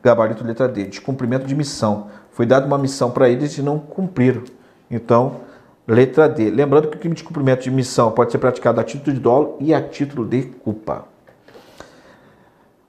gabarito 0.02 0.44
letra 0.44 0.68
D, 0.68 0.86
descumprimento 0.86 1.46
de 1.46 1.54
missão. 1.54 2.08
Foi 2.32 2.46
dada 2.48 2.66
uma 2.66 2.78
missão 2.78 3.12
para 3.12 3.30
eles 3.30 3.56
e 3.56 3.62
não 3.62 3.78
cumpriram. 3.78 4.44
Então, 4.90 5.42
Letra 5.90 6.30
D. 6.30 6.52
Lembrando 6.52 6.88
que 6.88 6.98
o 6.98 7.00
crime 7.00 7.16
de 7.16 7.24
cumprimento 7.24 7.64
de 7.64 7.72
missão 7.72 8.12
pode 8.12 8.32
ser 8.32 8.38
praticado 8.38 8.80
a 8.80 8.84
título 8.84 9.16
de 9.16 9.20
dolo 9.20 9.58
e 9.60 9.74
a 9.74 9.82
título 9.82 10.24
de 10.24 10.44
culpa. 10.44 11.06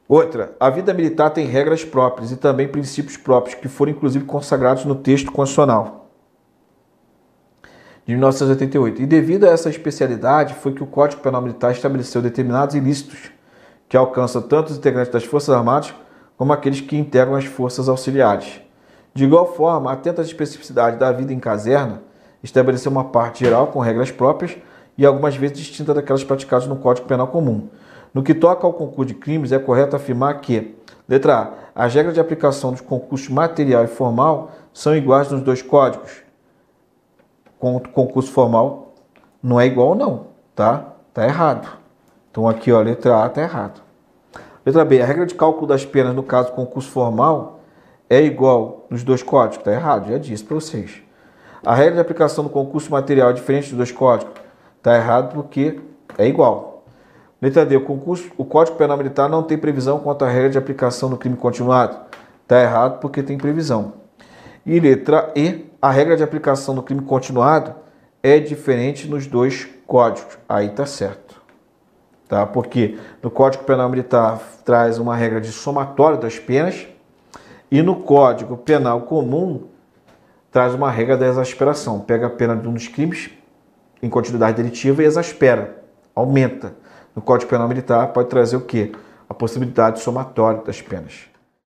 Outra, 0.07 0.55
a 0.61 0.69
vida 0.69 0.93
militar 0.93 1.31
tem 1.31 1.47
regras 1.47 1.85
próprias 1.85 2.31
e 2.31 2.37
também 2.37 2.69
princípios 2.69 3.17
próprios 3.17 3.55
que 3.55 3.69
foram 3.69 3.93
inclusive 3.93 4.25
consagrados 4.25 4.85
no 4.85 4.95
texto 4.95 5.33
constitucional 5.33 6.11
de 8.05 8.13
1988. 8.15 9.03
E 9.03 9.07
devido 9.07 9.45
a 9.45 9.51
essa 9.51 9.71
especialidade, 9.71 10.55
foi 10.55 10.73
que 10.73 10.83
o 10.83 10.87
Código 10.87 11.23
Penal 11.23 11.41
Militar 11.41 11.71
estabeleceu 11.73 12.21
determinados 12.21 12.75
ilícitos 12.75 13.31
que 13.89 13.97
alcançam 13.97 14.43
tanto 14.43 14.71
os 14.71 14.79
integrantes 14.79 15.13
das 15.13 15.25
Forças 15.25 15.55
Armadas 15.55 15.95
como 16.37 16.53
aqueles 16.53 16.81
que 16.81 16.97
integram 16.97 17.35
as 17.35 17.45
forças 17.45 17.89
auxiliares. 17.89 18.61
De 19.15 19.25
igual 19.25 19.55
forma, 19.55 19.93
atenta 19.93 20.23
às 20.23 20.29
especificidades 20.29 20.99
da 20.99 21.13
vida 21.13 21.33
em 21.33 21.39
caserna, 21.39 22.03
estabelecer 22.43 22.91
uma 22.91 23.05
parte 23.05 23.45
geral 23.45 23.69
com 23.69 23.81
regras 23.81 24.11
próprias 24.11 24.57
e 24.97 25.07
algumas 25.07 25.37
vezes 25.37 25.59
distinta 25.59 25.95
daquelas 25.95 26.25
praticadas 26.25 26.67
no 26.67 26.77
Código 26.77 27.07
Penal 27.07 27.29
comum. 27.29 27.69
No 28.13 28.23
que 28.23 28.35
toca 28.35 28.67
ao 28.67 28.73
concurso 28.73 29.07
de 29.07 29.15
crimes, 29.15 29.53
é 29.53 29.59
correto 29.59 29.95
afirmar 29.95 30.41
que, 30.41 30.77
letra 31.09 31.55
A, 31.75 31.85
as 31.85 31.95
regras 31.95 32.15
de 32.15 32.21
aplicação 32.21 32.73
dos 32.73 32.81
concursos 32.81 33.29
material 33.29 33.85
e 33.85 33.87
formal 33.87 34.51
são 34.73 34.97
iguais 34.97 35.31
nos 35.31 35.43
dois 35.43 35.63
códigos. 35.63 36.23
Concurso 37.59 38.33
formal 38.33 38.95
não 39.43 39.61
é 39.61 39.67
igual 39.67 39.95
não, 39.95 40.27
tá? 40.55 40.95
Tá 41.15 41.25
errado. 41.25 41.69
Então 42.31 42.49
aqui, 42.49 42.73
ó, 42.73 42.81
letra 42.81 43.25
A 43.25 43.29
tá 43.29 43.43
errado. 43.43 43.81
Letra 44.65 44.85
B, 44.85 45.01
a 45.01 45.07
regra 45.07 45.25
de 45.25 45.35
cálculo 45.35 45.67
das 45.67 45.85
penas 45.85 46.15
no 46.15 46.23
caso 46.23 46.53
concurso 46.53 46.91
formal 46.91 47.61
é 48.09 48.21
igual 48.21 48.87
nos 48.91 49.03
dois 49.03 49.23
códigos, 49.23 49.65
tá 49.65 49.73
errado, 49.73 50.11
já 50.11 50.19
disse 50.19 50.45
para 50.45 50.57
vocês. 50.57 51.03
A 51.65 51.75
regra 51.75 51.95
de 51.95 52.01
aplicação 52.01 52.45
do 52.45 52.51
concurso 52.51 52.91
material 52.91 53.31
é 53.31 53.33
diferente 53.35 53.69
dos 53.69 53.77
dois 53.77 53.93
códigos? 53.93 54.33
Está 54.79 54.97
errado 54.97 55.35
porque 55.35 55.79
é 56.17 56.27
igual. 56.27 56.85
Letra 57.41 57.67
D. 57.67 57.77
O, 57.77 57.83
concurso, 57.83 58.31
o 58.37 58.45
Código 58.45 58.77
Penal 58.77 58.97
Militar 58.97 59.29
não 59.29 59.43
tem 59.43 59.59
previsão 59.59 59.99
quanto 59.99 60.25
à 60.25 60.29
regra 60.29 60.51
de 60.51 60.59
aplicação 60.59 61.11
do 61.11 61.17
crime 61.17 61.37
continuado? 61.37 61.99
Está 62.43 62.63
errado 62.63 62.99
porque 63.01 63.23
tem 63.23 63.37
previsão. 63.37 63.95
E 64.65 64.79
letra 64.81 65.33
E. 65.37 65.69
A 65.83 65.91
regra 65.91 66.15
de 66.15 66.23
aplicação 66.23 66.75
do 66.75 66.83
crime 66.83 67.01
continuado 67.01 67.75
é 68.23 68.39
diferente 68.39 69.09
nos 69.09 69.27
dois 69.27 69.67
códigos. 69.87 70.39
Aí 70.47 70.67
está 70.67 70.85
certo. 70.85 71.41
Tá? 72.29 72.45
Porque 72.45 72.99
no 73.23 73.31
Código 73.31 73.65
Penal 73.65 73.89
Militar 73.89 74.39
traz 74.65 74.99
uma 74.99 75.17
regra 75.17 75.41
de 75.41 75.51
somatório 75.51 76.19
das 76.19 76.39
penas 76.39 76.87
e 77.71 77.81
no 77.81 77.97
Código 77.97 78.59
Penal 78.59 79.03
Comum 79.03 79.70
traz 80.51 80.75
uma 80.75 80.91
regra 80.91 81.17
da 81.17 81.27
exasperação. 81.27 82.01
Pega 82.01 82.27
a 82.27 82.31
pena 82.31 82.57
de 82.57 82.67
um 82.69 82.75
dos 82.75 82.89
crimes 82.89 83.31
em 84.03 84.09
continuidade 84.09 84.57
delitiva 84.57 85.03
e 85.03 85.07
exaspera, 85.07 85.83
aumenta. 86.15 86.75
No 87.15 87.23
Código 87.23 87.51
Penal 87.51 87.69
Militar 87.69 88.13
pode 88.13 88.29
trazer 88.29 88.57
o 88.57 88.63
quê? 88.63 88.93
A 89.29 89.35
possibilidade 89.35 89.97
de 89.97 90.03
somatório 90.03 90.65
das 90.65 90.81
penas. 90.81 91.30